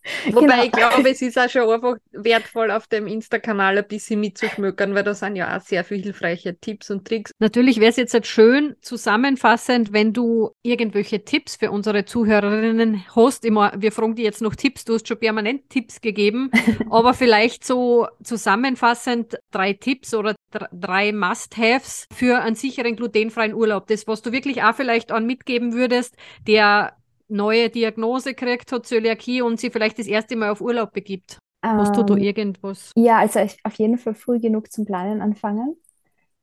Wobei 0.31 0.47
Genau. 0.47 0.63
ich 0.63 0.71
glaube, 0.71 1.09
es 1.09 1.21
ist 1.21 1.37
auch 1.37 1.49
schon 1.49 1.69
einfach 1.69 1.95
wertvoll, 2.11 2.71
auf 2.71 2.87
dem 2.87 3.07
Insta-Kanal 3.07 3.77
ein 3.77 3.87
bisschen 3.87 4.19
mitzuschmökern, 4.19 4.95
weil 4.95 5.03
da 5.03 5.13
sind 5.13 5.35
ja 5.35 5.55
auch 5.57 5.61
sehr 5.61 5.83
viele 5.83 6.03
hilfreiche 6.03 6.57
Tipps 6.59 6.89
und 6.89 7.05
Tricks. 7.07 7.31
Natürlich 7.39 7.79
wäre 7.79 7.89
es 7.89 7.97
jetzt 7.97 8.13
halt 8.13 8.27
schön 8.27 8.75
zusammenfassend, 8.81 9.93
wenn 9.93 10.13
du 10.13 10.51
irgendwelche 10.63 11.23
Tipps 11.23 11.55
für 11.55 11.71
unsere 11.71 12.05
Zuhörerinnen 12.05 13.05
hast. 13.15 13.45
Immer, 13.45 13.73
wir 13.77 13.91
fragen 13.91 14.15
die 14.15 14.23
jetzt 14.23 14.41
noch 14.41 14.55
Tipps, 14.55 14.85
du 14.85 14.93
hast 14.95 15.07
schon 15.07 15.19
permanent 15.19 15.69
Tipps 15.69 16.01
gegeben, 16.01 16.51
aber 16.89 17.13
vielleicht 17.13 17.65
so 17.65 18.07
zusammenfassend 18.23 19.37
drei 19.51 19.73
Tipps 19.73 20.13
oder 20.13 20.35
dr- 20.51 20.69
drei 20.71 21.11
Must-Haves 21.11 22.05
für 22.13 22.39
einen 22.41 22.55
sicheren 22.55 22.95
glutenfreien 22.95 23.53
Urlaub. 23.53 23.87
Das, 23.87 24.07
was 24.07 24.21
du 24.21 24.31
wirklich 24.31 24.63
auch 24.63 24.75
vielleicht 24.75 25.11
an 25.11 25.25
mitgeben 25.25 25.73
würdest, 25.73 26.15
der 26.47 26.96
neue 27.29 27.69
Diagnose 27.69 28.33
kriegt, 28.33 28.71
hat 28.71 28.85
Zöliakie 28.85 29.41
und 29.41 29.59
sie 29.59 29.69
vielleicht 29.71 29.99
das 29.99 30.07
erste 30.07 30.35
Mal 30.35 30.49
auf 30.51 30.61
Urlaub 30.61 30.93
begibt. 30.93 31.39
Hast 31.75 31.97
du 31.97 32.03
da 32.03 32.15
Ähm, 32.15 32.17
irgendwas? 32.17 32.91
Ja, 32.95 33.19
also 33.19 33.39
auf 33.63 33.75
jeden 33.75 33.97
Fall 33.97 34.15
früh 34.15 34.39
genug 34.39 34.71
zum 34.71 34.85
Planen 34.85 35.21
anfangen, 35.21 35.77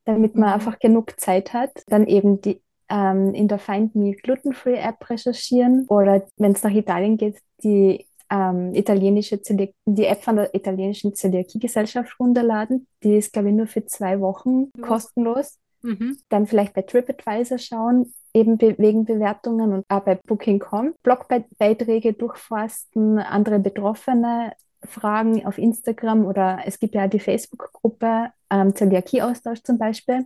damit 0.05 0.37
man 0.37 0.49
Mhm. 0.49 0.53
einfach 0.53 0.79
genug 0.79 1.19
Zeit 1.19 1.53
hat. 1.53 1.71
Dann 1.87 2.07
eben 2.07 2.41
die 2.41 2.61
ähm, 2.89 3.33
in 3.35 3.47
der 3.49 3.59
Find 3.59 3.95
Me 3.95 4.13
Gluten-Free 4.15 4.75
App 4.77 5.09
recherchieren 5.09 5.85
oder 5.89 6.27
wenn 6.37 6.53
es 6.53 6.63
nach 6.63 6.71
Italien 6.73 7.17
geht, 7.17 7.39
die 7.63 8.07
ähm, 8.31 8.73
italienische 8.75 9.41
Zöli 9.41 9.73
die 9.85 10.05
App 10.05 10.23
von 10.23 10.37
der 10.37 10.53
italienischen 10.55 11.15
Zöliakie-Gesellschaft 11.15 12.19
runterladen. 12.19 12.87
Die 13.03 13.17
ist, 13.17 13.33
glaube 13.33 13.49
ich, 13.49 13.55
nur 13.55 13.67
für 13.67 13.85
zwei 13.87 14.19
Wochen 14.21 14.71
Ja. 14.77 14.81
kostenlos. 14.81 15.59
Mhm. 15.83 16.17
Dann 16.29 16.47
vielleicht 16.47 16.73
bei 16.73 16.81
TripAdvisor 16.83 17.57
schauen, 17.57 18.13
eben 18.35 18.57
be 18.57 18.75
wegen 18.77 19.05
Bewertungen 19.05 19.73
und 19.73 19.85
auch 19.87 20.01
bei 20.01 20.15
Booking.com. 20.15 20.93
Blogbeiträge 21.01 22.13
durchforsten, 22.13 23.17
andere 23.17 23.59
Betroffene 23.59 24.53
fragen 24.83 25.45
auf 25.45 25.57
Instagram 25.57 26.25
oder 26.25 26.59
es 26.65 26.77
gibt 26.77 26.93
ja 26.93 27.07
die 27.07 27.19
Facebook-Gruppe 27.19 28.29
ähm, 28.51 28.75
Zöliakie-Austausch 28.75 29.63
zum 29.63 29.79
Beispiel. 29.79 30.25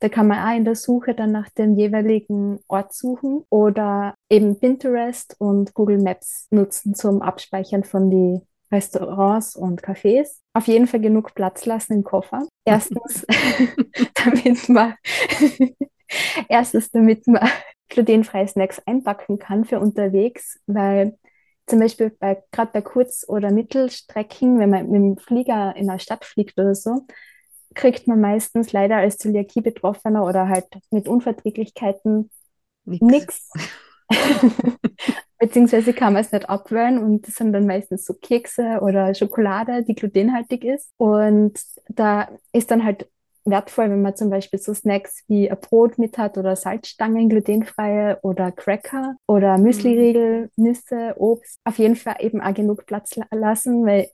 Da 0.00 0.10
kann 0.10 0.26
man 0.26 0.46
auch 0.46 0.54
in 0.54 0.66
der 0.66 0.74
Suche 0.74 1.14
dann 1.14 1.32
nach 1.32 1.48
dem 1.50 1.74
jeweiligen 1.74 2.58
Ort 2.68 2.92
suchen 2.92 3.44
oder 3.48 4.14
eben 4.28 4.58
Pinterest 4.58 5.36
und 5.38 5.72
Google 5.72 5.98
Maps 5.98 6.48
nutzen 6.50 6.94
zum 6.94 7.22
Abspeichern 7.22 7.84
von 7.84 8.10
die 8.10 8.40
Restaurants 8.70 9.56
und 9.56 9.82
Cafés. 9.82 10.40
Auf 10.52 10.66
jeden 10.66 10.86
Fall 10.86 11.00
genug 11.00 11.34
Platz 11.34 11.64
lassen 11.64 11.94
im 11.94 12.04
Koffer. 12.04 12.46
Erstens, 12.66 13.24
damit 14.24 14.68
man 14.68 14.94
erstens, 16.48 16.90
damit 16.90 17.26
man 17.26 17.48
glutenfreie 17.88 18.48
Snacks 18.48 18.80
einpacken 18.86 19.38
kann 19.38 19.64
für 19.64 19.80
unterwegs, 19.80 20.60
weil 20.66 21.18
zum 21.66 21.80
Beispiel 21.80 22.10
bei, 22.10 22.42
gerade 22.52 22.70
bei 22.72 22.80
Kurz- 22.80 23.28
oder 23.28 23.50
Mittelstrecken, 23.50 24.58
wenn 24.58 24.70
man 24.70 24.88
mit 24.88 24.94
dem 24.94 25.18
Flieger 25.18 25.74
in 25.76 25.90
eine 25.90 25.98
Stadt 25.98 26.24
fliegt 26.24 26.58
oder 26.58 26.74
so, 26.74 27.06
kriegt 27.74 28.06
man 28.06 28.20
meistens 28.20 28.72
leider 28.72 28.96
als 28.96 29.18
Zöliakie-Betroffener 29.18 30.24
oder 30.24 30.48
halt 30.48 30.66
mit 30.90 31.08
Unverträglichkeiten 31.08 32.30
nichts. 32.84 33.50
Beziehungsweise 35.38 35.92
kann 35.92 36.14
man 36.14 36.22
es 36.22 36.32
nicht 36.32 36.48
abwählen 36.48 36.98
und 36.98 37.26
das 37.26 37.34
sind 37.34 37.52
dann 37.52 37.66
meistens 37.66 38.06
so 38.06 38.14
Kekse 38.14 38.78
oder 38.80 39.14
Schokolade, 39.14 39.84
die 39.84 39.94
glutenhaltig 39.94 40.64
ist. 40.64 40.92
Und 40.96 41.60
da 41.88 42.28
ist 42.52 42.70
dann 42.70 42.84
halt 42.84 43.06
wertvoll, 43.46 43.90
wenn 43.90 44.02
man 44.02 44.16
zum 44.16 44.30
Beispiel 44.30 44.58
so 44.58 44.74
Snacks 44.74 45.22
wie 45.28 45.50
ein 45.50 45.58
Brot 45.60 45.98
mit 45.98 46.18
hat 46.18 46.38
oder 46.38 46.56
Salzstangen, 46.56 47.28
glutenfreie 47.28 48.18
oder 48.22 48.52
Cracker 48.52 49.16
oder 49.26 49.58
Müsliriegel, 49.58 50.50
Nüsse, 50.56 51.14
Obst. 51.16 51.60
Auf 51.64 51.78
jeden 51.78 51.96
Fall 51.96 52.16
eben 52.20 52.40
auch 52.40 52.54
genug 52.54 52.86
Platz 52.86 53.16
la- 53.16 53.26
lassen, 53.30 53.84
weil 53.86 54.08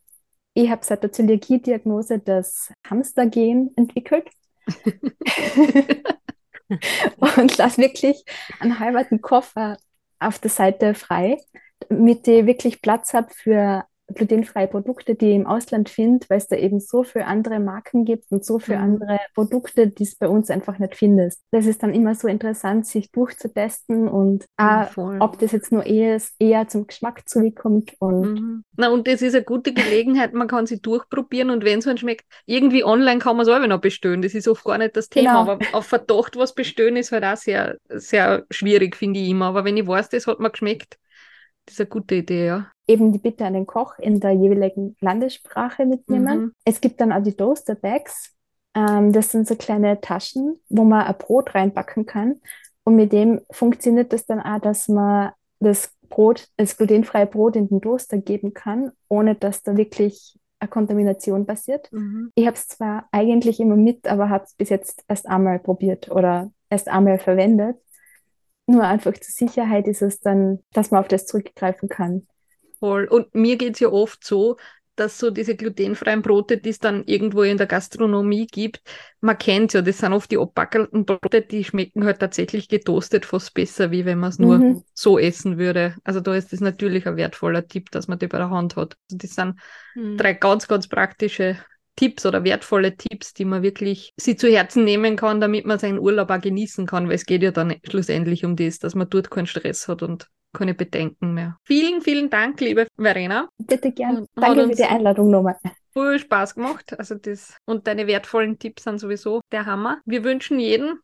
ich 0.54 0.70
habe 0.70 0.84
seit 0.84 1.02
der 1.02 1.12
Zöliakie-Diagnose 1.12 2.18
das 2.18 2.72
Hamstergen 2.88 3.72
entwickelt. 3.76 4.28
und 7.16 7.56
lasse 7.58 7.78
wirklich 7.80 8.24
einen 8.60 8.78
halben 8.78 9.20
Koffer 9.20 9.76
auf 10.20 10.38
der 10.38 10.50
Seite 10.50 10.94
frei, 10.94 11.38
damit 11.88 12.28
ich 12.28 12.46
wirklich 12.46 12.80
Platz 12.80 13.12
habe 13.14 13.32
für 13.34 13.84
glutenfreie 14.14 14.68
Produkte, 14.68 15.14
die 15.14 15.30
ich 15.30 15.36
im 15.36 15.46
Ausland 15.46 15.88
finde, 15.88 16.26
weil 16.28 16.38
es 16.38 16.48
da 16.48 16.56
eben 16.56 16.80
so 16.80 17.02
viele 17.02 17.26
andere 17.26 17.60
Marken 17.60 18.04
gibt 18.04 18.30
und 18.30 18.44
so 18.44 18.58
viele 18.58 18.78
Mhm. 18.78 18.84
andere 18.84 19.18
Produkte, 19.34 19.88
die 19.88 20.04
es 20.04 20.16
bei 20.16 20.28
uns 20.28 20.50
einfach 20.50 20.78
nicht 20.78 20.96
findest. 20.96 21.42
Das 21.50 21.66
ist 21.66 21.82
dann 21.82 21.94
immer 21.94 22.14
so 22.14 22.28
interessant, 22.28 22.86
sich 22.86 23.10
durchzutesten 23.10 24.08
und 24.08 24.44
Ja, 24.58 24.82
auch, 24.82 24.88
voll. 24.94 25.18
ob 25.18 25.38
das 25.38 25.52
jetzt 25.52 25.72
nur 25.72 25.84
eher, 25.86 26.20
eher 26.38 26.68
zum 26.68 26.86
Geschmack 26.86 27.28
zukommt 27.28 27.92
und 27.98 28.24
Mhm. 28.24 28.64
Na, 28.76 28.88
und 28.90 29.08
das 29.08 29.20
ist 29.22 29.34
eine 29.34 29.44
gute 29.44 29.74
Gelegenheit, 29.74 30.32
man 30.32 30.46
kann 30.48 30.66
sie 30.66 30.80
durchprobieren 30.80 31.50
und 31.50 31.64
wenn 31.64 31.80
es 31.80 31.86
einem 31.86 31.98
schmeckt, 31.98 32.24
irgendwie 32.46 32.84
online 32.84 33.18
kann 33.18 33.36
man 33.36 33.46
es 33.46 33.52
auch 33.52 33.66
noch 33.66 33.80
bestellen. 33.80 34.22
Das 34.22 34.34
ist 34.34 34.46
oft 34.48 34.64
gar 34.64 34.78
nicht 34.78 34.96
das 34.96 35.08
Thema, 35.08 35.40
Genau. 35.40 35.40
aber 35.40 35.64
auf 35.72 35.86
Verdacht 35.86 36.36
was 36.36 36.54
bestellen 36.54 36.96
ist 36.96 37.10
halt 37.12 37.24
auch 37.24 37.36
sehr, 37.36 37.78
sehr 37.88 38.44
schwierig, 38.50 38.96
finde 38.96 39.20
ich 39.20 39.28
immer. 39.30 39.46
Aber 39.46 39.64
wenn 39.64 39.76
ich 39.76 39.86
weiß, 39.86 40.08
das 40.10 40.26
hat 40.26 40.40
mir 40.40 40.50
geschmeckt, 40.50 40.98
das 41.66 41.74
ist 41.74 41.80
eine 41.80 41.88
gute 41.88 42.16
Idee, 42.16 42.46
ja. 42.46 42.66
eben 42.86 43.12
die 43.12 43.18
Bitte 43.18 43.44
an 43.44 43.54
den 43.54 43.66
Koch 43.66 43.98
in 43.98 44.20
der 44.20 44.32
jeweiligen 44.32 44.96
Landessprache 45.00 45.86
mitnehmen. 45.86 46.40
Mhm. 46.40 46.54
Es 46.64 46.80
gibt 46.80 47.00
dann 47.00 47.12
auch 47.12 47.22
die 47.22 47.34
Toaster 47.34 47.74
Bags. 47.74 48.34
Ähm, 48.74 49.12
das 49.12 49.30
sind 49.30 49.46
so 49.46 49.54
kleine 49.54 50.00
Taschen, 50.00 50.60
wo 50.68 50.84
man 50.84 51.06
ein 51.06 51.18
Brot 51.18 51.54
reinpacken 51.54 52.06
kann. 52.06 52.40
Und 52.84 52.96
mit 52.96 53.12
dem 53.12 53.40
funktioniert 53.50 54.12
das 54.12 54.26
dann 54.26 54.40
auch, 54.40 54.60
dass 54.60 54.88
man 54.88 55.32
das 55.60 55.92
Brot, 56.08 56.48
das 56.56 56.76
glutenfreie 56.76 57.26
Brot 57.26 57.56
in 57.56 57.68
den 57.68 57.80
Toaster 57.80 58.18
geben 58.18 58.52
kann, 58.52 58.92
ohne 59.08 59.34
dass 59.34 59.62
da 59.62 59.76
wirklich 59.76 60.38
eine 60.58 60.68
Kontamination 60.68 61.46
passiert. 61.46 61.90
Mhm. 61.92 62.30
Ich 62.34 62.46
habe 62.46 62.56
es 62.56 62.68
zwar 62.68 63.08
eigentlich 63.12 63.60
immer 63.60 63.76
mit, 63.76 64.06
aber 64.06 64.28
habe 64.28 64.44
es 64.44 64.54
bis 64.54 64.68
jetzt 64.68 65.04
erst 65.08 65.28
einmal 65.28 65.58
probiert 65.58 66.10
oder 66.10 66.50
erst 66.70 66.88
einmal 66.88 67.18
verwendet. 67.18 67.76
Nur 68.72 68.84
einfach 68.84 69.12
zur 69.12 69.32
Sicherheit 69.48 69.86
ist 69.86 70.02
es 70.02 70.18
dann, 70.20 70.64
dass 70.72 70.90
man 70.90 71.00
auf 71.00 71.08
das 71.08 71.26
zurückgreifen 71.26 71.88
kann. 71.88 72.26
Voll. 72.78 73.04
Und 73.06 73.34
mir 73.34 73.56
geht 73.56 73.74
es 73.74 73.80
ja 73.80 73.88
oft 73.88 74.24
so, 74.24 74.56
dass 74.96 75.18
so 75.18 75.30
diese 75.30 75.56
glutenfreien 75.56 76.20
Brote, 76.20 76.58
die 76.58 76.68
es 76.68 76.78
dann 76.78 77.04
irgendwo 77.04 77.42
in 77.42 77.56
der 77.56 77.66
Gastronomie 77.66 78.46
gibt, 78.46 78.82
man 79.20 79.38
kennt 79.38 79.72
ja, 79.72 79.80
das 79.82 79.98
sind 79.98 80.12
oft 80.12 80.30
die 80.30 80.38
abbackelten 80.38 81.06
Brote, 81.06 81.42
die 81.42 81.64
schmecken 81.64 82.04
halt 82.04 82.18
tatsächlich 82.18 82.68
getoastet 82.68 83.24
fast 83.24 83.54
besser, 83.54 83.90
wie 83.90 84.04
wenn 84.04 84.18
man 84.18 84.30
es 84.30 84.38
nur 84.38 84.64
Mhm. 84.64 84.82
so 84.94 85.18
essen 85.18 85.58
würde. 85.58 85.96
Also 86.04 86.20
da 86.20 86.34
ist 86.34 86.52
das 86.52 86.60
natürlich 86.60 87.06
ein 87.06 87.16
wertvoller 87.16 87.66
Tipp, 87.66 87.90
dass 87.90 88.08
man 88.08 88.18
die 88.18 88.26
bei 88.26 88.38
der 88.38 88.50
Hand 88.50 88.76
hat. 88.76 88.96
Also 89.08 89.16
das 89.18 89.34
sind 89.34 89.58
Mhm. 89.94 90.16
drei 90.16 90.34
ganz, 90.34 90.68
ganz 90.68 90.88
praktische 90.88 91.56
Tipps 91.96 92.24
oder 92.26 92.44
wertvolle 92.44 92.96
Tipps, 92.96 93.34
die 93.34 93.44
man 93.44 93.62
wirklich 93.62 94.12
sie 94.16 94.36
zu 94.36 94.48
Herzen 94.48 94.84
nehmen 94.84 95.16
kann, 95.16 95.40
damit 95.40 95.66
man 95.66 95.78
seinen 95.78 95.98
Urlaub 95.98 96.30
auch 96.30 96.40
genießen 96.40 96.86
kann, 96.86 97.08
weil 97.08 97.16
es 97.16 97.26
geht 97.26 97.42
ja 97.42 97.50
dann 97.50 97.74
schlussendlich 97.88 98.44
um 98.44 98.56
das, 98.56 98.78
dass 98.78 98.94
man 98.94 99.10
dort 99.10 99.30
keinen 99.30 99.46
Stress 99.46 99.88
hat 99.88 100.02
und 100.02 100.28
keine 100.52 100.74
Bedenken 100.74 101.34
mehr. 101.34 101.56
Vielen, 101.64 102.02
vielen 102.02 102.30
Dank, 102.30 102.60
liebe 102.60 102.86
Verena. 102.96 103.48
Bitte 103.58 103.92
gern. 103.92 104.26
Danke 104.34 104.68
für 104.68 104.74
die 104.74 104.84
Einladung 104.84 105.30
nochmal. 105.30 105.56
Voll 105.92 106.18
Spaß 106.18 106.54
gemacht. 106.54 106.98
Also 106.98 107.14
das 107.14 107.56
und 107.66 107.86
deine 107.86 108.06
wertvollen 108.06 108.58
Tipps 108.58 108.84
sind 108.84 108.98
sowieso 108.98 109.40
der 109.50 109.66
Hammer. 109.66 110.00
Wir 110.04 110.24
wünschen 110.24 110.58
jedem, 110.58 111.00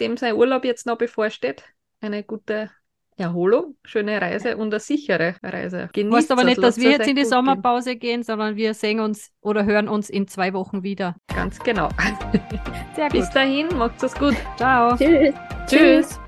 dem 0.00 0.16
sein 0.16 0.34
Urlaub 0.34 0.64
jetzt 0.64 0.86
noch 0.86 0.98
bevorsteht, 0.98 1.64
eine 2.00 2.22
gute 2.24 2.70
Erholung, 3.20 3.76
schöne 3.84 4.20
Reise 4.20 4.56
und 4.56 4.72
eine 4.72 4.80
sichere 4.80 5.36
Reise. 5.42 5.88
Genießt 5.92 6.16
Heißt 6.16 6.32
aber 6.32 6.44
nicht, 6.44 6.58
dass 6.58 6.76
lasst 6.76 6.80
wir 6.80 6.90
jetzt 6.90 7.08
in 7.08 7.16
die 7.16 7.22
gut 7.22 7.30
Sommerpause 7.30 7.96
gehen, 7.96 8.22
sondern 8.22 8.56
wir 8.56 8.74
sehen 8.74 9.00
uns 9.00 9.30
oder 9.40 9.64
hören 9.64 9.88
uns 9.88 10.10
in 10.10 10.26
zwei 10.26 10.52
Wochen 10.52 10.82
wieder. 10.82 11.16
gehen. 11.28 11.36
Ganz 11.36 11.58
genau. 11.58 11.88
Sehr 12.96 13.08
Bis 13.08 13.30
dahin, 13.30 13.68
macht's 13.76 14.02
es 14.02 14.14
gut. 14.14 14.36
Ciao. 14.56 14.96
Tschüss. 14.96 15.34
Tschüss. 15.66 16.20